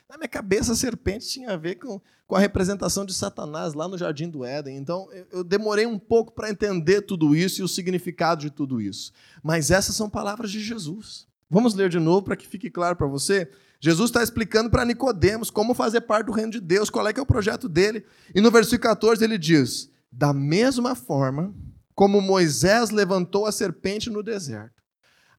Na 0.09 0.17
minha 0.17 0.27
cabeça, 0.27 0.73
a 0.73 0.75
serpente 0.75 1.25
tinha 1.25 1.51
a 1.51 1.57
ver 1.57 1.75
com, 1.75 2.01
com 2.27 2.35
a 2.35 2.39
representação 2.39 3.05
de 3.05 3.13
Satanás 3.13 3.73
lá 3.73 3.87
no 3.87 3.97
Jardim 3.97 4.29
do 4.29 4.43
Éden. 4.43 4.75
Então, 4.75 5.07
eu, 5.13 5.25
eu 5.31 5.43
demorei 5.43 5.85
um 5.85 5.97
pouco 5.97 6.33
para 6.33 6.49
entender 6.49 7.01
tudo 7.01 7.33
isso 7.33 7.61
e 7.61 7.63
o 7.63 7.67
significado 7.67 8.41
de 8.41 8.49
tudo 8.49 8.81
isso. 8.81 9.13
Mas 9.41 9.71
essas 9.71 9.95
são 9.95 10.09
palavras 10.09 10.51
de 10.51 10.59
Jesus. 10.59 11.25
Vamos 11.49 11.73
ler 11.73 11.89
de 11.89 11.99
novo 11.99 12.23
para 12.23 12.35
que 12.35 12.45
fique 12.45 12.69
claro 12.69 12.97
para 12.97 13.07
você. 13.07 13.49
Jesus 13.79 14.09
está 14.09 14.21
explicando 14.21 14.69
para 14.69 14.85
Nicodemos 14.85 15.49
como 15.49 15.73
fazer 15.73 16.01
parte 16.01 16.25
do 16.25 16.33
reino 16.33 16.51
de 16.51 16.59
Deus, 16.59 16.89
qual 16.89 17.07
é 17.07 17.13
que 17.13 17.19
é 17.19 17.23
o 17.23 17.25
projeto 17.25 17.69
dele. 17.69 18.05
E 18.35 18.41
no 18.41 18.51
versículo 18.51 18.89
14 18.89 19.23
ele 19.23 19.37
diz: 19.37 19.89
Da 20.11 20.33
mesma 20.33 20.93
forma 20.93 21.53
como 21.95 22.21
Moisés 22.21 22.89
levantou 22.89 23.45
a 23.45 23.51
serpente 23.51 24.09
no 24.09 24.21
deserto, 24.21 24.80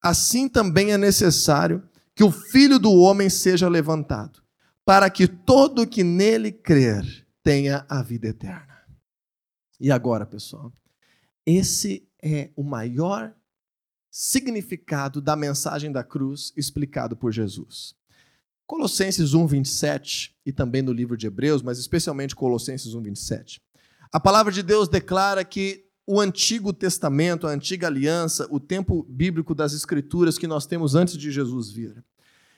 assim 0.03 0.49
também 0.49 0.93
é 0.93 0.99
necessário 0.99 1.83
que 2.15 2.25
o 2.25 2.31
filho 2.31 2.79
do 2.79 2.93
homem 2.93 3.31
seja 3.31 3.69
levantado 3.69 4.43
para 4.85 5.09
que 5.09 5.29
todo 5.29 5.87
que 5.87 6.03
nele 6.03 6.51
crer 6.51 7.27
tenha 7.43 7.87
a 7.89 8.03
vida 8.03 8.29
eterna. 8.29 8.83
E 9.81 9.91
agora, 9.91 10.27
pessoal, 10.27 10.73
esse 11.47 12.09
é 12.23 12.51
o 12.55 12.63
maior 12.63 13.35
significado 14.11 15.21
da 15.21 15.35
mensagem 15.35 15.91
da 15.91 16.05
cruz 16.05 16.53
explicado 16.57 17.17
por 17.17 17.33
Jesus. 17.33 17.95
Colossenses 18.67 19.35
1:27 19.35 20.35
e 20.45 20.53
também 20.53 20.83
no 20.83 20.93
livro 20.93 21.17
de 21.17 21.27
Hebreus, 21.27 21.63
mas 21.63 21.79
especialmente 21.79 22.37
Colossenses 22.37 22.95
1:27. 22.95 23.61
A 24.13 24.21
palavra 24.21 24.53
de 24.53 24.63
Deus 24.63 24.89
declara 24.89 25.45
que 25.45 25.87
o 26.07 26.21
Antigo 26.21 26.73
Testamento, 26.73 27.47
a 27.47 27.51
antiga 27.51 27.87
aliança, 27.87 28.47
o 28.51 28.59
tempo 28.59 29.07
bíblico 29.09 29.55
das 29.55 29.73
escrituras 29.73 30.37
que 30.37 30.47
nós 30.47 30.67
temos 30.67 30.95
antes 30.95 31.17
de 31.17 31.31
Jesus 31.31 31.71
vir, 31.71 32.05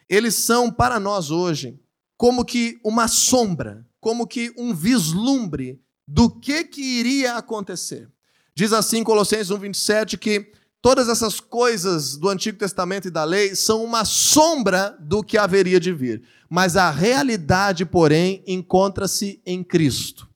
eles 0.09 0.35
são 0.35 0.71
para 0.71 0.99
nós 0.99 1.31
hoje 1.31 1.79
como 2.17 2.45
que 2.45 2.79
uma 2.85 3.09
sombra, 3.09 3.87
como 4.01 4.27
que 4.27 4.53
um 4.57 4.75
vislumbre 4.75 5.81
do 6.07 6.31
que, 6.31 6.65
que 6.65 6.83
iria 6.83 7.37
acontecer. 7.37 8.09
Diz 8.55 8.73
assim 8.73 9.03
Colossenses 9.03 9.51
1:27 9.51 10.17
que 10.19 10.53
todas 10.81 11.09
essas 11.09 11.41
coisas 11.41 12.17
do 12.17 12.29
Antigo 12.29 12.59
Testamento 12.59 13.09
e 13.09 13.11
da 13.11 13.25
lei 13.25 13.55
são 13.57 13.83
uma 13.83 14.05
sombra 14.05 14.97
do 15.01 15.23
que 15.23 15.39
haveria 15.39 15.81
de 15.81 15.93
vir, 15.93 16.23
mas 16.49 16.77
a 16.77 16.91
realidade, 16.91 17.85
porém, 17.85 18.45
encontra-se 18.47 19.41
em 19.45 19.65
Cristo. 19.65 20.29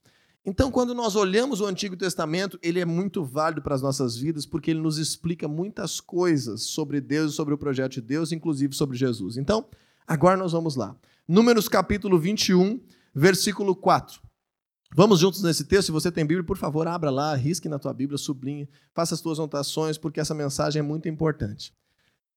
Então, 0.48 0.70
quando 0.70 0.94
nós 0.94 1.14
olhamos 1.14 1.60
o 1.60 1.66
Antigo 1.66 1.94
Testamento, 1.94 2.58
ele 2.62 2.80
é 2.80 2.84
muito 2.86 3.22
válido 3.22 3.60
para 3.60 3.74
as 3.74 3.82
nossas 3.82 4.16
vidas, 4.16 4.46
porque 4.46 4.70
ele 4.70 4.80
nos 4.80 4.96
explica 4.96 5.46
muitas 5.46 6.00
coisas 6.00 6.62
sobre 6.62 7.02
Deus 7.02 7.32
e 7.32 7.36
sobre 7.36 7.52
o 7.52 7.58
projeto 7.58 7.92
de 7.92 8.00
Deus, 8.00 8.32
inclusive 8.32 8.74
sobre 8.74 8.96
Jesus. 8.96 9.36
Então, 9.36 9.66
agora 10.06 10.38
nós 10.38 10.52
vamos 10.52 10.74
lá. 10.74 10.96
Números 11.28 11.68
capítulo 11.68 12.18
21, 12.18 12.80
versículo 13.14 13.76
4. 13.76 14.22
Vamos 14.96 15.20
juntos 15.20 15.42
nesse 15.42 15.64
texto. 15.64 15.88
Se 15.88 15.92
você 15.92 16.10
tem 16.10 16.24
Bíblia, 16.24 16.46
por 16.46 16.56
favor, 16.56 16.88
abra 16.88 17.10
lá, 17.10 17.34
risque 17.34 17.68
na 17.68 17.78
tua 17.78 17.92
Bíblia, 17.92 18.16
sublinhe, 18.16 18.70
faça 18.94 19.14
as 19.14 19.20
tuas 19.20 19.38
anotações, 19.38 19.98
porque 19.98 20.18
essa 20.18 20.34
mensagem 20.34 20.80
é 20.80 20.82
muito 20.82 21.10
importante. 21.10 21.74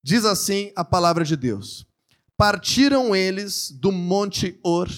Diz 0.04 0.26
assim 0.26 0.74
a 0.76 0.84
palavra 0.84 1.24
de 1.24 1.38
Deus: 1.38 1.88
Partiram 2.36 3.15
eles 3.15 3.71
do 3.71 3.89
monte 3.89 4.60
Or 4.62 4.89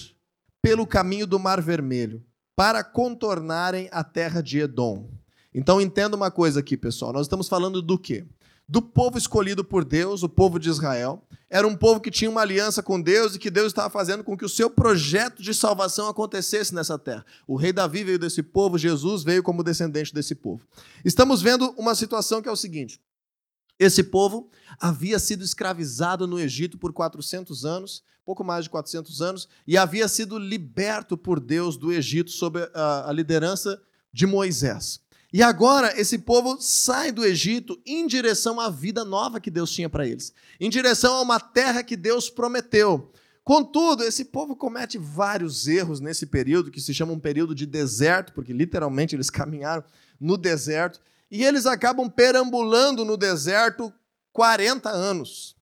pelo 0.60 0.84
caminho 0.84 1.28
do 1.28 1.38
Mar 1.38 1.60
Vermelho, 1.60 2.20
para 2.56 2.84
contornarem 2.84 3.88
a 3.90 4.04
terra 4.04 4.42
de 4.42 4.58
Edom. 4.58 5.08
Então 5.52 5.80
entenda 5.80 6.16
uma 6.16 6.30
coisa 6.30 6.60
aqui, 6.60 6.76
pessoal. 6.76 7.12
Nós 7.12 7.26
estamos 7.26 7.48
falando 7.48 7.80
do 7.80 7.98
quê? 7.98 8.24
do 8.68 8.80
povo 8.80 9.18
escolhido 9.18 9.62
por 9.62 9.84
Deus, 9.84 10.22
o 10.22 10.28
povo 10.28 10.58
de 10.58 10.68
Israel. 10.68 11.22
Era 11.50 11.66
um 11.68 11.76
povo 11.76 12.00
que 12.00 12.10
tinha 12.10 12.30
uma 12.30 12.40
aliança 12.40 12.82
com 12.82 13.00
Deus 13.00 13.34
e 13.34 13.38
que 13.38 13.50
Deus 13.50 13.68
estava 13.68 13.90
fazendo 13.90 14.24
com 14.24 14.36
que 14.36 14.44
o 14.44 14.48
seu 14.48 14.70
projeto 14.70 15.42
de 15.42 15.54
salvação 15.54 16.08
acontecesse 16.08 16.74
nessa 16.74 16.98
terra. 16.98 17.24
O 17.46 17.56
rei 17.56 17.72
Davi 17.72 18.02
veio 18.02 18.18
desse 18.18 18.42
povo, 18.42 18.78
Jesus 18.78 19.22
veio 19.22 19.42
como 19.42 19.62
descendente 19.62 20.12
desse 20.12 20.34
povo. 20.34 20.66
Estamos 21.04 21.42
vendo 21.42 21.74
uma 21.76 21.94
situação 21.94 22.40
que 22.40 22.48
é 22.48 22.52
o 22.52 22.56
seguinte: 22.56 22.98
esse 23.78 24.04
povo 24.04 24.50
havia 24.80 25.18
sido 25.18 25.44
escravizado 25.44 26.26
no 26.26 26.38
Egito 26.38 26.78
por 26.78 26.92
400 26.92 27.64
anos, 27.64 28.02
pouco 28.24 28.44
mais 28.44 28.64
de 28.64 28.70
400 28.70 29.20
anos, 29.20 29.48
e 29.66 29.76
havia 29.76 30.08
sido 30.08 30.38
liberto 30.38 31.16
por 31.16 31.40
Deus 31.40 31.76
do 31.76 31.92
Egito 31.92 32.30
sob 32.30 32.60
a, 32.74 33.10
a 33.10 33.12
liderança 33.12 33.80
de 34.12 34.26
Moisés. 34.26 35.00
E 35.32 35.42
agora 35.42 36.00
esse 36.00 36.18
povo 36.18 36.58
sai 36.60 37.10
do 37.10 37.24
Egito 37.24 37.80
em 37.84 38.06
direção 38.06 38.60
à 38.60 38.70
vida 38.70 39.04
nova 39.04 39.40
que 39.40 39.50
Deus 39.50 39.72
tinha 39.72 39.90
para 39.90 40.06
eles, 40.06 40.32
em 40.60 40.70
direção 40.70 41.16
a 41.16 41.20
uma 41.20 41.40
terra 41.40 41.82
que 41.82 41.96
Deus 41.96 42.30
prometeu. 42.30 43.10
Contudo, 43.42 44.04
esse 44.04 44.24
povo 44.24 44.56
comete 44.56 44.96
vários 44.96 45.66
erros 45.66 46.00
nesse 46.00 46.24
período, 46.24 46.70
que 46.70 46.80
se 46.80 46.94
chama 46.94 47.12
um 47.12 47.18
período 47.18 47.54
de 47.54 47.66
deserto, 47.66 48.32
porque 48.32 48.52
literalmente 48.52 49.14
eles 49.14 49.28
caminharam 49.28 49.84
no 50.18 50.38
deserto, 50.38 51.00
e 51.34 51.44
eles 51.44 51.66
acabam 51.66 52.08
perambulando 52.08 53.04
no 53.04 53.16
deserto 53.16 53.92
40 54.32 54.88
anos. 54.88 55.56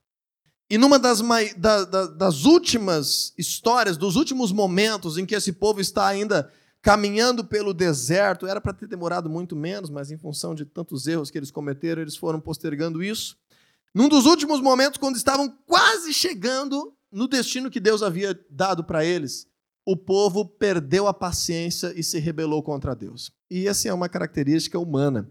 E 0.69 0.77
numa 0.77 0.99
das, 0.99 1.23
da, 1.57 1.85
da, 1.87 2.07
das 2.09 2.45
últimas 2.45 3.33
histórias, 3.39 3.97
dos 3.97 4.17
últimos 4.17 4.53
momentos 4.53 5.17
em 5.17 5.25
que 5.25 5.35
esse 5.35 5.51
povo 5.51 5.81
está 5.81 6.07
ainda 6.07 6.53
caminhando 6.83 7.43
pelo 7.43 7.73
deserto. 7.73 8.47
Era 8.47 8.61
para 8.61 8.75
ter 8.75 8.87
demorado 8.87 9.31
muito 9.31 9.57
menos, 9.57 9.89
mas 9.89 10.11
em 10.11 10.19
função 10.19 10.55
de 10.55 10.67
tantos 10.67 11.07
erros 11.07 11.31
que 11.31 11.39
eles 11.39 11.51
cometeram, 11.51 12.03
eles 12.03 12.17
foram 12.17 12.39
postergando 12.39 13.03
isso. 13.03 13.39
Num 13.95 14.11
dos 14.11 14.27
últimos 14.27 14.61
momentos, 14.61 14.99
quando 14.99 15.17
estavam 15.17 15.57
quase 15.67 16.13
chegando 16.13 16.93
no 17.11 17.27
destino 17.27 17.71
que 17.71 17.81
Deus 17.81 18.03
havia 18.03 18.39
dado 18.51 18.85
para 18.85 19.07
eles, 19.07 19.47
o 19.87 19.97
povo 19.97 20.45
perdeu 20.45 21.07
a 21.09 21.15
paciência 21.15 21.95
e 21.97 22.03
se 22.03 22.19
rebelou 22.19 22.63
contra 22.63 22.95
Deus. 22.95 23.33
E 23.51 23.67
essa 23.67 23.89
é 23.89 23.95
uma 23.95 24.11
característica 24.11 24.79
humana 24.79 25.31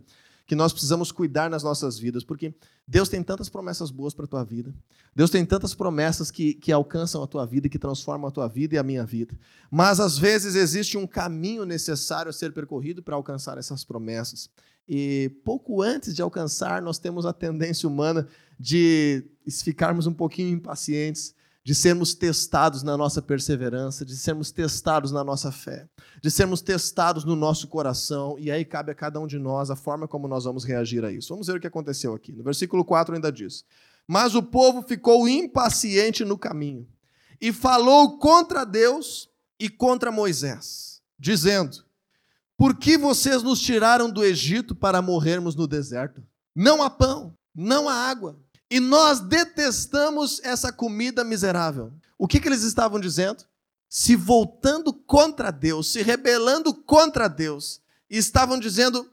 que 0.52 0.56
nós 0.56 0.74
precisamos 0.74 1.14
cuidar 1.14 1.50
nas 1.50 1.64
nossas 1.64 1.98
vidas, 1.98 2.26
porque 2.26 2.54
Deus 2.86 3.08
tem 3.08 3.24
tantas 3.24 3.48
promessas 3.48 3.90
boas 3.90 4.14
para 4.14 4.26
a 4.26 4.28
tua 4.28 4.44
vida. 4.44 4.76
Deus 5.16 5.30
tem 5.30 5.46
tantas 5.46 5.74
promessas 5.74 6.30
que, 6.30 6.56
que 6.56 6.74
alcançam 6.74 7.24
a 7.24 7.28
tua 7.28 7.46
vida, 7.46 7.70
que 7.70 7.80
transformam 7.80 8.28
a 8.28 8.32
tua 8.32 8.50
vida 8.50 8.76
e 8.76 8.78
a 8.78 8.84
minha 8.84 9.06
vida. 9.06 9.34
Mas 9.72 10.02
às 10.02 10.18
vezes 10.18 10.56
existe 10.56 10.98
um 10.98 11.08
caminho 11.08 11.64
necessário 11.64 12.30
a 12.30 12.34
ser 12.34 12.52
percorrido 12.52 13.02
para 13.02 13.16
alcançar 13.16 13.58
essas 13.58 13.86
promessas. 13.86 14.50
E 14.86 15.32
pouco 15.46 15.82
antes 15.82 16.14
de 16.14 16.22
alcançar, 16.22 16.82
nós 16.82 17.00
temos 17.00 17.26
a 17.26 17.32
tendência 17.32 17.88
humana 17.88 18.28
de 18.60 19.24
ficarmos 19.64 20.06
um 20.06 20.14
pouquinho 20.14 20.50
impacientes, 20.50 21.34
de 21.64 21.76
sermos 21.76 22.16
testados 22.16 22.82
na 22.82 22.98
nossa 22.98 23.22
perseverança, 23.22 24.04
de 24.04 24.16
sermos 24.16 24.52
testados 24.52 25.12
na 25.12 25.24
nossa 25.24 25.52
fé, 25.52 25.88
de 26.22 26.32
sermos 26.32 26.62
testados 26.62 27.24
no 27.24 27.36
nosso 27.36 27.68
coração, 27.68 28.36
e 28.40 28.50
aí 28.50 28.66
cabe 28.66 28.92
a 28.92 28.96
cada 28.96 29.20
um 29.20 29.28
de 29.28 29.38
nós 29.38 29.70
a 29.70 29.76
forma 29.76 30.08
como 30.08 30.28
nós 30.28 30.46
vamos 30.46 30.64
reagir 30.64 31.06
a 31.06 31.12
isso. 31.12 31.30
Vamos 31.30 31.48
ver 31.48 31.58
o 31.58 31.60
que 31.60 31.68
aconteceu 31.68 32.16
aqui. 32.16 32.32
No 32.32 32.44
versículo 32.44 32.84
4 32.84 33.14
ainda 33.14 33.32
diz: 33.32 33.64
Mas 34.08 34.34
o 34.34 34.42
povo 34.42 34.82
ficou 34.82 35.28
impaciente 35.30 36.26
no 36.26 36.38
caminho 36.38 36.88
e 37.40 37.54
falou 37.54 38.18
contra 38.18 38.66
Deus 38.66 39.30
e 39.60 39.70
contra 39.70 40.12
Moisés, 40.12 41.00
dizendo: 41.20 41.86
Por 42.58 42.76
que 42.76 42.98
vocês 42.98 43.44
nos 43.44 43.62
tiraram 43.62 44.10
do 44.10 44.24
Egito 44.24 44.74
para 44.74 45.00
morrermos 45.00 45.56
no 45.56 45.68
deserto? 45.68 46.24
Não 46.56 46.82
há 46.82 46.90
pão, 46.90 47.38
não 47.54 47.88
há 47.88 47.94
água 47.94 48.40
e 48.72 48.80
nós 48.80 49.20
detestamos 49.20 50.40
essa 50.46 50.72
comida 50.72 51.26
miserável. 51.26 51.92
O 52.18 52.26
que, 52.26 52.40
que 52.40 52.48
eles 52.48 52.64
estavam 52.64 53.02
dizendo? 53.02 53.44
Se 53.90 54.16
voltando 54.16 54.94
contra 54.94 55.52
Deus, 55.52 55.92
se 55.92 56.02
rebelando 56.02 56.74
contra 56.74 57.28
Deus. 57.28 57.82
E 58.10 58.18
estavam 58.18 58.58
dizendo: 58.58 59.12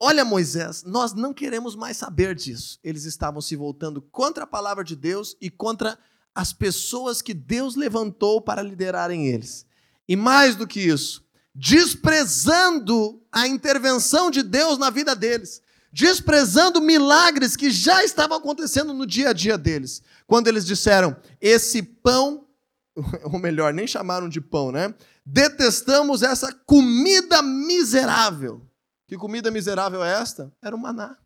Olha, 0.00 0.24
Moisés, 0.24 0.82
nós 0.82 1.12
não 1.12 1.34
queremos 1.34 1.76
mais 1.76 1.98
saber 1.98 2.34
disso. 2.34 2.78
Eles 2.82 3.04
estavam 3.04 3.42
se 3.42 3.54
voltando 3.54 4.00
contra 4.00 4.44
a 4.44 4.46
palavra 4.46 4.82
de 4.82 4.96
Deus 4.96 5.36
e 5.42 5.50
contra 5.50 5.98
as 6.34 6.54
pessoas 6.54 7.20
que 7.20 7.34
Deus 7.34 7.76
levantou 7.76 8.40
para 8.40 8.62
liderarem 8.62 9.26
eles. 9.26 9.66
E 10.08 10.16
mais 10.16 10.56
do 10.56 10.66
que 10.66 10.80
isso, 10.80 11.22
desprezando 11.54 13.22
a 13.30 13.46
intervenção 13.46 14.30
de 14.30 14.42
Deus 14.42 14.78
na 14.78 14.88
vida 14.88 15.14
deles 15.14 15.60
desprezando 15.92 16.80
milagres 16.80 17.56
que 17.56 17.70
já 17.70 18.04
estavam 18.04 18.36
acontecendo 18.36 18.92
no 18.92 19.06
dia 19.06 19.30
a 19.30 19.32
dia 19.32 19.56
deles. 19.56 20.02
Quando 20.26 20.48
eles 20.48 20.66
disseram: 20.66 21.16
Esse 21.40 21.82
pão, 21.82 22.46
ou 23.24 23.38
melhor, 23.38 23.72
nem 23.72 23.86
chamaram 23.86 24.28
de 24.28 24.40
pão, 24.40 24.70
né? 24.70 24.94
Detestamos 25.24 26.22
essa 26.22 26.52
comida 26.52 27.42
miserável. 27.42 28.66
Que 29.06 29.16
comida 29.16 29.50
miserável 29.50 30.04
é 30.04 30.20
esta? 30.20 30.52
Era 30.60 30.74
o 30.74 30.78
maná, 30.78 31.16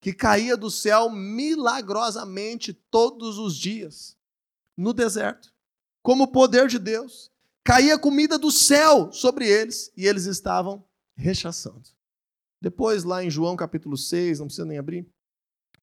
que 0.00 0.12
caía 0.12 0.56
do 0.56 0.70
céu 0.70 1.08
milagrosamente 1.08 2.72
todos 2.72 3.38
os 3.38 3.56
dias, 3.56 4.16
no 4.76 4.92
deserto, 4.92 5.52
como 6.02 6.24
o 6.24 6.28
poder 6.28 6.68
de 6.68 6.78
Deus. 6.78 7.30
Caía 7.64 7.98
comida 7.98 8.38
do 8.38 8.50
céu 8.50 9.10
sobre 9.12 9.48
eles 9.48 9.90
e 9.96 10.06
eles 10.06 10.26
estavam 10.26 10.84
rechaçando. 11.16 11.95
Depois, 12.66 13.04
lá 13.04 13.22
em 13.22 13.30
João 13.30 13.54
capítulo 13.54 13.96
6, 13.96 14.40
não 14.40 14.46
precisa 14.46 14.66
nem 14.66 14.76
abrir, 14.76 15.06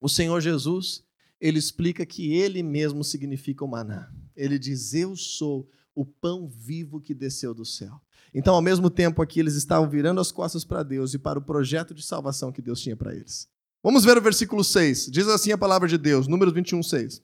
o 0.01 0.09
Senhor 0.09 0.41
Jesus, 0.41 1.01
ele 1.39 1.57
explica 1.57 2.05
que 2.05 2.33
ele 2.33 2.61
mesmo 2.61 3.05
significa 3.05 3.63
o 3.63 3.67
maná. 3.69 4.11
Ele 4.35 4.59
diz: 4.59 4.93
Eu 4.93 5.15
sou 5.15 5.65
o 5.95 6.05
pão 6.05 6.45
vivo 6.45 6.99
que 6.99 7.13
desceu 7.13 7.53
do 7.53 7.63
céu. 7.63 8.01
Então, 8.33 8.53
ao 8.53 8.61
mesmo 8.61 8.89
tempo 8.89 9.21
aqui, 9.21 9.39
eles 9.39 9.55
estavam 9.55 9.89
virando 9.89 10.19
as 10.19 10.29
costas 10.29 10.65
para 10.65 10.83
Deus 10.83 11.13
e 11.13 11.17
para 11.17 11.39
o 11.39 11.41
projeto 11.41 11.93
de 11.93 12.03
salvação 12.03 12.51
que 12.51 12.61
Deus 12.61 12.81
tinha 12.81 12.97
para 12.97 13.15
eles. 13.15 13.47
Vamos 13.81 14.03
ver 14.03 14.17
o 14.17 14.21
versículo 14.21 14.61
6. 14.61 15.09
Diz 15.09 15.29
assim 15.29 15.53
a 15.53 15.57
palavra 15.57 15.87
de 15.87 15.97
Deus, 15.97 16.27
Números 16.27 16.53
21, 16.53 16.83
6. 16.83 17.23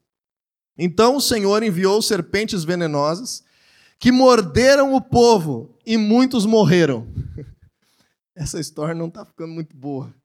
Então 0.77 1.17
o 1.17 1.21
Senhor 1.21 1.63
enviou 1.63 2.01
serpentes 2.01 2.63
venenosas 2.63 3.43
que 3.99 4.09
morderam 4.09 4.93
o 4.93 5.01
povo 5.01 5.77
e 5.85 5.97
muitos 5.97 6.45
morreram. 6.45 7.05
Essa 8.39 8.57
história 8.57 8.95
não 8.95 9.09
está 9.09 9.25
ficando 9.25 9.53
muito 9.53 9.75
boa. 9.75 10.15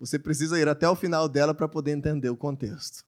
Você 0.00 0.18
precisa 0.18 0.58
ir 0.58 0.66
até 0.66 0.88
o 0.88 0.96
final 0.96 1.28
dela 1.28 1.52
para 1.52 1.68
poder 1.68 1.90
entender 1.90 2.30
o 2.30 2.36
contexto. 2.36 3.04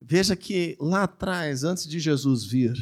Veja 0.00 0.36
que 0.36 0.76
lá 0.78 1.02
atrás, 1.02 1.64
antes 1.64 1.84
de 1.88 1.98
Jesus 1.98 2.44
vir, 2.44 2.76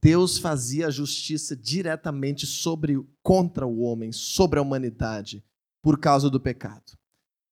Deus 0.00 0.38
fazia 0.38 0.86
a 0.86 0.92
justiça 0.92 1.56
diretamente 1.56 2.46
sobre 2.46 3.04
contra 3.20 3.66
o 3.66 3.80
homem, 3.80 4.12
sobre 4.12 4.60
a 4.60 4.62
humanidade, 4.62 5.44
por 5.82 5.98
causa 5.98 6.30
do 6.30 6.38
pecado. 6.38 6.96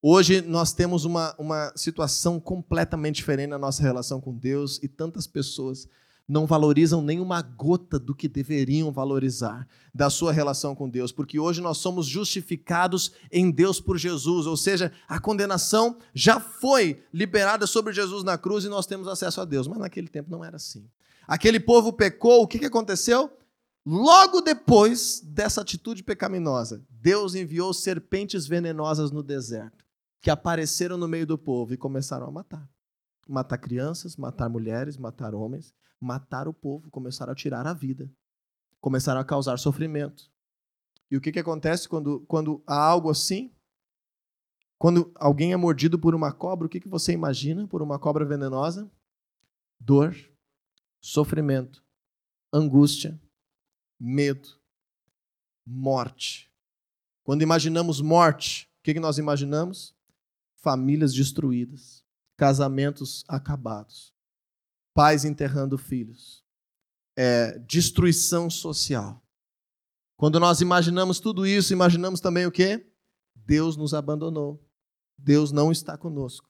Hoje 0.01 0.43
nós 0.43 0.73
temos 0.73 1.05
uma, 1.05 1.35
uma 1.41 1.73
situação 1.75 2.39
completamente 2.39 3.17
diferente 3.17 3.51
na 3.51 3.59
nossa 3.59 3.83
relação 3.83 4.21
com 4.21 4.33
Deus 4.33 4.81
e 4.81 4.87
tantas 4.87 5.27
pessoas 5.27 5.89
não 6.27 6.47
valorizam 6.47 7.03
nem 7.03 7.21
uma 7.21 7.43
gota 7.43 7.99
do 7.99 8.15
que 8.15 8.29
deveriam 8.29 8.91
valorizar 8.91 9.69
da 9.95 10.09
sua 10.09 10.33
relação 10.33 10.75
com 10.75 10.89
Deus, 10.89 11.13
porque 11.13 11.39
hoje 11.39 11.61
nós 11.61 11.79
somos 11.79 12.07
justificados 12.07 13.13
em 13.31 13.51
Deus 13.51 13.79
por 13.79 13.99
Jesus, 13.99 14.47
ou 14.47 14.57
seja, 14.57 14.91
a 15.07 15.21
condenação 15.21 15.99
já 16.15 16.41
foi 16.41 17.03
liberada 17.13 17.67
sobre 17.67 17.93
Jesus 17.93 18.25
na 18.25 18.39
cruz 18.39 18.65
e 18.65 18.69
nós 18.69 18.87
temos 18.87 19.07
acesso 19.07 19.41
a 19.41 19.45
Deus, 19.45 19.69
mas 19.69 19.79
naquele 19.79 20.09
tempo 20.09 20.31
não 20.31 20.45
era 20.45 20.57
assim. 20.57 20.89
Aquele 21.29 21.61
povo 21.61 21.93
pecou, 21.93 22.43
o 22.43 22.47
que, 22.47 22.65
aconteceu? 22.65 23.31
Logo 23.87 24.41
depois 24.41 25.21
dessa 25.21 25.61
atitude 25.61 26.03
pecaminosa, 26.03 26.83
Deus 26.89 27.35
enviou 27.35 27.75
serpentes 27.75 28.47
venenosas 28.47 29.11
no 29.11 29.23
deserto, 29.23 29.85
que 30.23 30.31
apareceram 30.31 30.97
no 30.97 31.07
meio 31.07 31.27
do 31.27 31.37
povo 31.37 31.75
e 31.75 31.79
começaram 31.79 32.27
a 32.27 32.31
matar. 32.31 32.67
Matar 33.29 33.59
crianças, 33.59 34.17
matar 34.17 34.49
mulheres, 34.49 34.97
matar 34.97 35.35
homens 35.35 35.75
mataram 36.05 36.51
o 36.51 36.55
povo, 36.55 36.91
começaram 36.91 37.33
a 37.33 37.37
tirar 37.37 37.67
a 37.67 37.73
vida, 37.73 38.11
começaram 38.81 39.21
a 39.21 39.25
causar 39.25 39.59
sofrimento. 39.59 40.31
E 41.11 41.17
o 41.17 41.21
que, 41.21 41.33
que 41.33 41.39
acontece 41.39 41.89
quando, 41.89 42.21
quando 42.27 42.63
há 42.67 42.77
algo 42.77 43.11
assim? 43.11 43.51
Quando 44.79 45.11
alguém 45.15 45.53
é 45.53 45.57
mordido 45.57 45.99
por 45.99 46.15
uma 46.15 46.33
cobra, 46.33 46.67
o 46.67 46.69
que, 46.69 46.81
que 46.81 46.89
você 46.89 47.13
imagina 47.13 47.67
por 47.67 47.81
uma 47.81 47.99
cobra 47.99 48.25
venenosa? 48.25 48.91
Dor, 49.81 50.15
sofrimento, 51.01 51.83
angústia, 52.53 53.19
medo, 53.99 54.49
morte. 55.67 56.53
Quando 57.23 57.43
imaginamos 57.43 58.01
morte, 58.01 58.69
o 58.81 58.83
que, 58.83 58.95
que 58.95 59.01
nós 59.01 59.17
imaginamos? 59.17 59.95
Famílias 60.57 61.15
destruídas, 61.15 62.05
casamentos 62.37 63.25
acabados, 63.29 64.14
pais 64.95 65.25
enterrando 65.25 65.77
filhos, 65.77 66.43
é, 67.17 67.59
destruição 67.59 68.49
social. 68.49 69.21
Quando 70.17 70.39
nós 70.39 70.61
imaginamos 70.61 71.19
tudo 71.19 71.47
isso, 71.47 71.73
imaginamos 71.73 72.21
também 72.21 72.47
o 72.47 72.53
quê? 72.53 72.87
Deus 73.35 73.77
nos 73.77 73.93
abandonou. 73.93 74.65
Deus 75.19 75.53
não 75.53 75.71
está 75.71 75.99
conosco. 75.99 76.49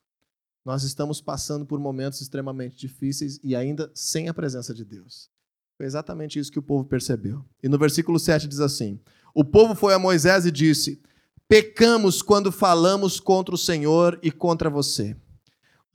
Nós 0.63 0.83
estamos 0.83 1.21
passando 1.21 1.65
por 1.65 1.79
momentos 1.79 2.21
extremamente 2.21 2.77
difíceis 2.77 3.39
e 3.43 3.55
ainda 3.55 3.91
sem 3.93 4.29
a 4.29 4.33
presença 4.33 4.73
de 4.73 4.85
Deus. 4.85 5.29
Foi 5.77 5.85
exatamente 5.85 6.39
isso 6.39 6.51
que 6.51 6.59
o 6.59 6.63
povo 6.63 6.85
percebeu. 6.85 7.45
E 7.61 7.67
no 7.67 7.77
versículo 7.77 8.17
7 8.17 8.47
diz 8.47 8.59
assim: 8.59 8.99
O 9.33 9.43
povo 9.43 9.75
foi 9.75 9.93
a 9.93 9.99
Moisés 9.99 10.45
e 10.45 10.51
disse: 10.51 11.01
Pecamos 11.47 12.21
quando 12.21 12.51
falamos 12.51 13.19
contra 13.19 13.53
o 13.53 13.57
Senhor 13.57 14.19
e 14.23 14.31
contra 14.31 14.69
você. 14.69 15.15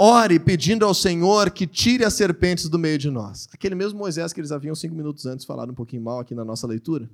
Ore 0.03 0.41
pedindo 0.41 0.87
ao 0.87 0.95
Senhor 0.95 1.51
que 1.51 1.67
tire 1.67 2.07
as 2.07 2.15
serpentes 2.15 2.71
do 2.71 2.79
meio 2.79 2.97
de 2.97 3.11
nós. 3.11 3.47
Aquele 3.53 3.75
mesmo 3.75 3.99
Moisés 3.99 4.33
que 4.33 4.41
eles 4.41 4.51
haviam 4.51 4.75
cinco 4.75 4.95
minutos 4.95 5.27
antes 5.27 5.45
falado 5.45 5.73
um 5.73 5.75
pouquinho 5.75 6.01
mal 6.01 6.19
aqui 6.19 6.35
na 6.35 6.43
nossa 6.43 6.67
leitura. 6.67 7.07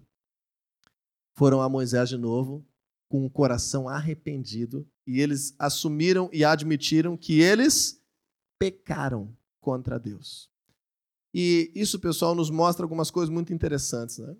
Foram 1.36 1.60
a 1.60 1.68
Moisés 1.68 2.08
de 2.08 2.16
novo, 2.16 2.64
com 3.08 3.26
o 3.26 3.30
coração 3.30 3.88
arrependido, 3.88 4.86
e 5.04 5.20
eles 5.20 5.52
assumiram 5.58 6.30
e 6.32 6.44
admitiram 6.44 7.16
que 7.16 7.40
eles 7.40 8.00
pecaram 8.56 9.36
contra 9.60 9.98
Deus. 9.98 10.48
E 11.34 11.72
isso, 11.74 11.98
pessoal, 11.98 12.36
nos 12.36 12.50
mostra 12.50 12.84
algumas 12.84 13.10
coisas 13.10 13.34
muito 13.34 13.52
interessantes, 13.52 14.18
né? 14.18 14.36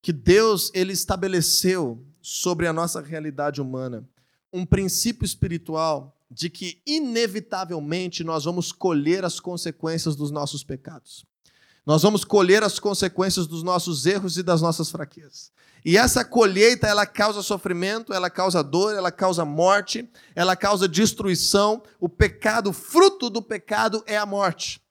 Que 0.00 0.12
Deus 0.12 0.70
ele 0.74 0.92
estabeleceu 0.92 2.06
sobre 2.22 2.68
a 2.68 2.72
nossa 2.72 3.00
realidade 3.00 3.60
humana 3.60 4.08
um 4.52 4.64
princípio 4.64 5.24
espiritual 5.24 6.13
de 6.34 6.50
que, 6.50 6.82
inevitavelmente, 6.84 8.24
nós 8.24 8.44
vamos 8.44 8.72
colher 8.72 9.24
as 9.24 9.38
consequências 9.38 10.16
dos 10.16 10.32
nossos 10.32 10.64
pecados. 10.64 11.24
Nós 11.86 12.02
vamos 12.02 12.24
colher 12.24 12.64
as 12.64 12.80
consequências 12.80 13.46
dos 13.46 13.62
nossos 13.62 14.04
erros 14.04 14.36
e 14.36 14.42
das 14.42 14.60
nossas 14.60 14.90
fraquezas. 14.90 15.52
E 15.84 15.96
essa 15.96 16.24
colheita, 16.24 16.88
ela 16.88 17.06
causa 17.06 17.40
sofrimento, 17.40 18.12
ela 18.12 18.28
causa 18.28 18.64
dor, 18.64 18.96
ela 18.96 19.12
causa 19.12 19.44
morte, 19.44 20.10
ela 20.34 20.56
causa 20.56 20.88
destruição. 20.88 21.84
O 22.00 22.08
pecado, 22.08 22.72
fruto 22.72 23.30
do 23.30 23.40
pecado 23.40 24.02
é 24.04 24.16
a 24.16 24.26
morte. 24.26 24.82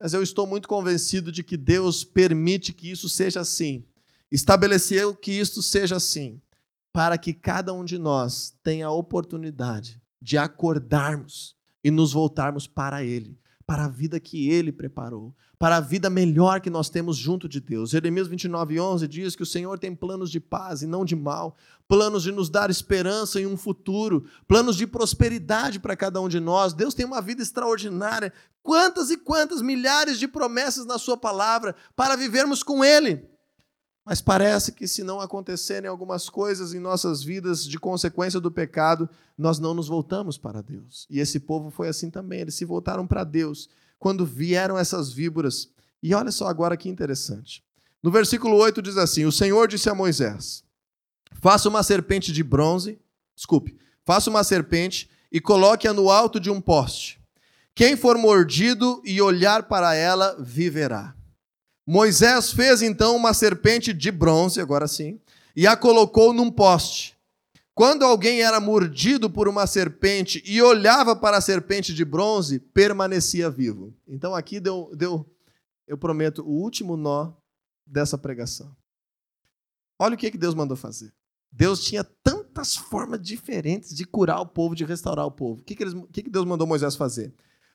Mas 0.00 0.14
eu 0.14 0.22
estou 0.22 0.48
muito 0.48 0.66
convencido 0.66 1.30
de 1.30 1.44
que 1.44 1.56
Deus 1.56 2.02
permite 2.02 2.72
que 2.72 2.90
isso 2.90 3.08
seja 3.08 3.40
assim. 3.40 3.84
Estabeleceu 4.32 5.14
que 5.14 5.30
isso 5.30 5.62
seja 5.62 5.96
assim, 5.96 6.40
para 6.92 7.16
que 7.16 7.32
cada 7.32 7.72
um 7.72 7.84
de 7.84 7.98
nós 7.98 8.52
tenha 8.64 8.86
a 8.86 8.92
oportunidade 8.92 10.00
de 10.20 10.36
acordarmos 10.36 11.56
e 11.82 11.90
nos 11.90 12.12
voltarmos 12.12 12.66
para 12.66 13.04
Ele, 13.04 13.38
para 13.66 13.84
a 13.84 13.88
vida 13.88 14.18
que 14.18 14.50
Ele 14.50 14.72
preparou, 14.72 15.34
para 15.58 15.76
a 15.76 15.80
vida 15.80 16.08
melhor 16.08 16.60
que 16.60 16.70
nós 16.70 16.88
temos 16.88 17.16
junto 17.16 17.48
de 17.48 17.60
Deus. 17.60 17.90
Jeremias 17.90 18.28
29, 18.28 18.78
11 18.78 19.08
diz 19.08 19.34
que 19.34 19.42
o 19.42 19.46
Senhor 19.46 19.78
tem 19.78 19.94
planos 19.94 20.30
de 20.30 20.38
paz 20.38 20.82
e 20.82 20.86
não 20.86 21.04
de 21.04 21.16
mal, 21.16 21.56
planos 21.88 22.22
de 22.22 22.30
nos 22.30 22.48
dar 22.48 22.70
esperança 22.70 23.40
em 23.40 23.46
um 23.46 23.56
futuro, 23.56 24.24
planos 24.46 24.76
de 24.76 24.86
prosperidade 24.86 25.80
para 25.80 25.96
cada 25.96 26.20
um 26.20 26.28
de 26.28 26.38
nós. 26.38 26.72
Deus 26.72 26.94
tem 26.94 27.04
uma 27.04 27.20
vida 27.20 27.42
extraordinária. 27.42 28.32
Quantas 28.62 29.10
e 29.10 29.16
quantas 29.16 29.60
milhares 29.62 30.18
de 30.18 30.28
promessas 30.28 30.86
na 30.86 30.98
Sua 30.98 31.16
palavra 31.16 31.74
para 31.96 32.16
vivermos 32.16 32.62
com 32.62 32.84
Ele. 32.84 33.28
Mas 34.08 34.22
parece 34.22 34.72
que 34.72 34.88
se 34.88 35.02
não 35.02 35.20
acontecerem 35.20 35.86
algumas 35.86 36.30
coisas 36.30 36.72
em 36.72 36.80
nossas 36.80 37.22
vidas 37.22 37.62
de 37.62 37.78
consequência 37.78 38.40
do 38.40 38.50
pecado, 38.50 39.06
nós 39.36 39.58
não 39.58 39.74
nos 39.74 39.86
voltamos 39.86 40.38
para 40.38 40.62
Deus. 40.62 41.06
E 41.10 41.20
esse 41.20 41.38
povo 41.38 41.68
foi 41.70 41.88
assim 41.88 42.08
também, 42.08 42.40
eles 42.40 42.54
se 42.54 42.64
voltaram 42.64 43.06
para 43.06 43.22
Deus 43.22 43.68
quando 43.98 44.24
vieram 44.24 44.78
essas 44.78 45.12
víboras. 45.12 45.68
E 46.02 46.14
olha 46.14 46.32
só 46.32 46.48
agora 46.48 46.74
que 46.74 46.88
interessante. 46.88 47.62
No 48.02 48.10
versículo 48.10 48.56
8 48.56 48.80
diz 48.80 48.96
assim: 48.96 49.26
O 49.26 49.32
Senhor 49.32 49.68
disse 49.68 49.90
a 49.90 49.94
Moisés: 49.94 50.64
Faça 51.34 51.68
uma 51.68 51.82
serpente 51.82 52.32
de 52.32 52.42
bronze, 52.42 52.98
desculpe, 53.36 53.76
faça 54.06 54.30
uma 54.30 54.42
serpente 54.42 55.10
e 55.30 55.38
coloque-a 55.38 55.92
no 55.92 56.10
alto 56.10 56.40
de 56.40 56.48
um 56.48 56.62
poste. 56.62 57.20
Quem 57.74 57.94
for 57.94 58.16
mordido 58.16 59.02
e 59.04 59.20
olhar 59.20 59.64
para 59.64 59.94
ela, 59.94 60.34
viverá. 60.40 61.14
Moisés 61.90 62.52
fez 62.52 62.82
então 62.82 63.16
uma 63.16 63.32
serpente 63.32 63.94
de 63.94 64.10
bronze, 64.10 64.60
agora 64.60 64.86
sim, 64.86 65.18
e 65.56 65.66
a 65.66 65.74
colocou 65.74 66.34
num 66.34 66.50
poste. 66.50 67.16
Quando 67.74 68.04
alguém 68.04 68.42
era 68.42 68.60
mordido 68.60 69.30
por 69.30 69.48
uma 69.48 69.66
serpente 69.66 70.42
e 70.44 70.60
olhava 70.60 71.16
para 71.16 71.38
a 71.38 71.40
serpente 71.40 71.94
de 71.94 72.04
bronze, 72.04 72.58
permanecia 72.58 73.48
vivo. 73.48 73.94
Então 74.06 74.34
aqui 74.34 74.60
deu, 74.60 74.90
deu 74.94 75.24
eu 75.86 75.96
prometo, 75.96 76.42
o 76.42 76.50
último 76.50 76.94
nó 76.94 77.32
dessa 77.86 78.18
pregação. 78.18 78.76
Olha 79.98 80.14
o 80.14 80.18
que, 80.18 80.30
que 80.30 80.36
Deus 80.36 80.54
mandou 80.54 80.76
fazer. 80.76 81.10
Deus 81.50 81.82
tinha 81.82 82.04
tantas 82.04 82.76
formas 82.76 83.18
diferentes 83.22 83.96
de 83.96 84.04
curar 84.04 84.42
o 84.42 84.46
povo, 84.46 84.74
de 84.74 84.84
restaurar 84.84 85.24
o 85.24 85.30
povo. 85.30 85.62
O 85.62 85.64
que, 85.64 85.74
que, 85.74 85.84
eles, 85.84 85.94
o 85.94 86.06
que, 86.08 86.24
que 86.24 86.30
Deus 86.30 86.44
mandou 86.44 86.66
Moisés 86.66 86.96
fazer? 86.96 87.32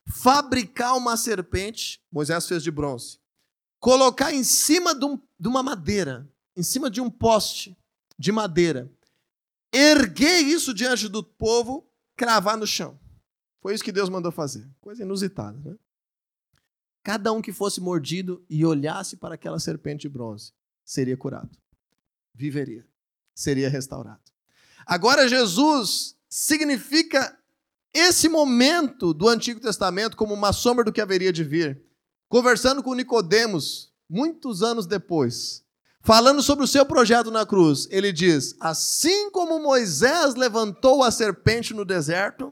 Fabricar 0.07 0.95
uma 0.95 1.17
serpente, 1.17 1.99
Moisés 2.11 2.47
fez 2.47 2.61
de 2.61 2.69
bronze 2.69 3.22
colocar 3.83 4.33
em 4.33 4.45
cima 4.45 4.95
de, 4.95 5.03
um, 5.03 5.19
de 5.37 5.45
uma 5.45 5.61
madeira, 5.61 6.25
em 6.55 6.63
cima 6.63 6.89
de 6.89 7.01
um 7.01 7.09
poste 7.09 7.77
de 8.17 8.31
madeira, 8.31 8.89
erguer 9.73 10.39
isso 10.39 10.73
diante 10.73 11.09
do 11.09 11.21
povo, 11.21 11.85
cravar 12.15 12.55
no 12.55 12.65
chão. 12.65 12.97
Foi 13.61 13.73
isso 13.73 13.83
que 13.83 13.91
Deus 13.91 14.07
mandou 14.07 14.31
fazer. 14.31 14.65
Coisa 14.79 15.03
inusitada, 15.03 15.59
né? 15.59 15.75
Cada 17.03 17.33
um 17.33 17.41
que 17.41 17.51
fosse 17.51 17.81
mordido 17.81 18.45
e 18.49 18.65
olhasse 18.65 19.17
para 19.17 19.35
aquela 19.35 19.59
serpente 19.59 20.03
de 20.03 20.09
bronze 20.09 20.53
seria 20.85 21.17
curado, 21.17 21.51
viveria, 22.33 22.87
seria 23.35 23.67
restaurado. 23.67 24.31
Agora, 24.85 25.27
Jesus 25.27 26.15
significa 26.29 27.37
esse 27.93 28.29
momento 28.29 29.13
do 29.13 29.27
Antigo 29.27 29.59
Testamento 29.59 30.15
como 30.15 30.33
uma 30.33 30.53
sombra 30.53 30.85
do 30.85 30.93
que 30.93 31.01
haveria 31.01 31.33
de 31.33 31.43
vir. 31.43 31.83
Conversando 32.33 32.81
com 32.81 32.95
Nicodemos, 32.95 33.93
muitos 34.09 34.63
anos 34.63 34.87
depois, 34.87 35.63
falando 36.01 36.41
sobre 36.41 36.65
o 36.65 36.67
seu 36.67 36.83
projeto 36.83 37.29
na 37.29 37.45
cruz, 37.45 37.87
ele 37.91 38.11
diz: 38.11 38.55
Assim 38.59 39.29
como 39.29 39.59
Moisés 39.59 40.33
levantou 40.33 41.03
a 41.03 41.11
serpente 41.11 41.75
no 41.75 41.85
deserto, 41.85 42.51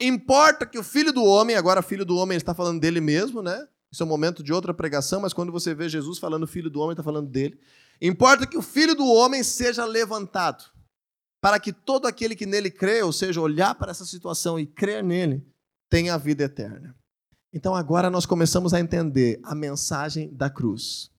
importa 0.00 0.66
que 0.66 0.80
o 0.80 0.82
filho 0.82 1.12
do 1.12 1.22
homem, 1.22 1.54
agora 1.54 1.80
filho 1.80 2.04
do 2.04 2.16
homem, 2.16 2.34
ele 2.34 2.42
está 2.42 2.52
falando 2.52 2.80
dele 2.80 3.00
mesmo, 3.00 3.40
né? 3.40 3.68
Isso 3.88 4.02
é 4.02 4.06
um 4.06 4.08
momento 4.08 4.42
de 4.42 4.52
outra 4.52 4.74
pregação, 4.74 5.20
mas 5.20 5.32
quando 5.32 5.52
você 5.52 5.72
vê 5.76 5.88
Jesus 5.88 6.18
falando 6.18 6.44
filho 6.44 6.68
do 6.68 6.80
homem, 6.80 6.94
está 6.94 7.02
falando 7.04 7.30
dele. 7.30 7.56
Importa 8.02 8.48
que 8.48 8.58
o 8.58 8.62
filho 8.62 8.96
do 8.96 9.06
homem 9.06 9.44
seja 9.44 9.84
levantado 9.84 10.64
para 11.40 11.60
que 11.60 11.72
todo 11.72 12.08
aquele 12.08 12.34
que 12.34 12.46
nele 12.46 12.68
crê, 12.68 13.00
ou 13.04 13.12
seja, 13.12 13.40
olhar 13.40 13.76
para 13.76 13.92
essa 13.92 14.04
situação 14.04 14.58
e 14.58 14.66
crer 14.66 15.04
nele, 15.04 15.46
tenha 15.88 16.14
a 16.14 16.18
vida 16.18 16.42
eterna. 16.42 16.96
Então 17.54 17.74
agora 17.74 18.10
nós 18.10 18.26
começamos 18.26 18.74
a 18.74 18.80
entender 18.80 19.40
a 19.44 19.54
mensagem 19.54 20.28
da 20.34 20.50
cruz. 20.50 21.10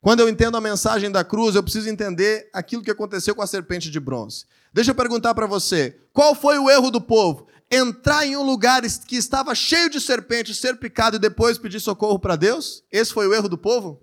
Quando 0.00 0.20
eu 0.20 0.28
entendo 0.28 0.56
a 0.56 0.60
mensagem 0.60 1.10
da 1.10 1.24
cruz, 1.24 1.56
eu 1.56 1.62
preciso 1.62 1.88
entender 1.88 2.48
aquilo 2.52 2.82
que 2.82 2.90
aconteceu 2.90 3.34
com 3.34 3.42
a 3.42 3.46
serpente 3.46 3.90
de 3.90 3.98
bronze. 3.98 4.44
Deixa 4.72 4.90
eu 4.90 4.94
perguntar 4.94 5.34
para 5.34 5.46
você: 5.46 5.98
qual 6.12 6.34
foi 6.34 6.58
o 6.58 6.70
erro 6.70 6.90
do 6.90 7.00
povo? 7.00 7.48
Entrar 7.70 8.26
em 8.26 8.36
um 8.36 8.42
lugar 8.44 8.82
que 8.82 9.16
estava 9.16 9.54
cheio 9.54 9.90
de 9.90 10.00
serpentes, 10.00 10.58
ser 10.58 10.78
picado 10.78 11.16
e 11.16 11.18
depois 11.18 11.58
pedir 11.58 11.80
socorro 11.80 12.18
para 12.18 12.36
Deus? 12.36 12.84
Esse 12.92 13.12
foi 13.12 13.26
o 13.26 13.34
erro 13.34 13.48
do 13.48 13.58
povo? 13.58 14.00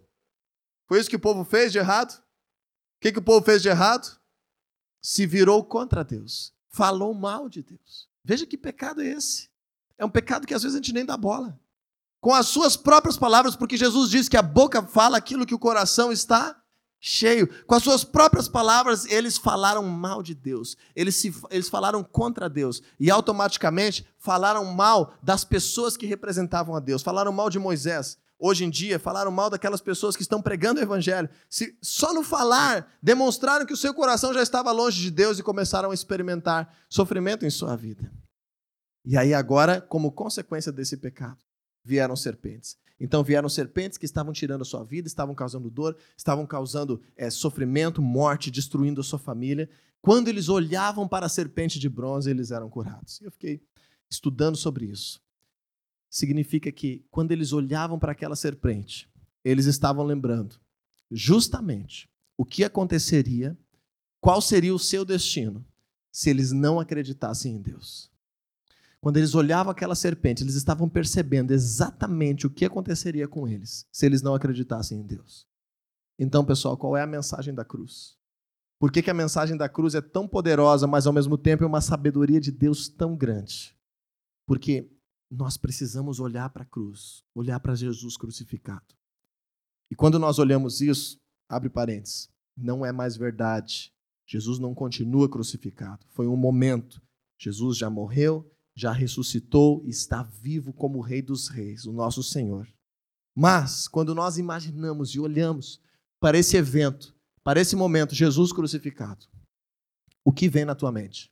Foi 0.87 0.99
isso 0.99 1.09
que 1.09 1.15
o 1.15 1.19
povo 1.19 1.45
fez 1.45 1.71
de 1.71 1.77
errado? 1.77 2.11
O 2.11 2.21
que, 3.01 3.11
que 3.11 3.19
o 3.19 3.23
povo 3.23 3.45
fez 3.45 3.61
de 3.61 3.69
errado? 3.69 4.19
se 5.05 5.27
virou 5.27 5.63
contra 5.63 6.03
Deus, 6.03 6.51
falou 6.67 7.13
mal 7.13 7.47
de 7.47 7.61
Deus. 7.61 8.09
Veja 8.23 8.43
que 8.43 8.57
pecado 8.57 9.03
é 9.03 9.05
esse. 9.09 9.51
É 9.99 10.03
um 10.03 10.09
pecado 10.09 10.47
que 10.47 10.53
às 10.55 10.63
vezes 10.63 10.73
a 10.73 10.79
gente 10.79 10.91
nem 10.91 11.05
dá 11.05 11.15
bola. 11.15 11.59
Com 12.25 12.33
as 12.33 12.47
suas 12.47 12.75
próprias 12.75 13.17
palavras, 13.17 13.55
porque 13.55 13.77
Jesus 13.77 14.09
diz 14.09 14.27
que 14.27 14.35
a 14.35 14.41
boca 14.41 14.81
fala 14.81 15.15
aquilo 15.15 15.45
que 15.45 15.53
o 15.53 15.59
coração 15.59 16.11
está 16.11 16.59
cheio. 16.99 17.47
Com 17.67 17.75
as 17.75 17.83
suas 17.83 18.03
próprias 18.03 18.47
palavras, 18.47 19.05
eles 19.05 19.37
falaram 19.37 19.83
mal 19.83 20.23
de 20.23 20.33
Deus. 20.33 20.75
Eles, 20.95 21.15
se, 21.17 21.31
eles 21.51 21.69
falaram 21.69 22.03
contra 22.03 22.49
Deus. 22.49 22.81
E 22.99 23.11
automaticamente 23.11 24.07
falaram 24.17 24.65
mal 24.65 25.13
das 25.21 25.43
pessoas 25.43 25.95
que 25.95 26.07
representavam 26.07 26.75
a 26.75 26.79
Deus. 26.79 27.03
Falaram 27.03 27.31
mal 27.31 27.47
de 27.47 27.59
Moisés 27.59 28.17
hoje 28.39 28.65
em 28.65 28.69
dia 28.71 28.99
falaram 28.99 29.31
mal 29.31 29.49
daquelas 29.49 29.79
pessoas 29.79 30.15
que 30.15 30.23
estão 30.23 30.41
pregando 30.41 30.79
o 30.79 30.83
evangelho. 30.83 31.29
Se 31.47 31.77
só 31.79 32.11
no 32.11 32.23
falar 32.23 32.91
demonstraram 33.03 33.67
que 33.67 33.73
o 33.73 33.77
seu 33.77 33.93
coração 33.93 34.33
já 34.33 34.41
estava 34.41 34.71
longe 34.71 34.99
de 34.99 35.11
Deus 35.11 35.37
e 35.37 35.43
começaram 35.43 35.91
a 35.91 35.93
experimentar 35.93 36.75
sofrimento 36.89 37.45
em 37.45 37.51
sua 37.51 37.75
vida. 37.75 38.11
E 39.05 39.15
aí 39.15 39.31
agora, 39.31 39.79
como 39.79 40.11
consequência 40.11 40.71
desse 40.71 40.97
pecado, 40.97 41.37
vieram 41.85 42.15
serpentes. 42.15 42.77
Então 42.99 43.23
vieram 43.23 43.47
serpentes 43.47 43.97
que 43.97 44.05
estavam 44.05 44.33
tirando 44.33 44.63
a 44.63 44.65
sua 44.65 44.83
vida, 44.83 45.07
estavam 45.07 45.35
causando 45.35 45.69
dor, 45.69 45.95
estavam 46.17 46.45
causando 46.45 47.01
é, 47.15 47.29
sofrimento, 47.29 48.01
morte, 48.01 48.49
destruindo 48.49 49.01
a 49.01 49.03
sua 49.03 49.19
família. 49.19 49.69
Quando 50.01 50.27
eles 50.27 50.49
olhavam 50.49 51.07
para 51.07 51.25
a 51.25 51.29
serpente 51.29 51.79
de 51.79 51.89
bronze, 51.89 52.29
eles 52.29 52.51
eram 52.51 52.69
curados. 52.69 53.21
Eu 53.21 53.31
fiquei 53.31 53.61
estudando 54.09 54.55
sobre 54.55 54.85
isso 54.85 55.23
significa 56.15 56.71
que 56.71 57.05
quando 57.11 57.33
eles 57.33 57.51
olhavam 57.51 57.99
para 57.99 58.13
aquela 58.13 58.37
serpente, 58.37 59.09
eles 59.43 59.65
estavam 59.65 60.05
lembrando 60.05 60.57
justamente 61.11 62.09
o 62.37 62.45
que 62.45 62.63
aconteceria, 62.63 63.57
qual 64.21 64.41
seria 64.41 64.73
o 64.73 64.79
seu 64.79 65.03
destino 65.03 65.65
se 66.13 66.29
eles 66.29 66.53
não 66.53 66.79
acreditassem 66.79 67.55
em 67.55 67.61
Deus. 67.61 68.09
Quando 69.05 69.17
eles 69.17 69.35
olhavam 69.35 69.71
aquela 69.71 69.93
serpente, 69.93 70.41
eles 70.41 70.55
estavam 70.55 70.89
percebendo 70.89 71.51
exatamente 71.51 72.47
o 72.47 72.49
que 72.49 72.65
aconteceria 72.65 73.27
com 73.27 73.47
eles 73.47 73.85
se 73.91 74.03
eles 74.03 74.23
não 74.23 74.33
acreditassem 74.33 74.99
em 74.99 75.05
Deus. 75.05 75.45
Então, 76.17 76.43
pessoal, 76.43 76.75
qual 76.75 76.97
é 76.97 77.03
a 77.03 77.05
mensagem 77.05 77.53
da 77.53 77.63
cruz? 77.63 78.17
Por 78.79 78.91
que, 78.91 79.03
que 79.03 79.11
a 79.11 79.13
mensagem 79.13 79.55
da 79.55 79.69
cruz 79.69 79.93
é 79.93 80.01
tão 80.01 80.27
poderosa, 80.27 80.87
mas 80.87 81.05
ao 81.05 81.13
mesmo 81.13 81.37
tempo 81.37 81.63
é 81.63 81.67
uma 81.67 81.81
sabedoria 81.81 82.41
de 82.41 82.51
Deus 82.51 82.89
tão 82.89 83.15
grande? 83.15 83.77
Porque 84.47 84.91
nós 85.29 85.55
precisamos 85.55 86.19
olhar 86.19 86.49
para 86.49 86.63
a 86.63 86.67
cruz, 86.67 87.23
olhar 87.35 87.59
para 87.59 87.75
Jesus 87.75 88.17
crucificado. 88.17 88.95
E 89.91 89.95
quando 89.95 90.17
nós 90.17 90.39
olhamos 90.39 90.81
isso, 90.81 91.19
abre 91.47 91.69
parênteses, 91.69 92.27
não 92.57 92.83
é 92.83 92.91
mais 92.91 93.15
verdade. 93.15 93.93
Jesus 94.25 94.57
não 94.57 94.73
continua 94.73 95.29
crucificado. 95.29 96.03
Foi 96.09 96.25
um 96.25 96.35
momento. 96.35 96.99
Jesus 97.37 97.77
já 97.77 97.87
morreu, 97.87 98.51
já 98.75 98.91
ressuscitou 98.91 99.83
e 99.85 99.89
está 99.89 100.21
vivo 100.21 100.73
como 100.73 100.99
o 100.99 101.01
Rei 101.01 101.21
dos 101.21 101.47
Reis, 101.47 101.85
o 101.85 101.93
nosso 101.93 102.21
Senhor. 102.21 102.67
Mas, 103.33 103.87
quando 103.87 104.13
nós 104.13 104.37
imaginamos 104.37 105.09
e 105.15 105.19
olhamos 105.19 105.81
para 106.19 106.37
esse 106.37 106.57
evento, 106.57 107.15
para 107.43 107.59
esse 107.59 107.75
momento, 107.75 108.13
Jesus 108.13 108.51
crucificado, 108.51 109.25
o 110.23 110.31
que 110.31 110.49
vem 110.49 110.65
na 110.65 110.75
tua 110.75 110.91
mente? 110.91 111.31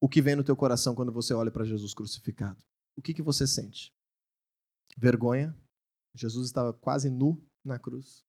O 0.00 0.08
que 0.08 0.20
vem 0.20 0.36
no 0.36 0.44
teu 0.44 0.56
coração 0.56 0.94
quando 0.94 1.12
você 1.12 1.32
olha 1.32 1.50
para 1.50 1.64
Jesus 1.64 1.94
crucificado? 1.94 2.62
o 2.96 3.02
que, 3.02 3.14
que 3.14 3.22
você 3.22 3.46
sente? 3.46 3.92
Vergonha. 4.96 5.56
Jesus 6.14 6.46
estava 6.46 6.72
quase 6.72 7.10
nu 7.10 7.44
na 7.64 7.78
cruz. 7.78 8.24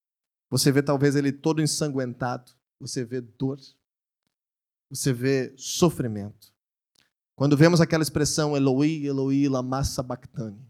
Você 0.49 0.71
vê 0.71 0.81
talvez 0.81 1.15
ele 1.15 1.31
todo 1.31 1.61
ensanguentado. 1.61 2.51
Você 2.79 3.05
vê 3.05 3.21
dor. 3.21 3.59
Você 4.89 5.13
vê 5.13 5.53
sofrimento. 5.57 6.54
Quando 7.35 7.57
vemos 7.57 7.81
aquela 7.81 8.01
expressão 8.01 8.55
Eloi, 8.55 9.05
Eloi, 9.05 9.49
lama 9.49 9.83
sabachthani, 9.83 10.65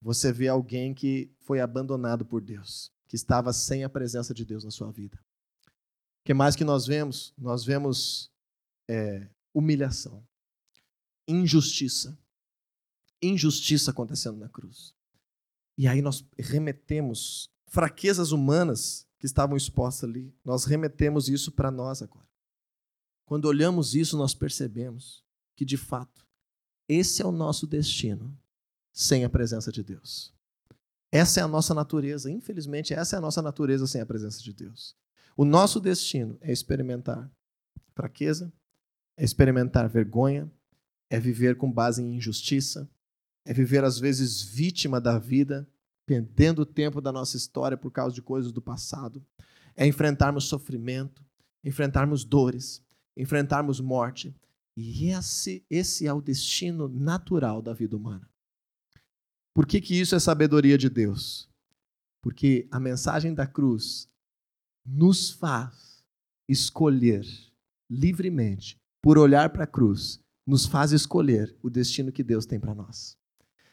você 0.00 0.32
vê 0.32 0.46
alguém 0.46 0.94
que 0.94 1.34
foi 1.40 1.60
abandonado 1.60 2.24
por 2.24 2.40
Deus, 2.40 2.92
que 3.08 3.16
estava 3.16 3.52
sem 3.52 3.82
a 3.82 3.88
presença 3.88 4.32
de 4.32 4.44
Deus 4.44 4.62
na 4.62 4.70
sua 4.70 4.92
vida. 4.92 5.18
O 5.66 6.24
que 6.24 6.32
mais 6.32 6.54
que 6.54 6.64
nós 6.64 6.86
vemos? 6.86 7.34
Nós 7.36 7.64
vemos 7.64 8.30
é, 8.88 9.28
humilhação, 9.52 10.24
injustiça, 11.26 12.16
injustiça 13.20 13.90
acontecendo 13.90 14.38
na 14.38 14.48
cruz. 14.48 14.94
E 15.76 15.88
aí 15.88 16.00
nós 16.00 16.24
remetemos 16.38 17.50
fraquezas 17.66 18.30
humanas 18.30 19.04
que 19.18 19.26
estavam 19.26 19.56
expostas 19.56 20.08
ali, 20.08 20.32
nós 20.44 20.66
remetemos 20.66 21.28
isso 21.28 21.50
para 21.50 21.70
nós 21.72 22.00
agora. 22.00 22.28
Quando 23.26 23.46
olhamos 23.46 23.96
isso, 23.96 24.16
nós 24.16 24.34
percebemos 24.34 25.25
que 25.56 25.64
de 25.64 25.76
fato 25.76 26.24
esse 26.88 27.20
é 27.20 27.26
o 27.26 27.32
nosso 27.32 27.66
destino 27.66 28.36
sem 28.92 29.24
a 29.24 29.28
presença 29.28 29.72
de 29.72 29.82
Deus. 29.82 30.32
Essa 31.10 31.40
é 31.40 31.42
a 31.42 31.48
nossa 31.48 31.74
natureza, 31.74 32.30
infelizmente, 32.30 32.94
essa 32.94 33.16
é 33.16 33.18
a 33.18 33.20
nossa 33.20 33.42
natureza 33.42 33.86
sem 33.86 34.00
a 34.00 34.06
presença 34.06 34.42
de 34.42 34.52
Deus. 34.52 34.94
O 35.36 35.44
nosso 35.44 35.80
destino 35.80 36.38
é 36.40 36.52
experimentar 36.52 37.30
fraqueza, 37.94 38.52
é 39.16 39.24
experimentar 39.24 39.88
vergonha, 39.88 40.50
é 41.10 41.18
viver 41.18 41.56
com 41.56 41.70
base 41.70 42.02
em 42.02 42.16
injustiça, 42.16 42.88
é 43.44 43.52
viver 43.52 43.84
às 43.84 43.98
vezes 43.98 44.42
vítima 44.42 45.00
da 45.00 45.18
vida, 45.18 45.68
perdendo 46.04 46.62
o 46.62 46.66
tempo 46.66 47.00
da 47.00 47.12
nossa 47.12 47.36
história 47.36 47.76
por 47.76 47.90
causa 47.90 48.14
de 48.14 48.22
coisas 48.22 48.52
do 48.52 48.62
passado. 48.62 49.24
É 49.76 49.86
enfrentarmos 49.86 50.44
sofrimento, 50.44 51.24
enfrentarmos 51.62 52.24
dores, 52.24 52.82
enfrentarmos 53.16 53.80
morte. 53.80 54.34
E 54.76 55.08
esse, 55.08 55.64
esse 55.70 56.06
é 56.06 56.12
o 56.12 56.20
destino 56.20 56.86
natural 56.86 57.62
da 57.62 57.72
vida 57.72 57.96
humana. 57.96 58.28
Por 59.54 59.66
que, 59.66 59.80
que 59.80 59.98
isso 59.98 60.14
é 60.14 60.18
sabedoria 60.18 60.76
de 60.76 60.90
Deus? 60.90 61.48
Porque 62.22 62.68
a 62.70 62.78
mensagem 62.78 63.32
da 63.32 63.46
cruz 63.46 64.06
nos 64.84 65.30
faz 65.30 66.04
escolher 66.46 67.24
livremente, 67.88 68.76
por 69.02 69.16
olhar 69.16 69.50
para 69.50 69.64
a 69.64 69.66
cruz, 69.66 70.20
nos 70.46 70.66
faz 70.66 70.92
escolher 70.92 71.56
o 71.62 71.70
destino 71.70 72.12
que 72.12 72.22
Deus 72.22 72.44
tem 72.44 72.60
para 72.60 72.74
nós. 72.74 73.16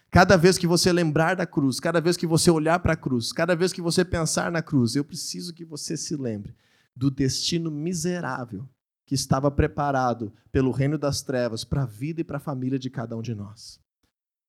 Cada 0.10 0.38
vez 0.38 0.58
que 0.58 0.68
você 0.68 0.94
lembrar 0.94 1.36
da 1.36 1.46
cruz, 1.46 1.80
cada 1.80 2.00
vez 2.00 2.16
que 2.16 2.28
você 2.28 2.50
olhar 2.50 2.80
para 2.80 2.94
a 2.94 2.98
cruz, 2.98 3.34
cada 3.34 3.56
vez 3.56 3.74
que 3.74 3.82
você 3.82 4.06
pensar 4.06 4.52
na 4.52 4.62
cruz, 4.62 4.96
eu 4.96 5.04
preciso 5.04 5.54
que 5.54 5.66
você 5.66 5.98
se 5.98 6.16
lembre 6.16 6.56
do 6.96 7.10
destino 7.10 7.72
miserável 7.72 8.70
que 9.06 9.16
estava 9.16 9.52
preparado 9.52 10.34
pelo 10.52 10.72
reino 10.72 10.98
das 10.98 11.22
trevas 11.22 11.64
para 11.64 11.84
a 11.84 11.88
vida 11.88 12.22
e 12.22 12.24
para 12.24 12.38
a 12.38 12.42
família 12.42 12.80
de 12.80 12.90
cada 12.90 13.16
um 13.16 13.22
de 13.22 13.36
nós. 13.36 13.80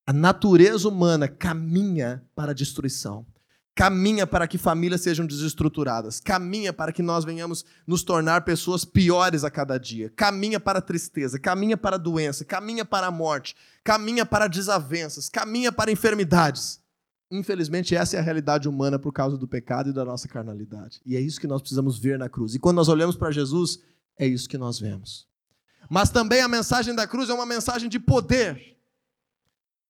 A 0.07 0.13
natureza 0.13 0.89
humana 0.89 1.27
caminha 1.27 2.23
para 2.35 2.53
a 2.53 2.55
destruição 2.55 3.27
caminha 3.75 4.27
para 4.27 4.47
que 4.47 4.57
famílias 4.57 5.01
sejam 5.01 5.27
desestruturadas, 5.27 6.21
caminha 6.21 6.73
para 6.73 6.93
que 6.93 7.03
nós 7.03 7.25
venhamos 7.25 7.65
nos 7.87 8.03
tornar 8.05 8.45
pessoas 8.45 8.85
piores 8.85 9.43
a 9.43 9.51
cada 9.51 9.77
dia, 9.79 10.13
caminha 10.15 10.61
para 10.61 10.79
a 10.79 10.83
tristeza, 10.83 11.39
caminha 11.39 11.77
para 11.77 11.97
a 11.97 11.99
doença, 11.99 12.45
caminha 12.45 12.85
para 12.85 13.09
a 13.09 13.11
morte, 13.11 13.57
caminha 13.83 14.25
para 14.25 14.47
desavenças, 14.47 15.29
caminha 15.29 15.73
para 15.73 15.91
enfermidades. 15.91 16.81
Infelizmente, 17.31 17.97
essa 17.97 18.17
é 18.17 18.21
a 18.21 18.23
realidade 18.23 18.69
humana 18.69 18.97
por 18.97 19.13
causa 19.13 19.37
do 19.37 19.49
pecado 19.49 19.91
e 19.91 19.93
da 19.93 20.05
nossa 20.05 20.29
carnalidade. 20.29 21.01
E 21.05 21.17
é 21.17 21.21
isso 21.21 21.41
que 21.41 21.49
nós 21.49 21.61
precisamos 21.61 21.99
ver 21.99 22.17
na 22.17 22.29
cruz. 22.29 22.55
E 22.55 22.61
quando 22.61 22.77
nós 22.77 22.89
olhamos 22.89 23.17
para 23.17 23.33
Jesus, 23.33 23.81
é 24.19 24.27
isso 24.27 24.49
que 24.49 24.59
nós 24.59 24.79
vemos. 24.79 25.29
Mas 25.91 26.11
também 26.11 26.41
a 26.41 26.49
mensagem 26.49 26.95
da 26.95 27.07
cruz 27.07 27.29
é 27.29 27.35
uma 27.35 27.47
mensagem 27.47 27.89
de 27.89 27.99
poder. 27.99 28.79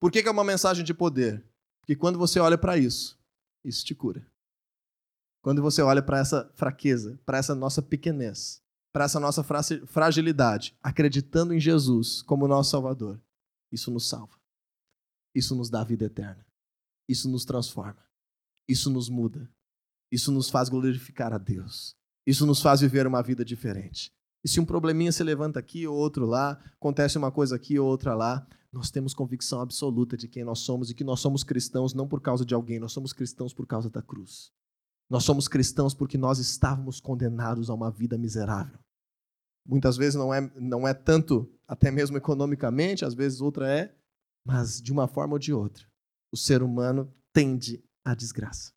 Por 0.01 0.11
que, 0.11 0.23
que 0.23 0.29
é 0.29 0.33
uma 0.33 0.45
mensagem 0.45 0.85
de 0.85 0.93
poder? 0.93 1.45
Porque 1.81 1.95
quando 1.95 2.19
você 2.19 2.41
olha 2.41 2.59
para 2.59 2.77
isso, 2.77 3.19
isso 3.65 3.85
te 3.85 3.95
cura. 3.95 4.27
Quando 5.43 5.63
você 5.63 5.83
olha 5.83 6.03
para 6.03 6.19
essa 6.19 6.51
fraqueza, 6.55 7.21
para 7.25 7.39
essa 7.39 7.55
nossa 7.55 7.83
pequenez, 7.83 8.63
para 8.93 9.05
essa 9.05 9.21
nossa 9.21 9.45
fragilidade, 9.87 10.77
acreditando 10.83 11.53
em 11.53 11.61
Jesus 11.61 12.23
como 12.23 12.49
nosso 12.49 12.71
Salvador, 12.71 13.21
isso 13.71 13.91
nos 13.91 14.09
salva. 14.09 14.39
Isso 15.35 15.55
nos 15.55 15.69
dá 15.69 15.83
vida 15.83 16.05
eterna. 16.05 16.47
Isso 17.09 17.29
nos 17.29 17.45
transforma. 17.45 18.03
Isso 18.69 18.89
nos 18.89 19.09
muda. 19.09 19.51
Isso 20.11 20.31
nos 20.31 20.49
faz 20.49 20.69
glorificar 20.69 21.33
a 21.33 21.39
Deus. 21.39 21.97
Isso 22.27 22.47
nos 22.47 22.61
faz 22.61 22.81
viver 22.81 23.07
uma 23.07 23.23
vida 23.23 23.45
diferente. 23.45 24.13
E 24.45 24.49
se 24.49 24.61
um 24.61 24.65
probleminha 24.65 25.11
se 25.11 25.23
levanta 25.23 25.59
aqui 25.59 25.87
ou 25.87 25.97
outro 25.97 26.27
lá, 26.27 26.61
acontece 26.77 27.17
uma 27.17 27.33
coisa 27.33 27.57
aqui 27.57 27.79
ou 27.79 27.89
outra 27.89 28.15
lá, 28.15 28.47
nós 28.71 28.91
temos 28.91 29.15
convicção 29.15 29.61
absoluta 29.61 30.17
de 30.17 30.29
quem 30.29 30.45
nós 30.45 30.59
somos 30.59 30.91
e 30.91 30.95
que 30.95 31.05
nós 31.05 31.21
somos 31.21 31.45
cristãos 31.45 31.95
não 31.95 32.09
por 32.09 32.21
causa 32.21 32.45
de 32.45 32.55
alguém, 32.55 32.79
nós 32.79 32.93
somos 32.93 33.13
cristãos 33.13 33.55
por 33.55 33.67
causa 33.67 33.89
da 33.89 34.03
cruz. 34.03 34.53
Nós 35.09 35.25
somos 35.25 35.49
cristãos 35.49 35.95
porque 35.95 36.19
nós 36.19 36.39
estávamos 36.39 37.01
condenados 37.01 37.71
a 37.71 37.75
uma 37.75 37.91
vida 37.91 38.19
miserável. 38.19 38.79
Muitas 39.67 39.97
vezes 39.97 40.15
não 40.15 40.35
é, 40.35 40.41
não 40.57 40.87
é 40.87 40.93
tanto, 40.93 41.51
até 41.67 41.91
mesmo 41.91 42.17
economicamente, 42.17 43.05
às 43.05 43.15
vezes 43.15 43.41
outra 43.41 43.71
é, 43.71 43.95
mas 44.45 44.81
de 44.81 44.93
uma 44.93 45.09
forma 45.09 45.35
ou 45.35 45.39
de 45.39 45.53
outra, 45.53 45.87
o 46.31 46.37
ser 46.37 46.63
humano 46.63 47.11
tende 47.33 47.83
à 48.05 48.15
desgraça, 48.15 48.73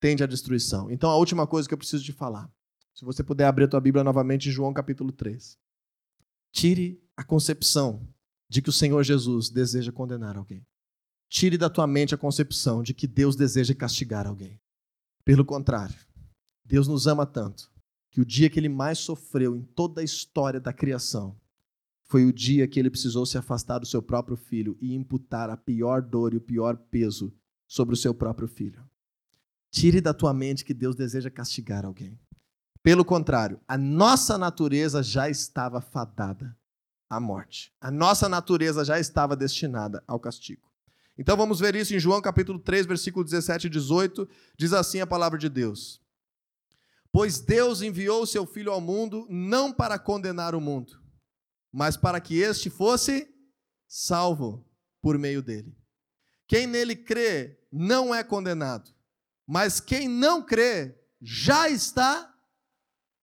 tende 0.00 0.24
à 0.24 0.26
destruição. 0.26 0.90
Então, 0.90 1.10
a 1.10 1.16
última 1.16 1.46
coisa 1.46 1.68
que 1.68 1.74
eu 1.74 1.78
preciso 1.78 2.02
te 2.02 2.12
falar, 2.12 2.50
se 2.96 3.04
você 3.04 3.22
puder 3.22 3.44
abrir 3.44 3.64
a 3.64 3.68
tua 3.68 3.80
Bíblia 3.80 4.02
novamente 4.02 4.50
João 4.50 4.72
capítulo 4.72 5.12
3. 5.12 5.58
Tire 6.50 6.98
a 7.14 7.22
concepção 7.22 8.08
de 8.48 8.62
que 8.62 8.70
o 8.70 8.72
Senhor 8.72 9.02
Jesus 9.02 9.50
deseja 9.50 9.92
condenar 9.92 10.38
alguém. 10.38 10.66
Tire 11.28 11.58
da 11.58 11.68
tua 11.68 11.86
mente 11.86 12.14
a 12.14 12.18
concepção 12.18 12.82
de 12.82 12.94
que 12.94 13.06
Deus 13.06 13.36
deseja 13.36 13.74
castigar 13.74 14.26
alguém. 14.26 14.58
Pelo 15.26 15.44
contrário, 15.44 15.94
Deus 16.64 16.88
nos 16.88 17.06
ama 17.06 17.26
tanto 17.26 17.70
que 18.10 18.20
o 18.22 18.24
dia 18.24 18.48
que 18.48 18.58
ele 18.58 18.68
mais 18.70 18.98
sofreu 18.98 19.54
em 19.54 19.62
toda 19.62 20.00
a 20.00 20.04
história 20.04 20.58
da 20.58 20.72
criação 20.72 21.38
foi 22.08 22.24
o 22.24 22.32
dia 22.32 22.66
que 22.66 22.80
ele 22.80 22.88
precisou 22.88 23.26
se 23.26 23.36
afastar 23.36 23.78
do 23.78 23.84
seu 23.84 24.00
próprio 24.00 24.38
filho 24.38 24.74
e 24.80 24.94
imputar 24.94 25.50
a 25.50 25.56
pior 25.56 26.00
dor 26.00 26.32
e 26.32 26.38
o 26.38 26.40
pior 26.40 26.78
peso 26.78 27.30
sobre 27.68 27.92
o 27.92 27.98
seu 27.98 28.14
próprio 28.14 28.48
filho. 28.48 28.82
Tire 29.70 30.00
da 30.00 30.14
tua 30.14 30.32
mente 30.32 30.64
que 30.64 30.72
Deus 30.72 30.96
deseja 30.96 31.28
castigar 31.28 31.84
alguém. 31.84 32.18
Pelo 32.86 33.04
contrário, 33.04 33.60
a 33.66 33.76
nossa 33.76 34.38
natureza 34.38 35.02
já 35.02 35.28
estava 35.28 35.80
fadada 35.80 36.56
à 37.10 37.18
morte. 37.18 37.74
A 37.80 37.90
nossa 37.90 38.28
natureza 38.28 38.84
já 38.84 39.00
estava 39.00 39.34
destinada 39.34 40.04
ao 40.06 40.20
castigo. 40.20 40.70
Então 41.18 41.36
vamos 41.36 41.58
ver 41.58 41.74
isso 41.74 41.96
em 41.96 41.98
João 41.98 42.22
capítulo 42.22 42.60
3, 42.60 42.86
versículo 42.86 43.24
17 43.24 43.66
e 43.66 43.70
18. 43.70 44.28
Diz 44.56 44.72
assim 44.72 45.00
a 45.00 45.06
palavra 45.06 45.36
de 45.36 45.48
Deus: 45.48 46.00
Pois 47.10 47.40
Deus 47.40 47.82
enviou 47.82 48.22
o 48.22 48.26
seu 48.26 48.46
Filho 48.46 48.70
ao 48.70 48.80
mundo 48.80 49.26
não 49.28 49.72
para 49.72 49.98
condenar 49.98 50.54
o 50.54 50.60
mundo, 50.60 51.02
mas 51.72 51.96
para 51.96 52.20
que 52.20 52.38
este 52.38 52.70
fosse 52.70 53.28
salvo 53.88 54.64
por 55.02 55.18
meio 55.18 55.42
dele. 55.42 55.76
Quem 56.46 56.68
nele 56.68 56.94
crê 56.94 57.58
não 57.72 58.14
é 58.14 58.22
condenado, 58.22 58.94
mas 59.44 59.80
quem 59.80 60.06
não 60.06 60.40
crê 60.40 60.96
já 61.20 61.68
está 61.68 62.32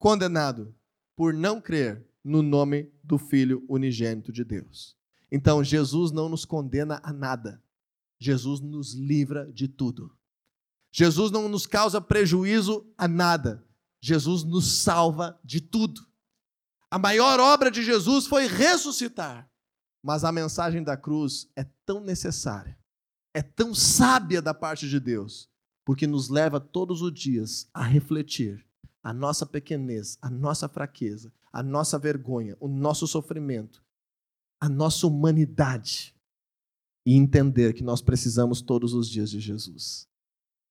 condenado 0.04 0.76
por 1.16 1.34
não 1.34 1.62
crer 1.62 2.06
no 2.22 2.42
nome 2.42 2.92
do 3.02 3.18
Filho 3.18 3.64
unigênito 3.70 4.34
de 4.34 4.44
Deus. 4.44 4.98
Então, 5.32 5.64
Jesus 5.64 6.12
não 6.12 6.28
nos 6.28 6.44
condena 6.44 7.00
a 7.02 7.14
nada. 7.14 7.64
Jesus 8.20 8.60
nos 8.60 8.94
livra 8.94 9.50
de 9.54 9.66
tudo. 9.66 10.14
Jesus 10.92 11.32
não 11.32 11.48
nos 11.48 11.66
causa 11.66 12.02
prejuízo 12.02 12.86
a 12.98 13.08
nada. 13.08 13.66
Jesus 14.02 14.44
nos 14.44 14.84
salva 14.84 15.40
de 15.42 15.62
tudo. 15.62 16.06
A 16.92 17.00
maior 17.00 17.40
obra 17.40 17.72
de 17.72 17.82
Jesus 17.82 18.28
foi 18.28 18.46
ressuscitar. 18.46 19.50
Mas 20.04 20.26
a 20.26 20.34
mensagem 20.34 20.84
da 20.84 20.98
cruz 20.98 21.50
é 21.56 21.64
tão 21.86 22.02
necessária, 22.02 22.78
é 23.34 23.42
tão 23.42 23.74
sábia 23.74 24.42
da 24.42 24.54
parte 24.54 24.90
de 24.90 25.00
Deus, 25.00 25.50
porque 25.86 26.06
nos 26.06 26.28
leva 26.28 26.60
todos 26.60 27.02
os 27.02 27.14
dias 27.14 27.70
a 27.74 27.84
refletir 27.84 28.68
a 29.04 29.14
nossa 29.14 29.46
pequenez, 29.46 30.18
a 30.22 30.30
nossa 30.30 30.70
fraqueza, 30.70 31.32
a 31.52 31.62
nossa 31.62 32.00
vergonha, 32.00 32.56
o 32.60 32.70
nosso 32.70 33.06
sofrimento, 33.06 33.84
a 34.62 34.70
nossa 34.70 35.06
humanidade 35.06 36.16
e 37.06 37.16
entender 37.16 37.74
que 37.74 37.84
nós 37.84 38.02
precisamos 38.02 38.62
todos 38.62 38.94
os 38.94 39.10
dias 39.10 39.30
de 39.30 39.42
Jesus. 39.42 40.08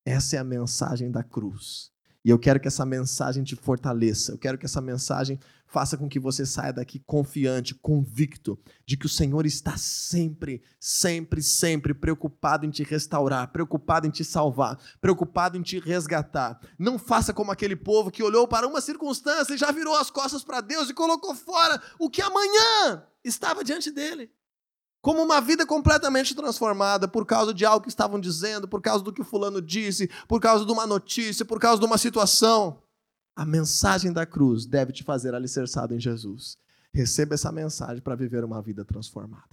Essa 0.03 0.35
é 0.35 0.39
a 0.39 0.43
mensagem 0.43 1.11
da 1.11 1.23
cruz. 1.23 1.92
E 2.25 2.29
eu 2.29 2.39
quero 2.39 2.59
que 2.59 2.67
essa 2.67 2.85
mensagem 2.85 3.43
te 3.43 3.55
fortaleça. 3.55 4.31
Eu 4.31 4.37
quero 4.37 4.57
que 4.57 4.65
essa 4.65 4.79
mensagem 4.79 5.37
faça 5.67 5.97
com 5.97 6.07
que 6.07 6.19
você 6.19 6.45
saia 6.45 6.71
daqui 6.71 6.99
confiante, 6.99 7.75
convicto 7.75 8.57
de 8.85 8.95
que 8.95 9.07
o 9.07 9.09
Senhor 9.09 9.45
está 9.45 9.75
sempre, 9.75 10.61
sempre, 10.79 11.41
sempre 11.41 11.93
preocupado 11.93 12.65
em 12.65 12.69
te 12.69 12.83
restaurar, 12.83 13.51
preocupado 13.51 14.07
em 14.07 14.11
te 14.11 14.23
salvar, 14.23 14.79
preocupado 15.01 15.57
em 15.57 15.61
te 15.61 15.79
resgatar. 15.79 16.59
Não 16.77 16.97
faça 16.97 17.33
como 17.33 17.51
aquele 17.51 17.75
povo 17.75 18.11
que 18.11 18.23
olhou 18.23 18.47
para 18.47 18.67
uma 18.67 18.79
circunstância 18.79 19.55
e 19.55 19.57
já 19.57 19.71
virou 19.71 19.95
as 19.95 20.09
costas 20.11 20.43
para 20.43 20.61
Deus 20.61 20.89
e 20.89 20.93
colocou 20.93 21.35
fora 21.35 21.81
o 21.99 22.09
que 22.09 22.21
amanhã 22.21 23.03
estava 23.23 23.63
diante 23.63 23.91
dele 23.91 24.29
como 25.03 25.21
uma 25.21 25.41
vida 25.41 25.65
completamente 25.65 26.33
transformada 26.33 27.09
por 27.09 27.25
causa 27.25 27.53
de 27.53 27.65
algo 27.65 27.83
que 27.83 27.89
estavam 27.89 28.17
dizendo, 28.17 28.69
por 28.69 28.81
causa 28.81 29.03
do 29.03 29.11
que 29.11 29.21
o 29.21 29.25
fulano 29.25 29.61
disse, 29.61 30.09
por 30.29 30.39
causa 30.39 30.65
de 30.65 30.71
uma 30.71 30.87
notícia, 30.87 31.43
por 31.43 31.59
causa 31.59 31.77
de 31.77 31.85
uma 31.85 31.97
situação. 31.97 32.81
A 33.35 33.43
mensagem 33.43 34.13
da 34.13 34.25
cruz 34.25 34.65
deve 34.65 34.93
te 34.93 35.03
fazer 35.03 35.35
alicerçado 35.35 35.93
em 35.93 35.99
Jesus. 35.99 36.57
Receba 36.93 37.33
essa 37.33 37.51
mensagem 37.51 38.01
para 38.01 38.15
viver 38.15 38.45
uma 38.45 38.61
vida 38.61 38.85
transformada. 38.85 39.49